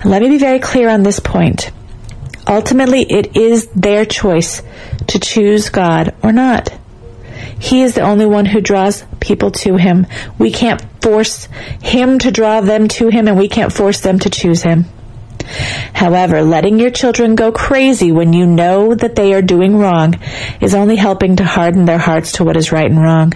And 0.00 0.10
let 0.10 0.22
me 0.22 0.28
be 0.28 0.38
very 0.38 0.60
clear 0.60 0.88
on 0.88 1.02
this 1.02 1.18
point. 1.18 1.72
Ultimately, 2.46 3.02
it 3.02 3.36
is 3.36 3.66
their 3.68 4.04
choice 4.04 4.62
to 5.08 5.18
choose 5.18 5.70
God 5.70 6.14
or 6.22 6.32
not. 6.32 6.72
He 7.58 7.82
is 7.82 7.94
the 7.94 8.02
only 8.02 8.26
one 8.26 8.46
who 8.46 8.60
draws 8.60 9.04
people 9.20 9.50
to 9.50 9.76
Him. 9.76 10.06
We 10.38 10.52
can't 10.52 10.82
force 11.00 11.48
Him 11.82 12.18
to 12.20 12.30
draw 12.30 12.60
them 12.60 12.88
to 12.88 13.08
Him, 13.08 13.28
and 13.28 13.38
we 13.38 13.48
can't 13.48 13.72
force 13.72 14.00
them 14.00 14.18
to 14.20 14.30
choose 14.30 14.62
Him. 14.62 14.86
However, 15.94 16.42
letting 16.42 16.78
your 16.78 16.90
children 16.90 17.34
go 17.34 17.52
crazy 17.52 18.12
when 18.12 18.32
you 18.32 18.46
know 18.46 18.94
that 18.94 19.16
they 19.16 19.32
are 19.34 19.42
doing 19.42 19.76
wrong 19.76 20.20
is 20.60 20.74
only 20.74 20.96
helping 20.96 21.36
to 21.36 21.44
harden 21.44 21.84
their 21.84 21.98
hearts 21.98 22.32
to 22.32 22.44
what 22.44 22.56
is 22.56 22.72
right 22.72 22.90
and 22.90 23.00
wrong. 23.00 23.32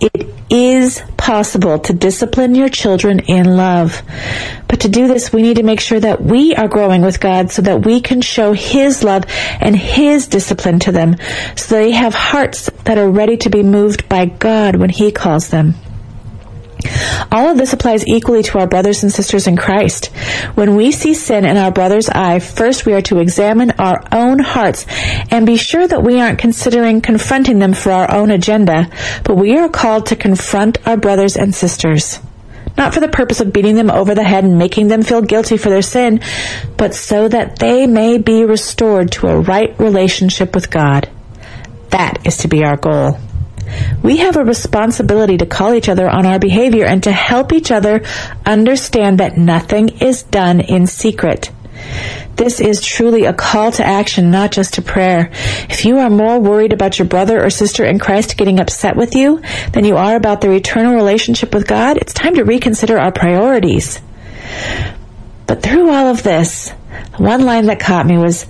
It 0.00 0.34
is 0.50 1.02
possible 1.16 1.78
to 1.78 1.92
discipline 1.92 2.54
your 2.54 2.70
children 2.70 3.20
in 3.20 3.56
love. 3.56 4.02
But 4.66 4.80
to 4.80 4.88
do 4.88 5.06
this, 5.06 5.32
we 5.32 5.42
need 5.42 5.56
to 5.56 5.62
make 5.62 5.80
sure 5.80 6.00
that 6.00 6.22
we 6.22 6.54
are 6.54 6.68
growing 6.68 7.02
with 7.02 7.20
God 7.20 7.50
so 7.50 7.62
that 7.62 7.84
we 7.84 8.00
can 8.00 8.22
show 8.22 8.52
His 8.52 9.04
love 9.04 9.24
and 9.60 9.76
His 9.76 10.26
discipline 10.28 10.78
to 10.80 10.92
them 10.92 11.16
so 11.56 11.74
they 11.74 11.90
have 11.90 12.14
hearts 12.14 12.70
that 12.84 12.96
are 12.96 13.10
ready 13.10 13.36
to 13.38 13.50
be 13.50 13.62
moved 13.62 14.08
by 14.08 14.24
God 14.24 14.76
when 14.76 14.90
He 14.90 15.12
calls 15.12 15.48
them. 15.48 15.74
All 17.30 17.50
of 17.50 17.58
this 17.58 17.72
applies 17.72 18.06
equally 18.06 18.42
to 18.44 18.58
our 18.58 18.66
brothers 18.66 19.02
and 19.02 19.12
sisters 19.12 19.46
in 19.46 19.56
Christ. 19.56 20.06
When 20.54 20.76
we 20.76 20.92
see 20.92 21.14
sin 21.14 21.44
in 21.44 21.56
our 21.56 21.70
brother's 21.70 22.08
eye, 22.08 22.38
first 22.38 22.86
we 22.86 22.94
are 22.94 23.02
to 23.02 23.18
examine 23.18 23.72
our 23.72 24.02
own 24.12 24.38
hearts 24.38 24.86
and 25.30 25.46
be 25.46 25.56
sure 25.56 25.86
that 25.86 26.02
we 26.02 26.20
aren't 26.20 26.38
considering 26.38 27.00
confronting 27.00 27.58
them 27.58 27.74
for 27.74 27.90
our 27.90 28.10
own 28.12 28.30
agenda, 28.30 28.88
but 29.24 29.36
we 29.36 29.56
are 29.58 29.68
called 29.68 30.06
to 30.06 30.16
confront 30.16 30.86
our 30.86 30.96
brothers 30.96 31.36
and 31.36 31.54
sisters. 31.54 32.20
Not 32.76 32.94
for 32.94 33.00
the 33.00 33.08
purpose 33.08 33.40
of 33.40 33.52
beating 33.52 33.74
them 33.74 33.90
over 33.90 34.14
the 34.14 34.22
head 34.22 34.44
and 34.44 34.56
making 34.56 34.86
them 34.86 35.02
feel 35.02 35.20
guilty 35.20 35.56
for 35.56 35.68
their 35.68 35.82
sin, 35.82 36.20
but 36.76 36.94
so 36.94 37.26
that 37.26 37.58
they 37.58 37.88
may 37.88 38.18
be 38.18 38.44
restored 38.44 39.10
to 39.12 39.26
a 39.26 39.40
right 39.40 39.76
relationship 39.80 40.54
with 40.54 40.70
God. 40.70 41.10
That 41.90 42.24
is 42.24 42.36
to 42.38 42.48
be 42.48 42.64
our 42.64 42.76
goal. 42.76 43.18
We 44.02 44.18
have 44.18 44.36
a 44.36 44.44
responsibility 44.44 45.36
to 45.38 45.46
call 45.46 45.74
each 45.74 45.88
other 45.88 46.08
on 46.08 46.26
our 46.26 46.38
behavior 46.38 46.86
and 46.86 47.02
to 47.04 47.12
help 47.12 47.52
each 47.52 47.70
other 47.70 48.02
understand 48.46 49.18
that 49.20 49.36
nothing 49.36 49.88
is 50.00 50.22
done 50.22 50.60
in 50.60 50.86
secret. 50.86 51.50
This 52.36 52.60
is 52.60 52.80
truly 52.80 53.24
a 53.24 53.32
call 53.32 53.72
to 53.72 53.84
action, 53.84 54.30
not 54.30 54.52
just 54.52 54.74
to 54.74 54.82
prayer. 54.82 55.30
If 55.68 55.84
you 55.84 55.98
are 55.98 56.10
more 56.10 56.38
worried 56.38 56.72
about 56.72 56.98
your 56.98 57.08
brother 57.08 57.44
or 57.44 57.50
sister 57.50 57.84
in 57.84 57.98
Christ 57.98 58.36
getting 58.36 58.60
upset 58.60 58.96
with 58.96 59.14
you 59.16 59.42
than 59.72 59.84
you 59.84 59.96
are 59.96 60.14
about 60.14 60.40
their 60.40 60.52
eternal 60.52 60.94
relationship 60.94 61.52
with 61.52 61.66
God, 61.66 61.96
it's 61.96 62.14
time 62.14 62.34
to 62.36 62.44
reconsider 62.44 62.98
our 62.98 63.12
priorities. 63.12 64.00
But 65.46 65.62
through 65.62 65.90
all 65.90 66.06
of 66.06 66.22
this, 66.22 66.70
one 67.16 67.44
line 67.44 67.66
that 67.66 67.80
caught 67.80 68.06
me 68.06 68.18
was 68.18 68.46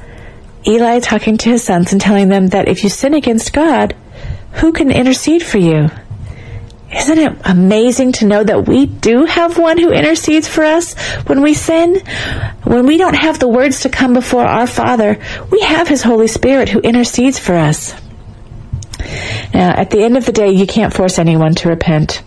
Eli 0.67 1.01
talking 1.01 1.39
to 1.39 1.51
his 1.51 1.65
sons 1.65 1.93
and 1.93 2.01
telling 2.01 2.29
them 2.29 2.49
that 2.49 2.69
if 2.69 2.85
you 2.85 2.91
sin 2.91 3.15
against 3.15 3.53
God, 3.53 3.97
who 4.59 4.73
can 4.73 4.91
intercede 4.91 5.43
for 5.43 5.59
you? 5.59 5.91
Isn't 6.95 7.19
it 7.19 7.37
amazing 7.45 8.13
to 8.13 8.27
know 8.27 8.43
that 8.43 8.67
we 8.67 8.87
do 8.87 9.27
have 9.27 9.59
one 9.59 9.77
who 9.77 9.93
intercedes 9.93 10.49
for 10.49 10.65
us 10.65 10.95
when 11.27 11.43
we 11.43 11.53
sin? 11.53 12.01
When 12.65 12.87
we 12.87 12.97
don't 12.97 13.17
have 13.17 13.39
the 13.39 13.49
words 13.49 13.81
to 13.81 13.91
come 13.91 14.15
before 14.15 14.45
our 14.45 14.67
Father, 14.67 15.19
we 15.51 15.61
have 15.61 15.87
His 15.87 16.03
Holy 16.03 16.29
Spirit 16.29 16.71
who 16.71 16.81
intercedes 16.81 17.39
for 17.39 17.55
us. 17.55 17.93
Now, 19.53 19.71
at 19.77 19.91
the 19.91 20.03
end 20.03 20.17
of 20.17 20.25
the 20.25 20.33
day, 20.33 20.51
you 20.51 20.67
can't 20.67 20.95
force 20.95 21.19
anyone 21.19 21.55
to 21.57 21.69
repent. 21.69 22.23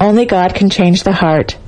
Only 0.00 0.26
God 0.26 0.54
can 0.54 0.70
change 0.70 1.02
the 1.02 1.12
heart. 1.12 1.58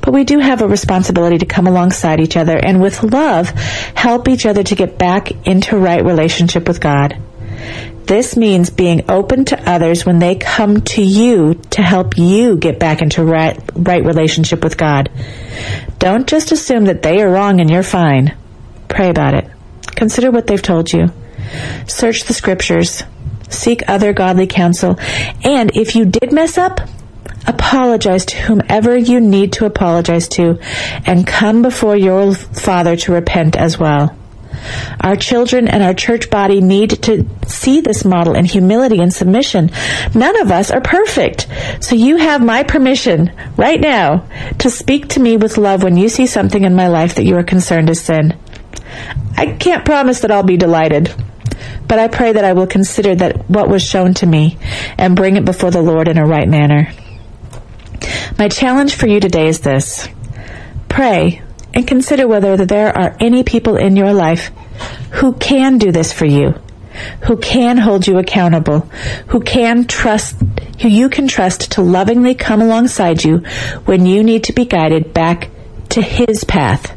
But 0.00 0.14
we 0.14 0.22
do 0.22 0.38
have 0.38 0.62
a 0.62 0.68
responsibility 0.68 1.38
to 1.38 1.46
come 1.46 1.66
alongside 1.66 2.20
each 2.20 2.36
other 2.36 2.56
and 2.56 2.80
with 2.80 3.02
love 3.02 3.48
help 3.94 4.28
each 4.28 4.46
other 4.46 4.62
to 4.62 4.74
get 4.74 4.98
back 4.98 5.32
into 5.46 5.76
right 5.76 6.04
relationship 6.04 6.68
with 6.68 6.80
God. 6.80 7.20
This 8.06 8.36
means 8.36 8.70
being 8.70 9.10
open 9.10 9.44
to 9.46 9.70
others 9.70 10.06
when 10.06 10.20
they 10.20 10.36
come 10.36 10.80
to 10.82 11.02
you 11.02 11.54
to 11.70 11.82
help 11.82 12.16
you 12.16 12.56
get 12.56 12.78
back 12.78 13.02
into 13.02 13.24
right, 13.24 13.58
right 13.74 14.04
relationship 14.04 14.62
with 14.62 14.76
God. 14.76 15.10
Don't 15.98 16.28
just 16.28 16.52
assume 16.52 16.84
that 16.84 17.02
they 17.02 17.20
are 17.20 17.30
wrong 17.30 17.60
and 17.60 17.68
you're 17.68 17.82
fine. 17.82 18.36
Pray 18.88 19.10
about 19.10 19.34
it. 19.34 19.50
Consider 19.96 20.30
what 20.30 20.46
they've 20.46 20.62
told 20.62 20.92
you. 20.92 21.10
Search 21.88 22.24
the 22.24 22.34
scriptures. 22.34 23.02
Seek 23.48 23.82
other 23.88 24.12
godly 24.12 24.46
counsel. 24.46 24.98
And 25.42 25.72
if 25.74 25.96
you 25.96 26.04
did 26.04 26.32
mess 26.32 26.58
up, 26.58 26.80
apologize 27.46 28.24
to 28.26 28.36
whomever 28.36 28.96
you 28.96 29.20
need 29.20 29.52
to 29.54 29.66
apologize 29.66 30.28
to 30.28 30.58
and 31.06 31.26
come 31.26 31.62
before 31.62 31.96
your 31.96 32.34
Father 32.34 32.94
to 32.96 33.12
repent 33.12 33.56
as 33.56 33.78
well. 33.78 34.16
Our 35.00 35.16
children 35.16 35.68
and 35.68 35.82
our 35.82 35.94
church 35.94 36.30
body 36.30 36.60
need 36.60 36.90
to 37.04 37.26
see 37.46 37.80
this 37.80 38.04
model 38.04 38.34
in 38.34 38.44
humility 38.44 39.00
and 39.00 39.12
submission. 39.12 39.70
None 40.14 40.40
of 40.40 40.50
us 40.50 40.70
are 40.70 40.80
perfect. 40.80 41.46
So 41.80 41.94
you 41.94 42.16
have 42.16 42.42
my 42.42 42.62
permission 42.62 43.32
right 43.56 43.80
now 43.80 44.26
to 44.58 44.70
speak 44.70 45.08
to 45.08 45.20
me 45.20 45.36
with 45.36 45.58
love 45.58 45.82
when 45.82 45.96
you 45.96 46.08
see 46.08 46.26
something 46.26 46.64
in 46.64 46.74
my 46.74 46.88
life 46.88 47.14
that 47.14 47.24
you 47.24 47.36
are 47.36 47.44
concerned 47.44 47.90
is 47.90 48.00
sin. 48.00 48.38
I 49.36 49.46
can't 49.58 49.84
promise 49.84 50.20
that 50.20 50.30
I'll 50.30 50.42
be 50.42 50.56
delighted, 50.56 51.14
but 51.86 51.98
I 51.98 52.08
pray 52.08 52.32
that 52.32 52.44
I 52.44 52.54
will 52.54 52.66
consider 52.66 53.14
that 53.16 53.50
what 53.50 53.68
was 53.68 53.84
shown 53.84 54.14
to 54.14 54.26
me 54.26 54.58
and 54.96 55.16
bring 55.16 55.36
it 55.36 55.44
before 55.44 55.70
the 55.70 55.82
Lord 55.82 56.08
in 56.08 56.18
a 56.18 56.26
right 56.26 56.48
manner. 56.48 56.92
My 58.38 58.48
challenge 58.48 58.94
for 58.94 59.06
you 59.06 59.20
today 59.20 59.48
is 59.48 59.60
this. 59.60 60.08
Pray 60.88 61.42
and 61.76 61.86
consider 61.86 62.26
whether 62.26 62.56
there 62.56 62.96
are 62.96 63.14
any 63.20 63.44
people 63.44 63.76
in 63.76 63.96
your 63.96 64.14
life 64.14 64.50
who 65.10 65.34
can 65.34 65.76
do 65.76 65.92
this 65.92 66.10
for 66.10 66.24
you, 66.24 66.54
who 67.24 67.36
can 67.36 67.76
hold 67.76 68.06
you 68.06 68.16
accountable, 68.16 68.80
who 69.26 69.40
can 69.40 69.84
trust, 69.86 70.36
who 70.80 70.88
you 70.88 71.10
can 71.10 71.28
trust 71.28 71.72
to 71.72 71.82
lovingly 71.82 72.34
come 72.34 72.62
alongside 72.62 73.22
you 73.22 73.40
when 73.84 74.06
you 74.06 74.24
need 74.24 74.42
to 74.44 74.54
be 74.54 74.64
guided 74.64 75.12
back 75.12 75.50
to 75.90 76.00
His 76.00 76.44
path. 76.44 76.96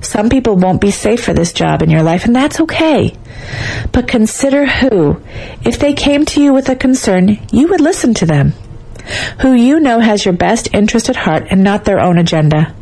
Some 0.00 0.30
people 0.30 0.56
won't 0.56 0.80
be 0.80 0.90
safe 0.90 1.22
for 1.22 1.34
this 1.34 1.52
job 1.52 1.82
in 1.82 1.90
your 1.90 2.02
life, 2.02 2.24
and 2.24 2.34
that's 2.34 2.60
okay. 2.60 3.14
But 3.92 4.08
consider 4.08 4.64
who, 4.64 5.20
if 5.62 5.78
they 5.78 5.92
came 5.92 6.24
to 6.24 6.42
you 6.42 6.54
with 6.54 6.70
a 6.70 6.74
concern, 6.74 7.38
you 7.52 7.68
would 7.68 7.82
listen 7.82 8.14
to 8.14 8.24
them. 8.24 8.54
Who 9.42 9.52
you 9.52 9.78
know 9.78 10.00
has 10.00 10.24
your 10.24 10.34
best 10.34 10.72
interest 10.72 11.10
at 11.10 11.16
heart 11.16 11.48
and 11.50 11.62
not 11.62 11.84
their 11.84 12.00
own 12.00 12.16
agenda. 12.16 12.74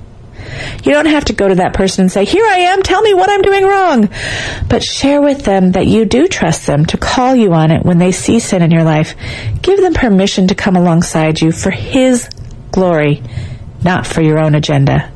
You 0.84 0.92
don't 0.92 1.06
have 1.06 1.26
to 1.26 1.32
go 1.32 1.48
to 1.48 1.56
that 1.56 1.74
person 1.74 2.02
and 2.02 2.12
say, 2.12 2.24
Here 2.24 2.44
I 2.44 2.58
am, 2.58 2.82
tell 2.82 3.02
me 3.02 3.14
what 3.14 3.30
I'm 3.30 3.42
doing 3.42 3.64
wrong. 3.64 4.08
But 4.68 4.82
share 4.82 5.20
with 5.20 5.44
them 5.44 5.72
that 5.72 5.86
you 5.86 6.04
do 6.04 6.28
trust 6.28 6.66
them 6.66 6.86
to 6.86 6.96
call 6.96 7.34
you 7.34 7.52
on 7.52 7.70
it 7.70 7.84
when 7.84 7.98
they 7.98 8.12
see 8.12 8.40
sin 8.40 8.62
in 8.62 8.70
your 8.70 8.84
life. 8.84 9.14
Give 9.62 9.80
them 9.80 9.94
permission 9.94 10.48
to 10.48 10.54
come 10.54 10.76
alongside 10.76 11.40
you 11.40 11.52
for 11.52 11.70
His 11.70 12.28
glory, 12.70 13.22
not 13.82 14.06
for 14.06 14.22
your 14.22 14.38
own 14.38 14.54
agenda. 14.54 15.12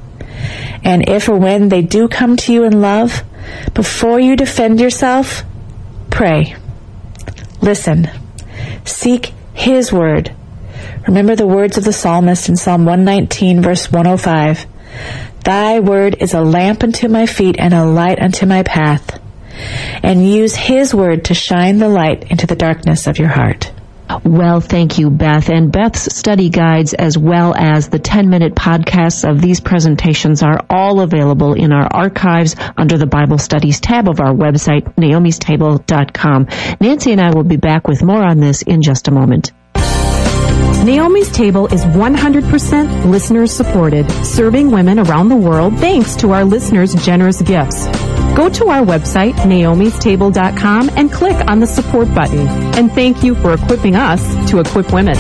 And 0.85 1.09
if 1.09 1.28
or 1.28 1.37
when 1.37 1.68
they 1.68 1.83
do 1.83 2.09
come 2.09 2.37
to 2.39 2.53
you 2.53 2.64
in 2.64 2.80
love, 2.80 3.22
before 3.74 4.18
you 4.18 4.37
defend 4.37 4.80
yourself, 4.80 5.45
pray. 6.11 6.57
Listen. 7.61 8.11
Seek 8.85 9.33
His 9.55 9.93
word. 9.93 10.35
Remember 11.07 11.37
the 11.37 11.47
words 11.47 11.78
of 11.78 11.85
the 11.85 11.93
psalmist 11.93 12.49
in 12.49 12.57
Psalm 12.57 12.85
119 12.85 13.62
verse 13.62 13.91
105. 13.91 14.66
Thy 15.45 15.80
word 15.80 16.16
is 16.20 16.34
a 16.34 16.40
lamp 16.40 16.82
unto 16.82 17.09
my 17.09 17.26
feet 17.26 17.57
and 17.59 17.74
a 17.74 17.84
light 17.84 18.20
unto 18.20 18.47
my 18.47 18.62
path. 18.62 19.20
And 20.03 20.26
use 20.26 20.55
His 20.55 20.95
word 20.95 21.26
to 21.26 21.34
shine 21.34 21.78
the 21.78 21.88
light 21.88 22.30
into 22.30 22.47
the 22.47 22.57
darkness 22.57 23.07
of 23.07 23.18
your 23.18 23.28
heart. 23.28 23.72
Well, 24.24 24.61
thank 24.61 24.99
you, 24.99 25.11
Beth. 25.11 25.49
And 25.49 25.72
Beth's 25.72 26.14
study 26.14 26.51
guides, 26.51 26.93
as 26.95 27.16
well 27.16 27.55
as 27.57 27.88
the 27.88 27.99
10 27.99 28.28
minute 28.28 28.55
podcasts 28.55 29.28
of 29.28 29.40
these 29.40 29.61
presentations, 29.61 30.43
are 30.43 30.64
all 30.68 31.01
available 31.01 31.55
in 31.55 31.72
our 31.72 31.88
archives 31.90 32.55
under 32.76 32.99
the 32.99 33.07
Bible 33.07 33.38
Studies 33.38 33.80
tab 33.80 34.09
of 34.09 34.20
our 34.20 34.34
website, 34.34 34.95
naomistable.com. 34.97 36.49
Nancy 36.80 37.12
and 37.12 37.20
I 37.20 37.30
will 37.30 37.45
be 37.45 37.57
back 37.57 37.88
with 37.88 38.03
more 38.03 38.22
on 38.22 38.40
this 38.40 38.62
in 38.62 38.82
just 38.82 39.09
a 39.09 39.12
moment. 39.12 39.53
Naomi's 40.85 41.31
Table 41.31 41.69
is 41.69 41.85
100% 41.85 43.05
listener 43.05 43.47
supported, 43.47 44.11
serving 44.25 44.71
women 44.71 44.99
around 44.99 45.29
the 45.29 45.37
world 45.37 45.79
thanks 45.79 46.17
to 46.17 46.33
our 46.33 46.45
listeners' 46.45 46.95
generous 47.05 47.41
gifts. 47.41 47.87
Go 48.35 48.49
to 48.49 48.69
our 48.69 48.85
website, 48.85 49.35
naomistable.com, 49.35 50.91
and 50.97 51.13
click 51.13 51.37
on 51.49 51.61
the 51.61 51.67
support 51.67 52.13
button. 52.15 52.49
And 52.77 52.91
thank 52.93 53.23
you 53.23 53.35
for 53.37 53.55
equipping 53.55 53.95
us 53.95 54.51
to 54.51 54.59
equip 54.59 54.93
women. 54.93 55.17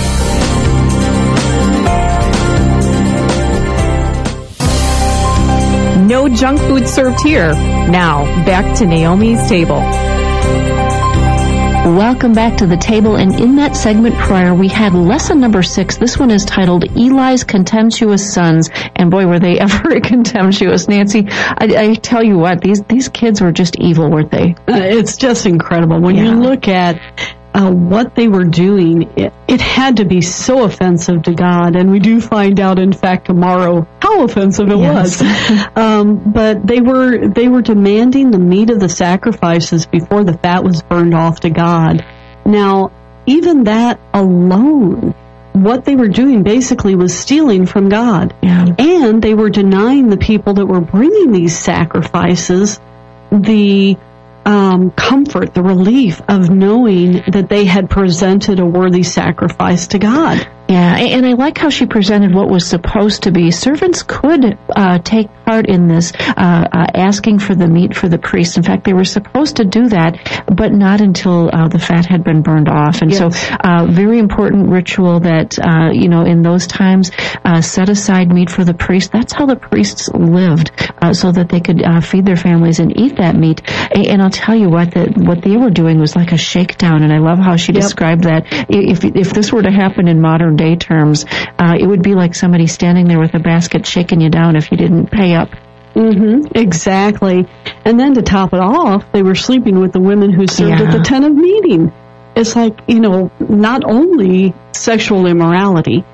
No 6.08 6.28
junk 6.28 6.58
food 6.60 6.88
served 6.88 7.20
here. 7.22 7.52
Now, 7.52 8.24
back 8.44 8.76
to 8.78 8.84
Naomi's 8.86 9.48
Table. 9.48 9.80
Welcome 11.84 12.32
back 12.32 12.58
to 12.58 12.66
the 12.68 12.76
table. 12.76 13.16
And 13.16 13.34
in 13.40 13.56
that 13.56 13.74
segment 13.74 14.14
prior, 14.14 14.54
we 14.54 14.68
had 14.68 14.94
lesson 14.94 15.40
number 15.40 15.64
six. 15.64 15.96
This 15.96 16.16
one 16.16 16.30
is 16.30 16.44
titled 16.44 16.84
Eli's 16.96 17.42
Contemptuous 17.42 18.32
Sons. 18.32 18.70
And 18.94 19.10
boy, 19.10 19.26
were 19.26 19.40
they 19.40 19.58
ever 19.58 20.00
contemptuous. 20.00 20.86
Nancy, 20.86 21.26
I, 21.28 21.74
I 21.76 21.94
tell 21.94 22.22
you 22.22 22.38
what, 22.38 22.60
these, 22.60 22.82
these 22.84 23.08
kids 23.08 23.40
were 23.40 23.50
just 23.50 23.76
evil, 23.80 24.08
weren't 24.08 24.30
they? 24.30 24.54
Uh, 24.68 24.76
it's 24.78 25.16
just 25.16 25.44
incredible. 25.44 26.00
When 26.00 26.14
yeah. 26.14 26.26
you 26.26 26.40
look 26.40 26.68
at 26.68 27.00
uh, 27.54 27.70
what 27.70 28.14
they 28.14 28.28
were 28.28 28.44
doing, 28.44 29.02
it, 29.16 29.32
it, 29.46 29.60
had 29.60 29.98
to 29.98 30.04
be 30.04 30.22
so 30.22 30.64
offensive 30.64 31.22
to 31.24 31.34
God. 31.34 31.76
And 31.76 31.90
we 31.90 31.98
do 31.98 32.20
find 32.20 32.58
out, 32.58 32.78
in 32.78 32.92
fact, 32.92 33.26
tomorrow 33.26 33.86
how 34.00 34.24
offensive 34.24 34.70
it 34.70 34.78
yes. 34.78 35.20
was. 35.20 35.68
um, 35.76 36.32
but 36.32 36.66
they 36.66 36.80
were 36.80 37.28
they 37.28 37.48
were 37.48 37.62
demanding 37.62 38.30
the 38.30 38.38
meat 38.38 38.70
of 38.70 38.80
the 38.80 38.88
sacrifices 38.88 39.86
before 39.86 40.24
the 40.24 40.36
fat 40.38 40.64
was 40.64 40.82
burned 40.82 41.14
off 41.14 41.40
to 41.40 41.50
God. 41.50 42.04
Now, 42.44 42.90
even 43.26 43.64
that 43.64 44.00
alone 44.14 45.14
what 45.52 45.84
they 45.84 45.96
were 45.96 46.08
doing 46.08 46.42
basically 46.42 46.94
was 46.94 47.16
stealing 47.16 47.66
from 47.66 47.90
God. 47.90 48.34
Yeah. 48.42 48.74
And 48.78 49.22
they 49.22 49.34
were 49.34 49.50
denying 49.50 50.08
the 50.08 50.16
people 50.16 50.54
that 50.54 50.64
were 50.64 50.80
bringing 50.80 51.30
these 51.30 51.58
sacrifices 51.58 52.80
the 53.30 53.96
um, 54.44 54.90
comfort, 54.90 55.54
the 55.54 55.62
relief 55.62 56.20
of 56.28 56.50
knowing 56.50 57.22
that 57.28 57.48
they 57.48 57.64
had 57.64 57.88
presented 57.90 58.60
a 58.60 58.66
worthy 58.66 59.02
sacrifice 59.02 59.88
to 59.88 59.98
God. 59.98 60.46
Yeah, 60.68 60.96
and 60.96 61.26
I 61.26 61.34
like 61.34 61.58
how 61.58 61.68
she 61.68 61.86
presented 61.86 62.34
what 62.34 62.48
was 62.48 62.66
supposed 62.66 63.24
to 63.24 63.30
be. 63.30 63.50
Servants 63.50 64.02
could 64.02 64.58
uh, 64.74 64.98
take 65.00 65.28
part 65.52 65.68
in 65.68 65.86
this, 65.86 66.12
uh, 66.18 66.66
uh, 66.72 66.86
asking 66.94 67.38
for 67.38 67.54
the 67.54 67.68
meat 67.68 67.94
for 67.94 68.08
the 68.08 68.18
priest. 68.18 68.56
In 68.56 68.62
fact, 68.62 68.84
they 68.84 68.94
were 68.94 69.04
supposed 69.18 69.56
to 69.56 69.64
do 69.78 69.82
that, 69.88 70.12
but 70.62 70.72
not 70.72 71.00
until 71.02 71.50
uh, 71.52 71.68
the 71.68 71.78
fat 71.78 72.06
had 72.06 72.24
been 72.24 72.40
burned 72.42 72.68
off. 72.70 73.02
And 73.02 73.10
Yes. 73.10 73.18
so, 73.20 73.26
uh, 73.68 73.86
very 74.02 74.18
important 74.18 74.68
ritual 74.70 75.20
that 75.20 75.58
uh, 75.58 75.90
you 75.92 76.08
know 76.08 76.22
in 76.32 76.40
those 76.48 76.66
times 76.66 77.10
set 77.60 77.88
aside 77.90 78.32
meat 78.32 78.48
for 78.56 78.64
the 78.64 78.72
priest. 78.86 79.12
That's 79.12 79.34
how 79.38 79.44
the 79.46 79.56
priests 79.56 80.08
lived, 80.14 80.70
so 81.12 81.32
that 81.32 81.48
they 81.50 81.60
could 81.60 81.80
feed 82.10 82.24
their 82.24 82.36
families 82.48 82.78
and 82.80 82.90
eat 82.98 83.16
that 83.16 83.34
meat. 83.44 83.58
A- 83.98 84.08
And 84.12 84.22
I'll 84.22 84.30
tell 84.46 84.54
you 84.62 84.68
what, 84.76 84.88
that 84.96 85.08
what 85.28 85.42
they 85.42 85.56
were 85.56 85.70
doing 85.82 85.98
was 86.04 86.12
like 86.20 86.32
a 86.32 86.36
shakedown. 86.50 87.02
And 87.04 87.12
I 87.12 87.18
love 87.28 87.38
how 87.48 87.56
she 87.56 87.72
Yep. 87.72 87.82
described 87.82 88.22
that. 88.30 88.42
If 88.68 89.04
if 89.04 89.28
this 89.38 89.52
were 89.52 89.62
to 89.70 89.74
happen 89.84 90.08
in 90.12 90.20
modern 90.30 90.56
day 90.56 90.74
terms, 90.76 91.18
uh, 91.58 91.74
it 91.82 91.86
would 91.90 92.02
be 92.10 92.14
like 92.22 92.34
somebody 92.34 92.66
standing 92.78 93.06
there 93.10 93.20
with 93.24 93.34
a 93.34 93.42
basket 93.52 93.86
shaking 93.94 94.20
you 94.24 94.30
down 94.30 94.56
if 94.56 94.70
you 94.70 94.78
didn't 94.84 95.06
pay 95.20 95.34
up. 95.40 95.41
Hmm 95.94 96.42
Exactly. 96.54 97.46
And 97.84 97.98
then 97.98 98.14
to 98.14 98.22
top 98.22 98.52
it 98.52 98.60
off, 98.60 99.10
they 99.12 99.22
were 99.22 99.34
sleeping 99.34 99.78
with 99.80 99.92
the 99.92 100.00
women 100.00 100.32
who 100.32 100.46
served 100.46 100.80
Yeah. 100.80 100.86
at 100.88 100.92
the 100.96 101.02
tent 101.04 101.24
of 101.24 101.34
meeting. 101.34 101.92
It's 102.34 102.56
like, 102.56 102.78
you 102.88 103.00
know, 103.00 103.30
not 103.40 103.82
only 103.84 104.54
sexual 104.72 105.26
immorality, 105.26 106.04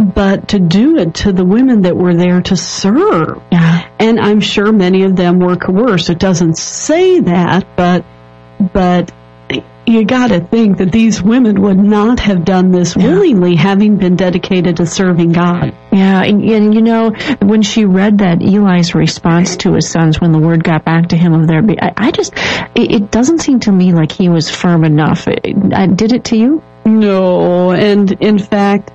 but 0.00 0.48
to 0.48 0.58
do 0.58 0.96
it 0.98 1.14
to 1.14 1.32
the 1.32 1.44
women 1.44 1.82
that 1.82 1.96
were 1.96 2.14
there 2.14 2.40
to 2.42 2.56
serve. 2.56 3.40
Yeah. 3.52 3.88
And 3.98 4.18
I'm 4.18 4.40
sure 4.40 4.72
many 4.72 5.02
of 5.04 5.16
them 5.16 5.38
were 5.38 5.56
coerced. 5.56 6.10
It 6.10 6.18
doesn't 6.18 6.56
say 6.58 7.20
that, 7.20 7.66
but, 7.76 8.04
but 8.72 9.12
you 9.88 10.04
gotta 10.04 10.40
think 10.40 10.78
that 10.78 10.92
these 10.92 11.22
women 11.22 11.62
would 11.62 11.78
not 11.78 12.20
have 12.20 12.44
done 12.44 12.70
this 12.70 12.94
willingly 12.94 13.56
having 13.56 13.96
been 13.96 14.16
dedicated 14.16 14.76
to 14.76 14.86
serving 14.86 15.32
God. 15.32 15.74
Yeah, 15.92 16.22
and, 16.22 16.42
and 16.42 16.74
you 16.74 16.82
know, 16.82 17.10
when 17.40 17.62
she 17.62 17.84
read 17.84 18.18
that 18.18 18.42
Eli's 18.42 18.94
response 18.94 19.56
to 19.58 19.72
his 19.74 19.88
sons 19.88 20.20
when 20.20 20.32
the 20.32 20.38
word 20.38 20.62
got 20.62 20.84
back 20.84 21.08
to 21.08 21.16
him 21.16 21.32
of 21.32 21.46
their, 21.46 21.62
I, 21.80 21.92
I 21.96 22.10
just, 22.10 22.34
it, 22.74 22.92
it 22.92 23.10
doesn't 23.10 23.38
seem 23.38 23.60
to 23.60 23.72
me 23.72 23.92
like 23.92 24.12
he 24.12 24.28
was 24.28 24.50
firm 24.50 24.84
enough. 24.84 25.26
It, 25.26 25.56
I, 25.72 25.86
did 25.86 26.12
it 26.12 26.24
to 26.26 26.36
you? 26.36 26.62
No, 26.84 27.72
and 27.72 28.12
in 28.12 28.38
fact, 28.38 28.90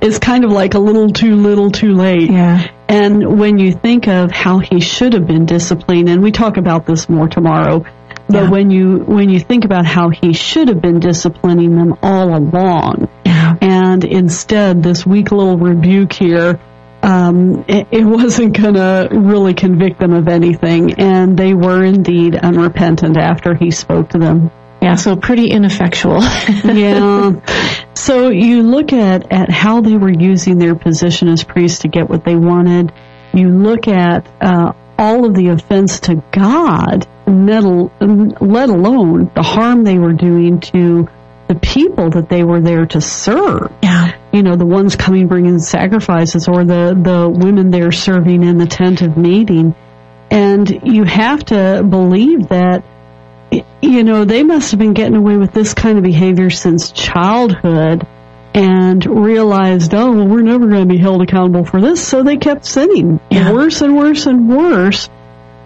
it's 0.00 0.18
kind 0.18 0.44
of 0.44 0.52
like 0.52 0.74
a 0.74 0.78
little 0.78 1.08
too 1.08 1.36
little 1.36 1.70
too 1.70 1.94
late. 1.94 2.30
Yeah. 2.30 2.70
And 2.88 3.38
when 3.38 3.58
you 3.58 3.72
think 3.72 4.06
of 4.06 4.30
how 4.30 4.58
he 4.58 4.80
should 4.80 5.14
have 5.14 5.26
been 5.26 5.46
disciplined, 5.46 6.10
and 6.10 6.22
we 6.22 6.30
talk 6.30 6.58
about 6.58 6.84
this 6.84 7.08
more 7.08 7.28
tomorrow, 7.28 7.84
but 8.28 8.44
Yeah. 8.44 8.50
when 8.50 8.70
you 8.70 8.98
when 9.06 9.28
you 9.30 9.40
think 9.40 9.64
about 9.64 9.84
how 9.86 10.08
he 10.10 10.32
should 10.32 10.68
have 10.68 10.80
been 10.80 11.00
disciplining 11.00 11.76
them 11.76 11.96
all 12.02 12.34
along, 12.36 13.08
Yeah. 13.24 13.54
and 13.60 14.04
instead 14.04 14.82
this 14.82 15.06
weak 15.06 15.30
little 15.32 15.58
rebuke 15.58 16.12
here, 16.12 16.58
um, 17.02 17.64
it, 17.68 17.86
it 17.90 18.04
wasn't 18.18 18.56
going 18.60 18.74
to 18.74 19.08
really 19.12 19.54
convict 19.54 19.98
them 20.00 20.12
of 20.12 20.28
anything, 20.28 20.94
and 20.94 21.36
they 21.36 21.54
were 21.54 21.84
indeed 21.84 22.34
unrepentant 22.36 23.16
after 23.16 23.54
he 23.54 23.70
spoke 23.70 24.10
to 24.10 24.18
them. 24.18 24.50
Yeah, 24.80 24.96
so 24.96 25.16
pretty 25.16 25.46
ineffectual. 25.50 26.20
yeah. 26.64 27.32
So 27.94 28.28
you 28.28 28.62
look 28.62 28.92
at, 28.92 29.32
at 29.32 29.50
how 29.50 29.80
they 29.80 29.96
were 29.96 30.12
using 30.12 30.58
their 30.58 30.74
position 30.74 31.28
as 31.28 31.42
priests 31.42 31.80
to 31.80 31.88
get 31.88 32.10
what 32.10 32.24
they 32.24 32.36
wanted. 32.36 32.92
You 33.32 33.48
look 33.48 33.88
at 33.88 34.26
uh, 34.42 34.72
all 34.98 35.24
of 35.24 35.34
the 35.34 35.48
offense 35.48 36.00
to 36.00 36.22
God, 36.32 37.06
let 37.26 38.68
alone 38.68 39.30
the 39.34 39.42
harm 39.42 39.84
they 39.84 39.98
were 39.98 40.12
doing 40.12 40.60
to 40.60 41.08
the 41.48 41.54
people 41.54 42.10
that 42.10 42.28
they 42.28 42.42
were 42.44 42.60
there 42.60 42.86
to 42.86 43.00
serve. 43.00 43.70
yeah. 43.82 44.16
You 44.32 44.42
know, 44.42 44.56
the 44.56 44.66
ones 44.66 44.96
coming 44.96 45.28
bringing 45.28 45.58
sacrifices 45.58 46.48
or 46.48 46.64
the, 46.64 46.98
the 47.00 47.28
women 47.28 47.70
there 47.70 47.92
serving 47.92 48.42
in 48.42 48.58
the 48.58 48.66
tent 48.66 49.02
of 49.02 49.16
meeting. 49.16 49.74
And 50.30 50.68
you 50.84 51.04
have 51.04 51.44
to 51.46 51.84
believe 51.88 52.48
that 52.48 52.82
you 53.80 54.02
know, 54.02 54.24
they 54.24 54.42
must 54.42 54.72
have 54.72 54.80
been 54.80 54.94
getting 54.94 55.14
away 55.16 55.36
with 55.36 55.52
this 55.52 55.74
kind 55.74 55.98
of 55.98 56.02
behavior 56.04 56.50
since 56.50 56.90
childhood 56.90 58.04
and 58.54 59.04
realized, 59.06 59.94
oh, 59.94 60.12
well, 60.12 60.26
we're 60.26 60.42
never 60.42 60.66
going 60.66 60.88
to 60.88 60.92
be 60.92 60.98
held 60.98 61.22
accountable 61.22 61.64
for 61.64 61.80
this. 61.80 62.04
So 62.04 62.22
they 62.22 62.36
kept 62.36 62.64
sinning 62.64 63.20
Yeah. 63.30 63.52
worse 63.52 63.80
and 63.82 63.96
worse 63.96 64.26
and 64.26 64.48
worse. 64.48 65.08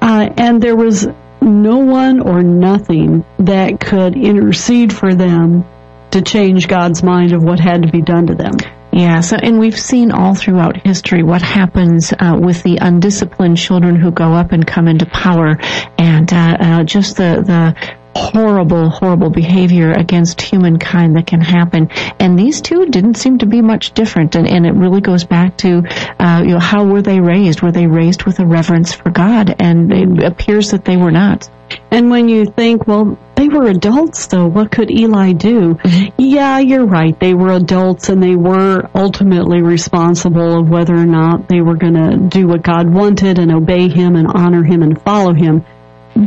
Uh, 0.02 0.28
and 0.36 0.61
there 0.62 0.76
was 0.76 1.06
no 1.49 1.78
one 1.78 2.20
or 2.20 2.42
nothing 2.42 3.24
that 3.38 3.80
could 3.80 4.16
intercede 4.16 4.92
for 4.92 5.14
them 5.14 5.64
to 6.11 6.22
change 6.22 6.68
God's 6.68 7.03
mind 7.03 7.32
of 7.32 7.42
what 7.42 7.61
had 7.61 7.82
to 7.82 7.90
be 7.90 8.03
done 8.03 8.26
to 8.28 8.34
them. 8.34 8.55
Yeah, 8.92 9.20
so 9.20 9.36
and 9.36 9.59
we've 9.59 9.78
seen 9.78 10.11
all 10.11 10.34
throughout 10.34 10.76
history 10.84 11.22
what 11.22 11.42
happens 11.42 12.12
uh, 12.18 12.38
with 12.40 12.62
the 12.62 12.78
undisciplined 12.80 13.59
children 13.59 13.96
who 13.96 14.11
go 14.11 14.32
up 14.32 14.53
and 14.53 14.66
come 14.66 14.88
into 14.88 15.07
power, 15.07 15.59
and 15.99 16.32
uh, 16.32 16.57
uh, 16.59 16.84
just 16.84 17.16
the 17.16 17.42
the 17.44 17.76
horrible, 18.19 18.91
horrible 18.91 19.31
behavior 19.31 19.93
against 19.93 20.41
humankind 20.41 21.16
that 21.16 21.27
can 21.27 21.41
happen. 21.41 21.89
And 22.19 22.39
these 22.39 22.61
two 22.61 22.87
didn't 22.87 23.14
seem 23.14 23.39
to 23.39 23.47
be 23.47 23.62
much 23.62 23.93
different, 23.93 24.35
and, 24.35 24.47
and 24.47 24.66
it 24.66 24.75
really 24.75 25.01
goes 25.01 25.25
back 25.25 25.57
to 25.59 25.83
uh, 26.19 26.43
you 26.45 26.53
know 26.53 26.59
how 26.59 26.85
were 26.85 27.03
they 27.03 27.21
raised? 27.21 27.62
Were 27.62 27.73
they 27.73 27.87
raised 27.87 28.25
with 28.25 28.41
a 28.41 28.47
reverence 28.47 28.93
for 28.93 29.11
God? 29.11 29.55
And 29.61 29.93
it 29.93 30.25
appears 30.25 30.73
that 30.73 30.85
they 30.85 30.97
were 30.97 31.11
not. 31.11 31.49
And 31.91 32.11
when 32.11 32.29
you 32.29 32.47
think, 32.47 32.87
well, 32.87 33.19
they 33.37 33.49
were 33.49 33.69
adults 33.69 34.27
though, 34.27 34.47
what 34.47 34.71
could 34.71 34.91
Eli 34.91 35.33
do? 35.33 35.79
Yeah, 36.16 36.59
you're 36.59 36.87
right. 36.87 37.19
They 37.19 37.35
were 37.35 37.53
adults 37.53 38.09
and 38.09 38.23
they 38.23 38.37
were 38.37 38.89
ultimately 38.95 39.62
responsible 39.62 40.61
of 40.61 40.69
whether 40.69 40.95
or 40.95 41.07
not 41.07 41.49
they 41.49 41.61
were 41.61 41.77
going 41.77 41.95
to 41.95 42.16
do 42.16 42.49
what 42.49 42.62
God 42.62 42.89
wanted 42.89 43.39
and 43.39 43.53
obey 43.53 43.89
Him 43.89 44.16
and 44.16 44.27
honor 44.27 44.62
Him 44.62 44.83
and 44.83 45.01
follow 45.03 45.35
Him. 45.35 45.64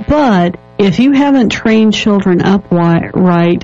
But 0.08 0.58
if 0.82 1.00
you 1.00 1.12
haven't 1.12 1.50
trained 1.50 1.94
children 1.94 2.42
up 2.42 2.72
right, 2.72 3.64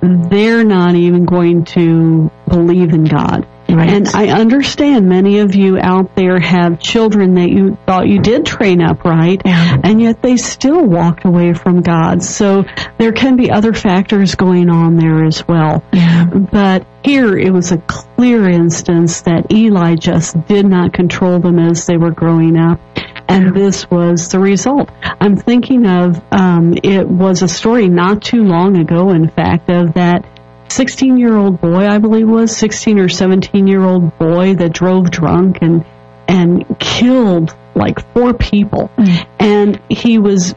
they're 0.00 0.64
not 0.64 0.96
even 0.96 1.24
going 1.24 1.64
to 1.64 2.30
believe 2.48 2.92
in 2.92 3.04
God. 3.04 3.46
Right. 3.76 3.90
And 3.90 4.08
I 4.08 4.28
understand 4.28 5.08
many 5.08 5.40
of 5.40 5.54
you 5.54 5.78
out 5.78 6.14
there 6.16 6.40
have 6.40 6.80
children 6.80 7.34
that 7.34 7.50
you 7.50 7.76
thought 7.86 8.08
you 8.08 8.20
did 8.20 8.46
train 8.46 8.80
up 8.80 9.04
right, 9.04 9.40
Yeah. 9.44 9.76
and 9.84 10.00
yet 10.00 10.22
they 10.22 10.36
still 10.36 10.84
walked 10.84 11.24
away 11.24 11.52
from 11.52 11.82
God. 11.82 12.22
So 12.22 12.64
there 12.98 13.12
can 13.12 13.36
be 13.36 13.50
other 13.50 13.72
factors 13.72 14.34
going 14.34 14.70
on 14.70 14.96
there 14.96 15.24
as 15.24 15.46
well. 15.46 15.82
Yeah. 15.92 16.24
But 16.24 16.86
here 17.04 17.36
it 17.36 17.52
was 17.52 17.72
a 17.72 17.78
clear 17.78 18.48
instance 18.48 19.20
that 19.22 19.52
Eli 19.52 19.94
just 19.96 20.46
did 20.46 20.66
not 20.66 20.92
control 20.92 21.38
them 21.38 21.58
as 21.58 21.86
they 21.86 21.96
were 21.96 22.10
growing 22.10 22.56
up. 22.56 22.80
And 23.28 23.54
this 23.54 23.90
was 23.90 24.28
the 24.28 24.38
result. 24.38 24.88
I'm 25.20 25.36
thinking 25.36 25.84
of, 25.86 26.22
um, 26.30 26.74
it 26.82 27.08
was 27.08 27.42
a 27.42 27.48
story 27.48 27.88
not 27.88 28.22
too 28.22 28.44
long 28.44 28.78
ago, 28.78 29.10
in 29.10 29.28
fact, 29.28 29.68
of 29.68 29.94
that 29.94 30.24
16 30.68 31.18
year 31.18 31.36
old 31.36 31.60
boy, 31.60 31.86
I 31.86 31.98
believe 31.98 32.28
it 32.28 32.32
was 32.32 32.56
16 32.56 32.98
or 32.98 33.08
17 33.08 33.66
year 33.66 33.82
old 33.82 34.18
boy 34.18 34.54
that 34.54 34.72
drove 34.72 35.10
drunk 35.10 35.58
and, 35.62 35.84
and 36.28 36.78
killed 36.78 37.54
like 37.74 38.00
four 38.12 38.34
people. 38.34 38.90
Mm. 38.96 39.26
And 39.38 39.82
he 39.88 40.18
was, 40.18 40.54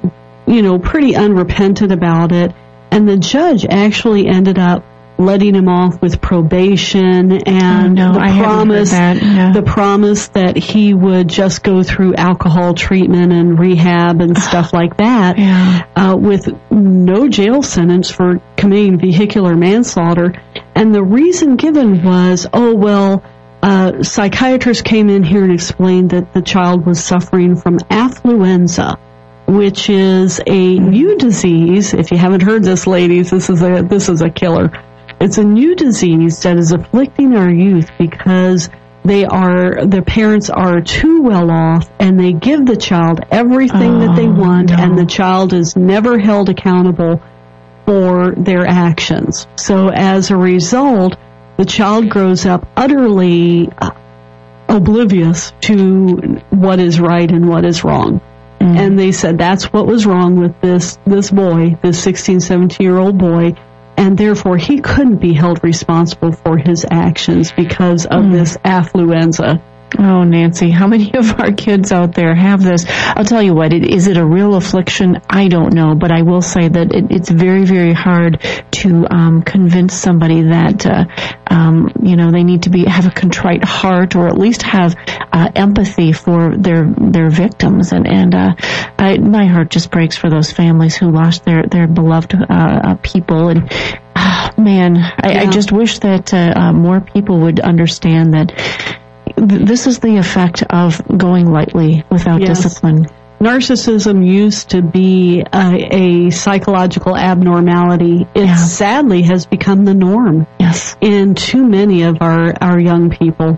you 0.47 0.61
know, 0.61 0.79
pretty 0.79 1.15
unrepentant 1.15 1.91
about 1.91 2.31
it. 2.31 2.53
And 2.91 3.07
the 3.07 3.17
judge 3.17 3.65
actually 3.65 4.27
ended 4.27 4.57
up 4.57 4.83
letting 5.19 5.53
him 5.53 5.67
off 5.67 6.01
with 6.01 6.21
probation 6.21 7.31
and 7.45 7.99
Oh, 7.99 8.07
no, 8.07 8.13
the 8.13 8.19
I 8.21 8.39
promise 8.41 8.91
that, 8.91 9.21
yeah. 9.21 9.51
the 9.51 9.61
promise 9.61 10.29
that 10.29 10.55
he 10.55 10.93
would 10.93 11.27
just 11.27 11.61
go 11.61 11.83
through 11.83 12.15
alcohol 12.15 12.73
treatment 12.73 13.33
and 13.33 13.59
rehab 13.59 14.21
and 14.21 14.37
stuff 14.37 14.71
like 14.71 14.95
that 14.97 15.37
Yeah. 15.37 15.85
uh, 15.95 16.15
with 16.15 16.47
no 16.71 17.27
jail 17.27 17.61
sentence 17.61 18.09
for 18.09 18.41
committing 18.55 18.97
vehicular 18.97 19.55
manslaughter. 19.57 20.41
And 20.73 20.95
the 20.95 21.03
reason 21.03 21.57
given 21.57 22.01
was, 22.03 22.47
oh, 22.53 22.73
well, 22.73 23.21
uh, 23.61 24.01
psychiatrists 24.03 24.83
came 24.83 25.09
in 25.09 25.23
here 25.23 25.43
and 25.43 25.51
explained 25.51 26.11
that 26.11 26.33
the 26.33 26.41
child 26.41 26.85
was 26.85 27.03
suffering 27.03 27.57
from 27.57 27.77
affluenza, 27.79 28.97
which 29.47 29.89
is 29.89 30.39
a 30.47 30.79
new 30.79 31.17
disease. 31.17 31.93
If 31.93 32.11
you 32.11 32.17
haven't 32.17 32.41
heard 32.41 32.63
this, 32.63 32.87
ladies, 32.87 33.31
this 33.31 33.49
is 33.49 33.61
a, 33.61 33.83
this 33.83 34.07
is 34.07 34.21
a 34.21 34.29
killer. 34.29 34.71
It's 35.19 35.37
a 35.37 35.43
new 35.43 35.75
disease 35.75 36.41
that 36.43 36.57
is 36.57 36.71
afflicting 36.71 37.35
our 37.35 37.49
youth 37.49 37.89
because 37.97 38.69
they 39.03 39.25
are, 39.25 39.85
their 39.85 40.01
parents 40.01 40.49
are 40.49 40.81
too 40.81 41.21
well 41.21 41.51
off 41.51 41.89
and 41.99 42.19
they 42.19 42.33
give 42.33 42.65
the 42.65 42.77
child 42.77 43.19
everything 43.31 43.99
that 43.99 44.15
they 44.15 44.27
Oh, 44.27 44.33
want 44.33 44.69
no. 44.69 44.75
and 44.77 44.97
the 44.97 45.05
child 45.05 45.53
is 45.53 45.75
never 45.75 46.19
held 46.19 46.49
accountable 46.49 47.21
for 47.85 48.33
their 48.35 48.65
actions. 48.67 49.47
So 49.55 49.89
as 49.89 50.31
a 50.31 50.37
result, 50.37 51.17
the 51.57 51.65
child 51.65 52.09
grows 52.09 52.45
up 52.45 52.67
utterly 52.77 53.69
oblivious 54.67 55.51
to 55.61 56.39
what 56.51 56.79
is 56.79 56.99
right 56.99 57.29
and 57.29 57.49
what 57.49 57.65
is 57.65 57.83
wrong. 57.83 58.21
Mm. 58.59 58.77
And 58.77 58.99
they 58.99 59.11
said 59.11 59.37
that's 59.37 59.65
what 59.73 59.87
was 59.87 60.05
wrong 60.05 60.35
with 60.39 60.59
this, 60.61 60.97
this 61.05 61.31
boy, 61.31 61.77
this 61.81 62.01
16, 62.03 62.39
17 62.41 62.85
year 62.85 62.97
old 62.97 63.17
boy. 63.17 63.53
And 63.99 64.17
therefore 64.17 64.55
he 64.55 64.79
couldn't 64.79 65.17
be 65.17 65.33
held 65.33 65.61
responsible 65.61 66.31
for 66.31 66.57
his 66.57 66.85
actions 66.89 67.51
because 67.51 68.05
of 68.05 68.23
mm. 68.23 68.31
this 68.31 68.55
affluenza. 68.63 69.61
Oh, 69.97 70.23
Nancy, 70.23 70.69
how 70.69 70.87
many 70.87 71.13
of 71.17 71.39
our 71.39 71.51
kids 71.51 71.91
out 71.91 72.13
there 72.13 72.35
have 72.35 72.63
this? 72.63 72.85
I'll 72.87 73.25
tell 73.25 73.41
you 73.41 73.53
what, 73.53 73.73
it, 73.73 73.85
is 73.85 74.07
it 74.07 74.17
a 74.17 74.25
real 74.25 74.55
affliction? 74.55 75.21
I 75.29 75.47
don't 75.47 75.73
know, 75.73 75.95
but 75.95 76.11
I 76.11 76.21
will 76.21 76.41
say 76.41 76.67
that 76.67 76.93
it, 76.93 77.11
it's 77.11 77.29
very, 77.29 77.65
very 77.65 77.93
hard 77.93 78.41
to 78.71 79.07
um, 79.09 79.41
convince 79.41 79.93
somebody 79.95 80.43
that, 80.43 80.85
uh, 80.85 81.05
um, 81.47 81.91
you 82.01 82.15
know, 82.15 82.31
they 82.31 82.43
need 82.43 82.63
to 82.63 82.69
be 82.69 82.85
have 82.85 83.07
a 83.07 83.11
contrite 83.11 83.63
heart 83.63 84.15
or 84.15 84.27
at 84.27 84.37
least 84.37 84.61
have 84.61 84.95
uh, 85.31 85.49
empathy 85.55 86.11
for 86.11 86.55
their 86.55 86.85
their 86.85 87.29
victims. 87.29 87.91
And 87.91 88.07
and 88.07 88.35
uh, 88.35 88.55
I, 88.97 89.17
my 89.17 89.45
heart 89.45 89.69
just 89.69 89.91
breaks 89.91 90.15
for 90.15 90.29
those 90.29 90.51
families 90.51 90.95
who 90.95 91.11
lost 91.11 91.45
their 91.45 91.63
their 91.63 91.87
beloved 91.87 92.35
uh, 92.35 92.45
uh, 92.49 92.95
people 93.01 93.49
and. 93.49 93.71
Oh, 94.21 94.49
man, 94.57 94.97
I, 94.97 95.31
yeah. 95.31 95.41
I, 95.43 95.45
just 95.49 95.71
wish 95.71 95.99
that 95.99 96.33
uh, 96.33 96.73
more 96.73 96.99
people 96.99 97.39
would 97.39 97.61
understand 97.61 98.33
that 98.33 98.51
this 99.39 99.87
is 99.87 99.99
the 99.99 100.17
effect 100.17 100.63
of 100.69 101.01
going 101.17 101.51
lightly 101.51 102.03
without 102.09 102.41
yes. 102.41 102.63
discipline. 102.63 103.07
Narcissism 103.39 104.27
used 104.27 104.71
to 104.71 104.81
be 104.81 105.41
a, 105.53 105.87
a 105.91 106.29
psychological 106.29 107.15
abnormality. 107.15 108.27
It 108.35 108.45
yeah. 108.45 108.55
sadly 108.55 109.21
has 109.23 109.45
become 109.45 109.85
the 109.85 109.93
norm. 109.93 110.45
Yes. 110.59 110.97
In 110.99 111.35
too 111.35 111.65
many 111.65 112.03
of 112.03 112.17
our, 112.21 112.53
our 112.61 112.79
young 112.79 113.09
people. 113.09 113.57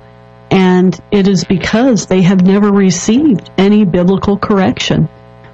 And 0.51 0.99
it 1.09 1.27
is 1.27 1.45
because 1.45 2.05
they 2.05 2.21
have 2.21 2.41
never 2.41 2.69
received 2.71 3.49
any 3.57 3.85
biblical 3.85 4.37
correction. 4.37 5.09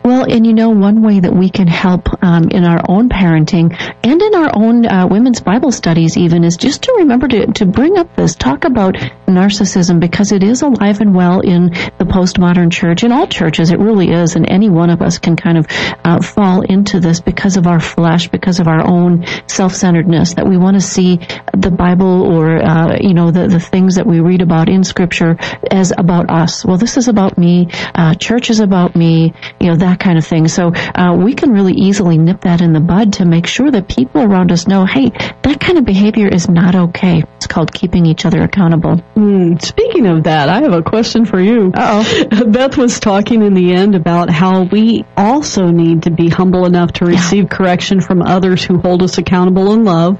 Well, 0.07 0.23
and 0.23 0.47
you 0.47 0.53
know, 0.53 0.69
one 0.69 1.01
way 1.01 1.19
that 1.19 1.33
we 1.33 1.49
can 1.49 1.67
help 1.67 2.07
um, 2.23 2.47
in 2.49 2.63
our 2.63 2.79
own 2.87 3.09
parenting 3.09 3.75
and 4.05 4.21
in 4.21 4.35
our 4.35 4.49
own 4.55 4.85
uh, 4.85 5.05
women's 5.05 5.41
Bible 5.41 5.73
studies, 5.73 6.15
even, 6.15 6.45
is 6.45 6.55
just 6.55 6.83
to 6.83 6.93
remember 6.99 7.27
to, 7.27 7.47
to 7.47 7.65
bring 7.65 7.97
up 7.97 8.15
this, 8.15 8.33
talk 8.33 8.63
about 8.63 8.95
narcissism, 9.27 9.99
because 9.99 10.31
it 10.31 10.43
is 10.43 10.61
alive 10.61 11.01
and 11.01 11.13
well 11.13 11.41
in 11.41 11.71
the 11.97 12.05
postmodern 12.05 12.71
church, 12.71 13.03
in 13.03 13.11
all 13.11 13.27
churches, 13.27 13.69
it 13.69 13.79
really 13.79 14.09
is, 14.09 14.37
and 14.37 14.49
any 14.49 14.69
one 14.69 14.89
of 14.89 15.01
us 15.01 15.17
can 15.19 15.35
kind 15.35 15.57
of 15.57 15.65
uh, 16.05 16.21
fall 16.21 16.61
into 16.61 17.01
this 17.01 17.19
because 17.19 17.57
of 17.57 17.67
our 17.67 17.81
flesh, 17.81 18.29
because 18.29 18.61
of 18.61 18.69
our 18.69 18.87
own 18.87 19.25
self-centeredness, 19.47 20.35
that 20.35 20.47
we 20.47 20.55
want 20.55 20.75
to 20.75 20.81
see 20.81 21.19
the 21.53 21.69
Bible 21.69 22.21
or, 22.21 22.63
uh, 22.63 22.97
you 23.01 23.13
know, 23.13 23.31
the, 23.31 23.49
the 23.49 23.59
things 23.59 23.95
that 23.95 24.07
we 24.07 24.21
read 24.21 24.41
about 24.41 24.69
in 24.69 24.85
Scripture 24.85 25.35
as 25.69 25.91
about 25.97 26.29
us. 26.29 26.63
Well, 26.63 26.77
this 26.77 26.95
is 26.95 27.09
about 27.09 27.37
me, 27.37 27.67
uh, 27.93 28.15
church 28.15 28.49
is 28.49 28.61
about 28.61 28.95
me, 28.95 29.33
you 29.59 29.67
know, 29.67 29.75
that 29.75 29.96
that 29.97 30.03
kind 30.03 30.17
of 30.17 30.25
thing. 30.25 30.47
So 30.47 30.73
uh, 30.73 31.15
we 31.15 31.33
can 31.33 31.51
really 31.51 31.73
easily 31.73 32.17
nip 32.17 32.41
that 32.41 32.61
in 32.61 32.73
the 32.73 32.79
bud 32.79 33.13
to 33.13 33.25
make 33.25 33.47
sure 33.47 33.69
that 33.69 33.87
people 33.87 34.21
around 34.21 34.51
us 34.51 34.67
know, 34.67 34.85
hey, 34.85 35.09
that 35.41 35.59
kind 35.59 35.77
of 35.77 35.85
behavior 35.85 36.27
is 36.27 36.49
not 36.49 36.75
okay. 36.75 37.23
It's 37.37 37.47
called 37.47 37.73
keeping 37.73 38.05
each 38.05 38.25
other 38.25 38.41
accountable. 38.41 38.97
Mm, 39.15 39.61
speaking 39.61 40.07
of 40.07 40.23
that, 40.23 40.49
I 40.49 40.61
have 40.61 40.73
a 40.73 40.83
question 40.83 41.25
for 41.25 41.39
you. 41.39 41.71
oh 41.75 42.45
Beth 42.47 42.77
was 42.77 42.99
talking 42.99 43.41
in 43.41 43.53
the 43.53 43.73
end 43.73 43.95
about 43.95 44.29
how 44.29 44.63
we 44.63 45.05
also 45.15 45.67
need 45.67 46.03
to 46.03 46.11
be 46.11 46.29
humble 46.29 46.65
enough 46.65 46.93
to 46.93 47.05
receive 47.05 47.43
yeah. 47.43 47.57
correction 47.57 48.01
from 48.01 48.21
others 48.21 48.63
who 48.63 48.77
hold 48.77 49.03
us 49.03 49.17
accountable 49.17 49.73
in 49.73 49.83
love 49.83 50.19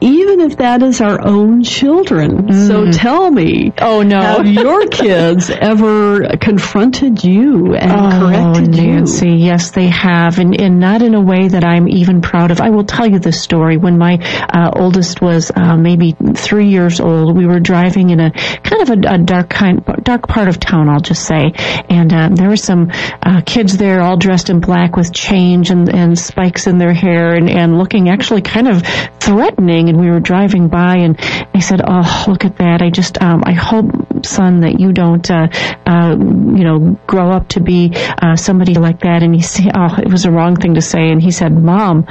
even 0.00 0.40
if 0.40 0.58
that 0.58 0.82
is 0.82 1.00
our 1.00 1.24
own 1.24 1.62
children. 1.62 2.48
Mm. 2.48 2.68
So 2.68 2.90
tell 2.92 3.30
me, 3.30 3.72
oh 3.80 4.02
no, 4.02 4.20
have 4.20 4.46
your 4.46 4.86
kids 4.88 5.50
ever 5.50 6.36
confronted 6.40 7.22
you 7.24 7.74
and 7.74 7.92
oh, 7.92 8.18
corrected 8.18 8.76
Nancy, 8.76 9.28
you? 9.30 9.46
Yes, 9.46 9.70
they 9.70 9.86
have, 9.86 10.38
and, 10.38 10.60
and 10.60 10.80
not 10.80 11.02
in 11.02 11.14
a 11.14 11.20
way 11.20 11.48
that 11.48 11.64
I'm 11.64 11.88
even 11.88 12.20
proud 12.20 12.50
of. 12.50 12.60
I 12.60 12.70
will 12.70 12.84
tell 12.84 13.06
you 13.06 13.18
this 13.18 13.40
story. 13.40 13.76
When 13.76 13.98
my 13.98 14.18
uh, 14.52 14.70
oldest 14.74 15.20
was 15.20 15.50
uh, 15.54 15.76
maybe 15.76 16.14
three 16.34 16.68
years 16.68 17.00
old, 17.00 17.36
we 17.36 17.46
were 17.46 17.60
driving 17.60 18.10
in 18.10 18.20
a 18.20 18.30
kind 18.30 18.82
of 18.82 18.90
a, 18.90 19.14
a 19.14 19.18
dark 19.18 19.48
kind, 19.48 19.84
dark 20.02 20.28
part 20.28 20.48
of 20.48 20.60
town, 20.60 20.88
I'll 20.88 21.00
just 21.00 21.24
say, 21.26 21.52
and 21.88 22.12
uh, 22.12 22.28
there 22.32 22.48
were 22.48 22.56
some 22.56 22.90
uh, 23.22 23.42
kids 23.46 23.76
there, 23.76 24.02
all 24.02 24.16
dressed 24.16 24.50
in 24.50 24.60
black 24.60 24.96
with 24.96 25.12
chains 25.12 25.70
and, 25.70 25.88
and 25.88 26.18
spikes 26.18 26.66
in 26.66 26.78
their 26.78 26.92
hair, 26.92 27.34
and, 27.34 27.48
and 27.48 27.78
looking 27.78 28.08
actually 28.08 28.42
kind 28.42 28.68
of 28.68 28.82
threatening 29.20 29.93
and 29.94 30.02
we 30.02 30.10
were 30.10 30.20
driving 30.20 30.68
by 30.68 30.96
and 30.96 31.16
I 31.54 31.60
said, 31.60 31.80
"Oh, 31.86 32.24
look 32.26 32.44
at 32.44 32.56
that! 32.58 32.82
I 32.82 32.90
just, 32.90 33.22
um, 33.22 33.42
I 33.46 33.52
hope, 33.52 33.86
son, 34.26 34.60
that 34.60 34.80
you 34.80 34.92
don't, 34.92 35.28
uh, 35.30 35.48
uh, 35.86 36.16
you 36.18 36.64
know, 36.64 36.98
grow 37.06 37.30
up 37.30 37.48
to 37.50 37.60
be 37.60 37.92
uh, 37.94 38.36
somebody 38.36 38.74
like 38.74 39.00
that." 39.00 39.22
And 39.22 39.34
he 39.34 39.40
said, 39.40 39.70
"Oh, 39.74 39.96
it 39.98 40.10
was 40.10 40.24
a 40.24 40.32
wrong 40.32 40.56
thing 40.56 40.74
to 40.74 40.82
say." 40.82 41.10
And 41.10 41.22
he 41.22 41.30
said, 41.30 41.52
"Mom." 41.52 42.06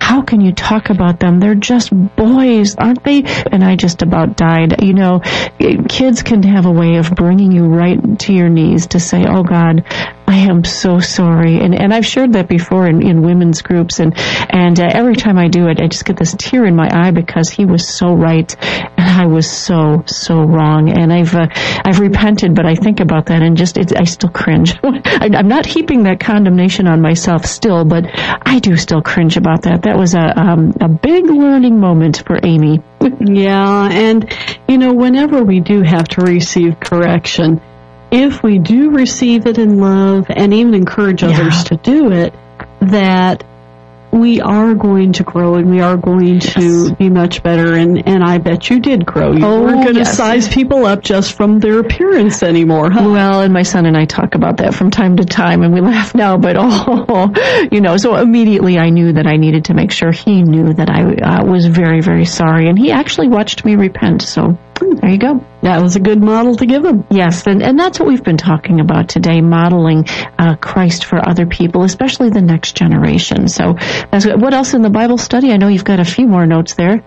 How 0.00 0.22
can 0.22 0.40
you 0.40 0.52
talk 0.52 0.88
about 0.88 1.20
them? 1.20 1.38
They're 1.38 1.54
just 1.54 1.90
boys, 2.16 2.76
aren't 2.76 3.04
they? 3.04 3.24
And 3.52 3.62
I 3.62 3.76
just 3.76 4.00
about 4.00 4.38
died. 4.38 4.82
You 4.82 4.94
know, 4.94 5.20
kids 5.86 6.22
can 6.22 6.42
have 6.44 6.64
a 6.64 6.70
way 6.70 6.96
of 6.96 7.10
bringing 7.10 7.52
you 7.52 7.66
right 7.66 8.18
to 8.20 8.32
your 8.32 8.48
knees 8.48 8.86
to 8.88 9.00
say, 9.00 9.26
"Oh 9.28 9.42
God, 9.42 9.84
I 10.28 10.36
am 10.40 10.62
so 10.62 11.00
sorry. 11.00 11.58
And, 11.58 11.74
and 11.74 11.92
I've 11.92 12.04
shared 12.04 12.34
that 12.34 12.48
before 12.48 12.86
in, 12.86 13.00
in 13.00 13.22
women's 13.22 13.62
groups. 13.62 13.98
And, 13.98 14.12
and 14.50 14.78
uh, 14.78 14.86
every 14.92 15.16
time 15.16 15.38
I 15.38 15.48
do 15.48 15.68
it, 15.68 15.80
I 15.80 15.86
just 15.86 16.04
get 16.04 16.18
this 16.18 16.34
tear 16.38 16.66
in 16.66 16.76
my 16.76 16.86
eye 16.92 17.12
because 17.12 17.48
he 17.48 17.64
was 17.64 17.88
so 17.88 18.12
right 18.12 18.54
and 18.62 19.08
I 19.08 19.24
was 19.24 19.50
so, 19.50 20.04
so 20.04 20.42
wrong. 20.42 20.90
And 20.90 21.10
I've, 21.14 21.34
uh, 21.34 21.46
I've 21.82 21.98
repented, 21.98 22.54
but 22.54 22.66
I 22.66 22.74
think 22.74 23.00
about 23.00 23.24
that 23.26 23.40
and 23.40 23.56
just, 23.56 23.78
I 23.78 24.04
still 24.04 24.28
cringe. 24.28 24.74
I'm 24.84 25.48
not 25.48 25.64
heaping 25.64 26.02
that 26.02 26.20
condemnation 26.20 26.86
on 26.88 27.00
myself 27.00 27.46
still, 27.46 27.86
but 27.86 28.04
I 28.12 28.58
do 28.58 28.76
still 28.76 29.00
cringe 29.00 29.38
about 29.38 29.62
that. 29.62 29.84
That 29.84 29.96
was 29.96 30.14
a, 30.14 30.38
um, 30.38 30.74
a 30.78 30.90
big 30.90 31.24
learning 31.24 31.80
moment 31.80 32.22
for 32.26 32.38
Amy. 32.42 32.82
yeah. 33.18 33.88
And, 33.90 34.30
you 34.68 34.76
know, 34.76 34.92
whenever 34.92 35.42
we 35.42 35.60
do 35.60 35.80
have 35.80 36.06
to 36.08 36.20
receive 36.20 36.78
correction, 36.80 37.62
if 38.10 38.42
we 38.42 38.58
do 38.58 38.90
receive 38.90 39.46
it 39.46 39.58
in 39.58 39.78
love 39.78 40.26
and 40.30 40.54
even 40.54 40.74
encourage 40.74 41.22
others 41.22 41.56
yeah. 41.56 41.62
to 41.64 41.76
do 41.76 42.12
it, 42.12 42.34
that 42.80 43.44
we 44.10 44.40
are 44.40 44.74
going 44.74 45.12
to 45.12 45.22
grow 45.22 45.56
and 45.56 45.70
we 45.70 45.80
are 45.80 45.96
going 45.96 46.40
to 46.40 46.94
be 46.94 47.10
much 47.10 47.42
better 47.42 47.74
and 47.74 48.06
and 48.08 48.24
I 48.24 48.38
bet 48.38 48.70
you 48.70 48.80
did 48.80 49.04
grow. 49.04 49.32
You 49.32 49.44
oh, 49.44 49.62
weren't 49.62 49.82
going 49.82 49.94
to 49.94 50.00
yes. 50.00 50.16
size 50.16 50.48
people 50.48 50.86
up 50.86 51.02
just 51.02 51.34
from 51.34 51.60
their 51.60 51.78
appearance 51.78 52.42
anymore, 52.42 52.90
huh? 52.90 53.02
Well, 53.04 53.42
and 53.42 53.52
my 53.52 53.62
son 53.62 53.86
and 53.86 53.96
I 53.96 54.06
talk 54.06 54.34
about 54.34 54.56
that 54.58 54.74
from 54.74 54.90
time 54.90 55.16
to 55.18 55.24
time 55.24 55.62
and 55.62 55.74
we 55.74 55.80
laugh 55.80 56.14
now, 56.14 56.38
but 56.38 56.56
oh, 56.58 57.68
you 57.70 57.80
know, 57.80 57.96
so 57.96 58.16
immediately 58.16 58.78
I 58.78 58.90
knew 58.90 59.12
that 59.12 59.26
I 59.26 59.36
needed 59.36 59.66
to 59.66 59.74
make 59.74 59.92
sure 59.92 60.10
he 60.10 60.42
knew 60.42 60.72
that 60.72 60.88
I 60.88 61.14
uh, 61.14 61.44
was 61.44 61.66
very 61.66 62.00
very 62.00 62.24
sorry 62.24 62.68
and 62.68 62.78
he 62.78 62.90
actually 62.90 63.28
watched 63.28 63.64
me 63.64 63.76
repent. 63.76 64.22
So 64.22 64.58
there 64.78 65.10
you 65.10 65.18
go. 65.18 65.44
That 65.62 65.82
was 65.82 65.96
a 65.96 66.00
good 66.00 66.20
model 66.20 66.56
to 66.56 66.66
give 66.66 66.82
them. 66.82 67.06
Yes, 67.10 67.46
and, 67.46 67.62
and 67.62 67.78
that's 67.78 67.98
what 67.98 68.08
we've 68.08 68.22
been 68.22 68.36
talking 68.36 68.80
about 68.80 69.08
today, 69.08 69.40
modeling 69.40 70.06
uh, 70.38 70.56
Christ 70.56 71.04
for 71.04 71.26
other 71.26 71.46
people, 71.46 71.82
especially 71.82 72.30
the 72.30 72.42
next 72.42 72.76
generation. 72.76 73.48
So 73.48 73.74
that's. 74.10 74.26
What 74.26 74.54
else 74.54 74.74
in 74.74 74.82
the 74.82 74.90
Bible 74.90 75.18
study? 75.18 75.52
I 75.52 75.56
know 75.56 75.68
you've 75.68 75.84
got 75.84 76.00
a 76.00 76.04
few 76.04 76.26
more 76.26 76.46
notes 76.46 76.74
there. 76.74 77.02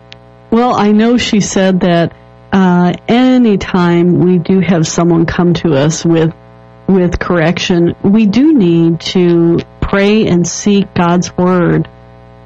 Well, 0.49 0.73
I 0.73 0.91
know 0.91 1.17
she 1.17 1.39
said 1.39 1.81
that 1.81 2.13
uh, 2.51 2.93
anytime 3.07 4.19
we 4.19 4.37
do 4.37 4.59
have 4.59 4.85
someone 4.87 5.25
come 5.25 5.53
to 5.55 5.73
us 5.73 6.03
with 6.03 6.33
with 6.87 7.19
correction, 7.19 7.95
we 8.03 8.25
do 8.25 8.53
need 8.53 8.99
to 8.99 9.59
pray 9.79 10.27
and 10.27 10.45
seek 10.45 10.93
God's 10.93 11.35
word 11.37 11.87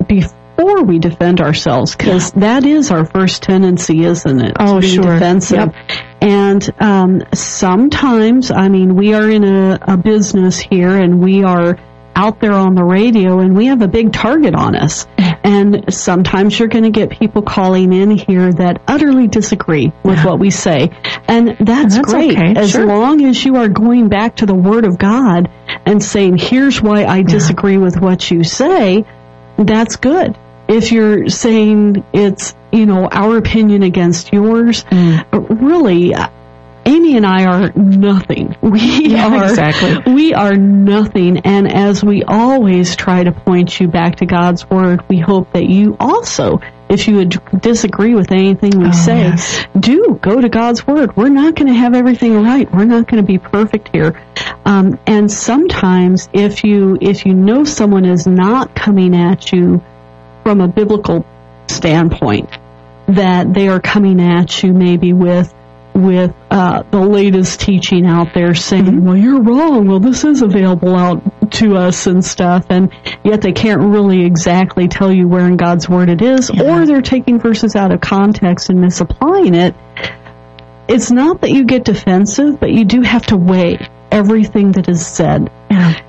before 0.08 0.45
before 0.56 0.84
we 0.84 1.00
defend 1.00 1.42
ourselves 1.42 1.96
because 1.96 2.34
yeah. 2.34 2.40
that 2.42 2.66
is 2.66 2.92
our 2.92 3.06
first 3.06 3.44
tendency, 3.44 4.04
isn't 4.04 4.42
it? 4.42 4.54
Oh, 4.60 4.80
to 4.80 4.88
sure. 4.88 5.14
Defensive. 5.14 5.74
Yep. 5.74 5.76
And 6.22 6.82
um, 6.82 7.22
sometimes, 7.34 8.52
I 8.52 8.70
mean, 8.70 8.96
we 8.96 9.14
are 9.14 9.30
in 9.30 9.44
a, 9.44 9.78
a 9.82 9.98
business 9.98 10.58
here, 10.58 10.90
and 10.90 11.20
we 11.20 11.44
are 11.44 11.78
out 12.16 12.40
there 12.40 12.54
on 12.54 12.76
the 12.76 12.84
radio 12.84 13.40
and 13.40 13.58
we 13.58 13.66
have 13.66 13.82
a 13.82 13.90
big 13.90 14.14
target 14.14 14.56
on 14.56 14.76
us. 14.76 15.06
And 15.46 15.94
sometimes 15.94 16.58
you're 16.58 16.70
going 16.70 16.86
to 16.86 16.90
get 16.90 17.12
people 17.12 17.44
calling 17.44 17.94
in 17.94 18.10
here 18.10 18.52
that 18.52 18.82
utterly 18.88 19.28
disagree 19.28 19.94
with 20.02 20.26
what 20.26 20.40
we 20.40 20.50
say. 20.50 20.90
And 21.28 21.50
that's, 21.60 21.98
that's 21.98 22.12
great. 22.12 22.36
Okay. 22.36 22.56
As 22.56 22.72
sure. 22.72 22.88
long 22.88 23.24
as 23.24 23.46
you 23.46 23.58
are 23.58 23.68
going 23.68 24.10
back 24.10 24.38
to 24.38 24.48
the 24.48 24.56
Word 24.56 24.86
of 24.86 24.98
God 24.98 25.52
and 25.86 26.02
saying, 26.02 26.40
here's 26.40 26.82
why 26.82 27.06
I 27.06 27.22
disagree 27.22 27.74
yeah. 27.74 27.80
with 27.80 28.02
what 28.02 28.32
you 28.32 28.44
say, 28.44 29.06
that's 29.60 29.98
good 29.98 30.36
if 30.68 30.92
you're 30.92 31.30
saying 31.30 32.04
it's, 32.14 32.56
you 32.72 32.86
know, 32.86 33.08
our 33.08 33.38
opinion 33.38 33.84
against 33.84 34.34
yours, 34.34 34.84
mm. 34.86 35.26
really, 35.62 36.14
Amy 36.88 37.18
and 37.18 37.26
I 37.26 37.46
are 37.46 37.72
nothing. 37.74 38.56
We 38.62 39.08
Yeah, 39.08 39.28
are 39.28 39.50
exactly. 39.50 40.14
we 40.14 40.34
are 40.34 40.56
nothing. 40.56 41.40
And 41.40 41.72
as 41.72 42.04
we 42.04 42.24
always 42.24 42.96
try 42.96 43.24
to 43.24 43.32
point 43.32 43.80
you 43.80 43.88
back 43.88 44.18
to 44.18 44.26
God's 44.26 44.70
Word, 44.70 45.02
we 45.10 45.20
hope 45.20 45.52
that 45.54 45.68
you 45.70 45.96
also, 46.00 46.60
if 46.90 47.08
you 47.08 47.16
would 47.18 47.40
disagree 47.62 48.14
with 48.14 48.32
anything 48.32 48.78
we 48.80 48.88
Oh, 48.88 48.92
say, 48.92 49.20
yes. 49.20 49.66
do 49.80 50.20
go 50.22 50.40
to 50.42 50.50
God's 50.50 50.86
Word. 50.86 51.16
We're 51.16 51.30
not 51.30 51.56
going 51.56 51.68
to 51.68 51.74
have 51.80 51.94
everything 51.96 52.42
right. 52.44 52.72
We're 52.72 52.86
not 52.86 53.08
going 53.08 53.24
to 53.24 53.28
be 53.28 53.38
perfect 53.40 53.90
here. 53.94 54.22
Um, 54.66 55.00
and 55.08 55.32
sometimes, 55.32 56.30
if 56.34 56.64
you 56.64 56.98
if 57.02 57.26
you 57.26 57.34
know 57.34 57.64
someone 57.64 58.06
is 58.06 58.28
not 58.28 58.76
coming 58.76 59.16
at 59.16 59.52
you 59.52 59.82
from 60.46 60.62
a 60.62 60.68
biblical 60.68 61.26
standpoint, 61.68 62.48
that 63.08 63.52
they 63.52 63.68
are 63.68 63.80
coming 63.80 64.22
at 64.22 64.62
you 64.62 64.74
maybe 64.74 65.12
with 65.12 65.52
with 65.96 66.36
uh, 66.52 66.84
the 66.92 67.00
latest 67.00 67.62
teaching 67.62 68.06
out 68.06 68.34
there 68.36 68.54
saying, 68.54 69.04
well, 69.04 69.16
you're 69.16 69.42
wrong. 69.42 69.88
Well, 69.88 70.02
this 70.02 70.26
is 70.26 70.42
available 70.42 70.96
out 70.96 71.52
to 71.54 71.78
us 71.78 72.06
and 72.06 72.24
stuff. 72.24 72.66
And 72.70 72.92
yet 73.24 73.42
they 73.42 73.54
can't 73.54 73.82
really 73.82 74.26
exactly 74.26 74.90
tell 74.90 75.12
you 75.12 75.28
where 75.28 75.48
in 75.48 75.56
God's 75.56 75.88
Word 75.88 76.10
it 76.10 76.22
is, 76.22 76.50
or 76.50 76.86
they're 76.86 77.02
taking 77.02 77.40
verses 77.40 77.76
out 77.76 77.94
of 77.94 78.02
context 78.02 78.70
and 78.70 78.82
misapplying 78.82 79.56
it. 79.56 79.74
It's 80.88 81.10
not 81.10 81.42
that 81.42 81.52
you 81.52 81.64
get 81.64 81.86
defensive, 81.86 82.60
but 82.60 82.72
you 82.72 82.84
do 82.84 83.02
have 83.02 83.26
to 83.28 83.38
weigh 83.38 83.80
everything 84.12 84.74
that 84.74 84.90
is 84.90 85.08
said. 85.08 85.50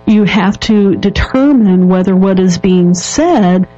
You 0.06 0.24
have 0.24 0.58
to 0.60 0.96
determine 0.96 1.88
whether 1.88 2.14
what 2.14 2.38
is 2.40 2.58
being 2.58 2.92
said 2.92 3.68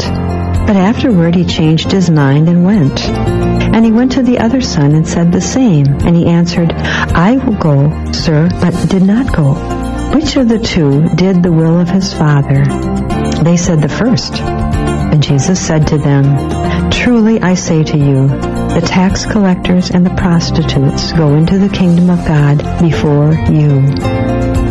But 0.69 0.77
afterward 0.77 1.35
he 1.35 1.45
changed 1.45 1.93
his 1.93 2.11
mind 2.11 2.49
and 2.49 2.63
went. 2.65 3.01
And 3.75 3.87
he 3.87 3.93
went 3.93 4.13
to 4.13 4.23
the 4.23 4.39
other 4.39 4.61
son 4.61 4.95
and 4.95 5.09
said 5.09 5.33
the 5.33 5.41
same. 5.41 5.87
And 6.05 6.15
he 6.15 6.27
answered, 6.27 6.73
I 6.73 7.37
will 7.37 7.57
go, 7.57 8.13
sir, 8.13 8.49
but 8.61 8.75
did 8.91 9.03
not 9.03 9.35
go. 9.35 9.55
Which 10.15 10.37
of 10.37 10.49
the 10.49 10.59
two 10.59 11.09
did 11.15 11.43
the 11.43 11.53
will 11.53 11.81
of 11.81 11.89
his 11.89 12.13
father? 12.13 12.65
They 13.43 13.57
said 13.57 13.81
the 13.81 13.89
first. 13.89 14.35
And 14.41 15.23
Jesus 15.23 15.59
said 15.59 15.87
to 15.87 15.97
them, 15.97 16.91
Truly 16.91 17.41
I 17.41 17.55
say 17.55 17.85
to 17.85 17.97
you, 17.97 18.29
the 18.81 18.87
tax 18.87 19.27
collectors 19.27 19.91
and 19.91 20.07
the 20.07 20.15
prostitutes 20.15 21.11
go 21.11 21.35
into 21.35 21.59
the 21.59 21.69
kingdom 21.69 22.11
of 22.11 22.25
God 22.25 22.59
before 22.81 23.33
you. 23.51 23.81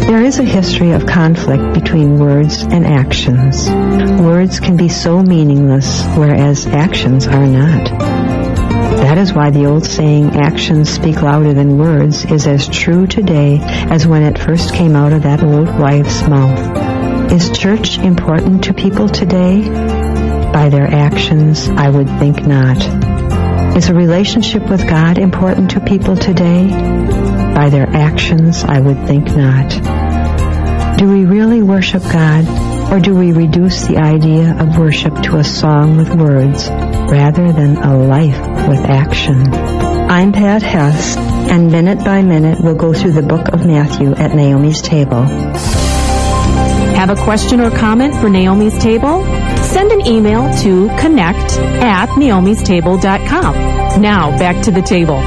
There 0.08 0.24
is 0.24 0.39
a 0.39 0.45
history 0.45 0.91
of 0.91 1.05
conflict 1.05 1.74
between 1.74 2.18
words 2.18 2.64
and 2.64 2.88
actions. 2.88 3.70
Words 4.22 4.62
can 4.62 4.78
be 4.78 4.88
so 4.88 5.22
meaningless, 5.22 6.05
whereas 6.16 6.66
actions 6.68 7.28
are 7.28 7.45
not. 7.45 7.99
That 9.01 9.18
is 9.18 9.34
why 9.34 9.49
the 9.49 9.66
old 9.66 9.86
saying, 9.86 10.38
actions 10.38 10.89
speak 10.89 11.22
louder 11.22 11.51
than 11.51 11.78
words, 11.78 12.24
is 12.24 12.47
as 12.47 12.70
true 12.70 13.08
today 13.08 13.60
as 13.62 14.08
when 14.08 14.24
it 14.24 14.39
first 14.39 14.74
came 14.74 14.95
out 14.95 15.12
of 15.12 15.24
that 15.24 15.43
old 15.43 15.68
wife's 15.78 16.22
mouth. 16.22 17.34
Is 17.34 17.49
church 17.49 17.97
important 17.97 18.64
to 18.64 18.74
people 18.74 19.10
today? 19.10 19.68
By 20.53 20.70
their 20.70 20.88
actions, 20.88 21.68
I 21.68 21.89
would 21.89 22.08
think 22.20 22.47
not. 22.47 23.07
Is 23.78 23.89
a 23.89 23.93
relationship 23.93 24.67
with 24.71 24.89
God 24.89 25.19
important 25.19 25.69
to 25.71 25.80
people 25.80 26.15
today? 26.15 26.67
By 27.53 27.69
their 27.69 27.88
actions, 27.88 28.63
I 28.63 28.80
would 28.80 29.05
think 29.05 29.28
not. 29.28 30.97
Do 30.97 31.07
we 31.07 31.25
really 31.25 31.61
worship 31.61 32.01
God, 32.01 32.91
or 32.91 32.99
do 32.99 33.15
we 33.15 33.34
reduce 33.34 33.86
the 33.86 33.97
idea 33.97 34.57
of 34.59 34.80
worship 34.80 35.21
to 35.25 35.38
a 35.38 35.43
song 35.43 35.97
with 35.97 36.09
words 36.09 36.67
rather 36.67 37.53
than 37.53 37.78
a 37.78 37.95
life 37.95 38.67
with 38.67 38.80
action? 38.80 39.53
I'm 39.53 40.32
Pat 40.32 40.63
Hess, 40.63 41.15
and 41.15 41.71
minute 41.71 41.99
by 41.99 42.23
minute 42.23 42.59
we'll 42.59 42.73
go 42.73 42.95
through 42.95 43.11
the 43.11 43.21
book 43.21 43.49
of 43.49 43.63
Matthew 43.63 44.15
at 44.15 44.34
Naomi's 44.34 44.82
table. 44.82 45.21
Have 46.95 47.11
a 47.11 47.15
question 47.15 47.61
or 47.61 47.69
comment 47.69 48.15
for 48.15 48.28
Naomi's 48.28 48.75
Table? 48.80 49.23
Send 49.68 49.91
an 49.91 50.07
email 50.07 50.53
to 50.61 50.88
connect 50.97 51.57
at 51.84 52.07
naomistable.com. 52.09 54.01
Now, 54.01 54.32
back 54.39 54.63
to 54.63 54.72
the 54.72 54.82
table. 54.82 55.18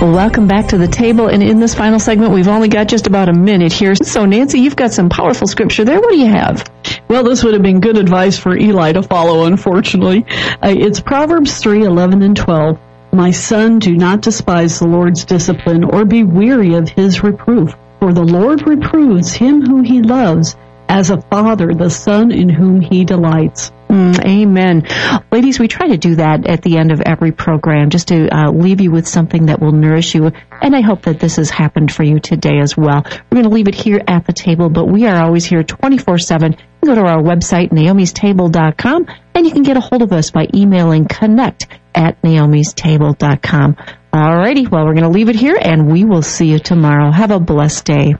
Welcome 0.00 0.46
back 0.46 0.68
to 0.68 0.78
the 0.78 0.88
table. 0.88 1.28
And 1.28 1.42
in 1.42 1.60
this 1.60 1.74
final 1.74 1.98
segment, 1.98 2.32
we've 2.32 2.48
only 2.48 2.68
got 2.68 2.88
just 2.88 3.06
about 3.06 3.28
a 3.28 3.32
minute 3.34 3.72
here. 3.72 3.94
So, 3.94 4.24
Nancy, 4.24 4.60
you've 4.60 4.74
got 4.74 4.92
some 4.92 5.10
powerful 5.10 5.46
scripture 5.46 5.84
there. 5.84 6.00
What 6.00 6.10
do 6.10 6.18
you 6.18 6.26
have? 6.26 6.64
Well, 7.08 7.24
this 7.24 7.44
would 7.44 7.52
have 7.52 7.62
been 7.62 7.80
good 7.80 7.98
advice 7.98 8.38
for 8.38 8.56
Eli 8.56 8.92
to 8.92 9.02
follow, 9.02 9.44
unfortunately. 9.44 10.24
Uh, 10.28 10.74
it's 10.76 11.00
Proverbs 11.00 11.58
3, 11.58 11.84
11 11.84 12.22
and 12.22 12.36
12. 12.36 12.78
My 13.12 13.32
son, 13.32 13.78
do 13.78 13.94
not 13.96 14.22
despise 14.22 14.78
the 14.78 14.86
Lord's 14.86 15.24
discipline 15.24 15.84
or 15.84 16.04
be 16.04 16.24
weary 16.24 16.74
of 16.74 16.88
his 16.88 17.22
reproof. 17.22 17.74
For 18.00 18.12
the 18.12 18.24
Lord 18.24 18.66
reproves 18.66 19.34
him 19.34 19.62
who 19.62 19.82
he 19.82 20.02
loves 20.02 20.56
as 20.88 21.10
a 21.10 21.20
father 21.20 21.74
the 21.74 21.90
son 21.90 22.30
in 22.30 22.48
whom 22.48 22.80
he 22.80 23.04
delights. 23.04 23.72
Mm, 23.88 24.24
amen. 24.24 25.22
Ladies, 25.30 25.58
we 25.58 25.68
try 25.68 25.88
to 25.88 25.96
do 25.96 26.16
that 26.16 26.46
at 26.46 26.62
the 26.62 26.76
end 26.76 26.90
of 26.90 27.00
every 27.00 27.32
program 27.32 27.90
just 27.90 28.08
to 28.08 28.28
uh, 28.28 28.50
leave 28.50 28.80
you 28.80 28.90
with 28.90 29.06
something 29.06 29.46
that 29.46 29.60
will 29.60 29.72
nourish 29.72 30.14
you. 30.14 30.32
And 30.60 30.74
I 30.74 30.80
hope 30.80 31.02
that 31.02 31.20
this 31.20 31.36
has 31.36 31.50
happened 31.50 31.92
for 31.92 32.02
you 32.02 32.18
today 32.18 32.58
as 32.58 32.76
well. 32.76 33.02
We're 33.04 33.42
going 33.42 33.44
to 33.44 33.54
leave 33.54 33.68
it 33.68 33.74
here 33.74 34.00
at 34.06 34.26
the 34.26 34.32
table, 34.32 34.70
but 34.70 34.86
we 34.86 35.06
are 35.06 35.22
always 35.22 35.44
here 35.44 35.62
24 35.62 36.18
7. 36.18 36.56
Go 36.84 36.94
to 36.94 37.00
our 37.00 37.22
website, 37.22 37.70
naomistable.com, 37.70 39.06
and 39.34 39.46
you 39.46 39.52
can 39.52 39.62
get 39.62 39.76
a 39.76 39.80
hold 39.80 40.02
of 40.02 40.12
us 40.12 40.30
by 40.30 40.46
emailing 40.54 41.06
connect 41.06 41.66
at 41.94 42.20
naomistable.com. 42.22 43.76
Alrighty, 44.12 44.70
well, 44.70 44.84
we're 44.84 44.94
going 44.94 45.02
to 45.02 45.08
leave 45.08 45.28
it 45.28 45.36
here 45.36 45.58
and 45.60 45.90
we 45.90 46.04
will 46.04 46.22
see 46.22 46.46
you 46.46 46.58
tomorrow. 46.58 47.10
Have 47.10 47.30
a 47.30 47.40
blessed 47.40 47.84
day. 47.84 48.14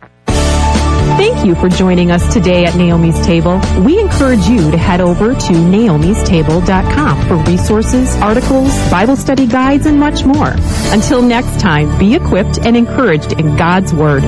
Thank 1.16 1.46
you 1.46 1.54
for 1.54 1.70
joining 1.70 2.10
us 2.10 2.30
today 2.32 2.66
at 2.66 2.74
Naomi's 2.74 3.18
Table. 3.24 3.58
We 3.82 3.98
encourage 3.98 4.46
you 4.48 4.70
to 4.70 4.76
head 4.76 5.00
over 5.00 5.32
to 5.32 5.52
naomistable.com 5.52 7.26
for 7.26 7.36
resources, 7.50 8.14
articles, 8.16 8.68
Bible 8.90 9.16
study 9.16 9.46
guides, 9.46 9.86
and 9.86 9.98
much 9.98 10.26
more. 10.26 10.54
Until 10.92 11.22
next 11.22 11.58
time, 11.58 11.98
be 11.98 12.14
equipped 12.14 12.58
and 12.58 12.76
encouraged 12.76 13.32
in 13.32 13.56
God's 13.56 13.94
Word. 13.94 14.24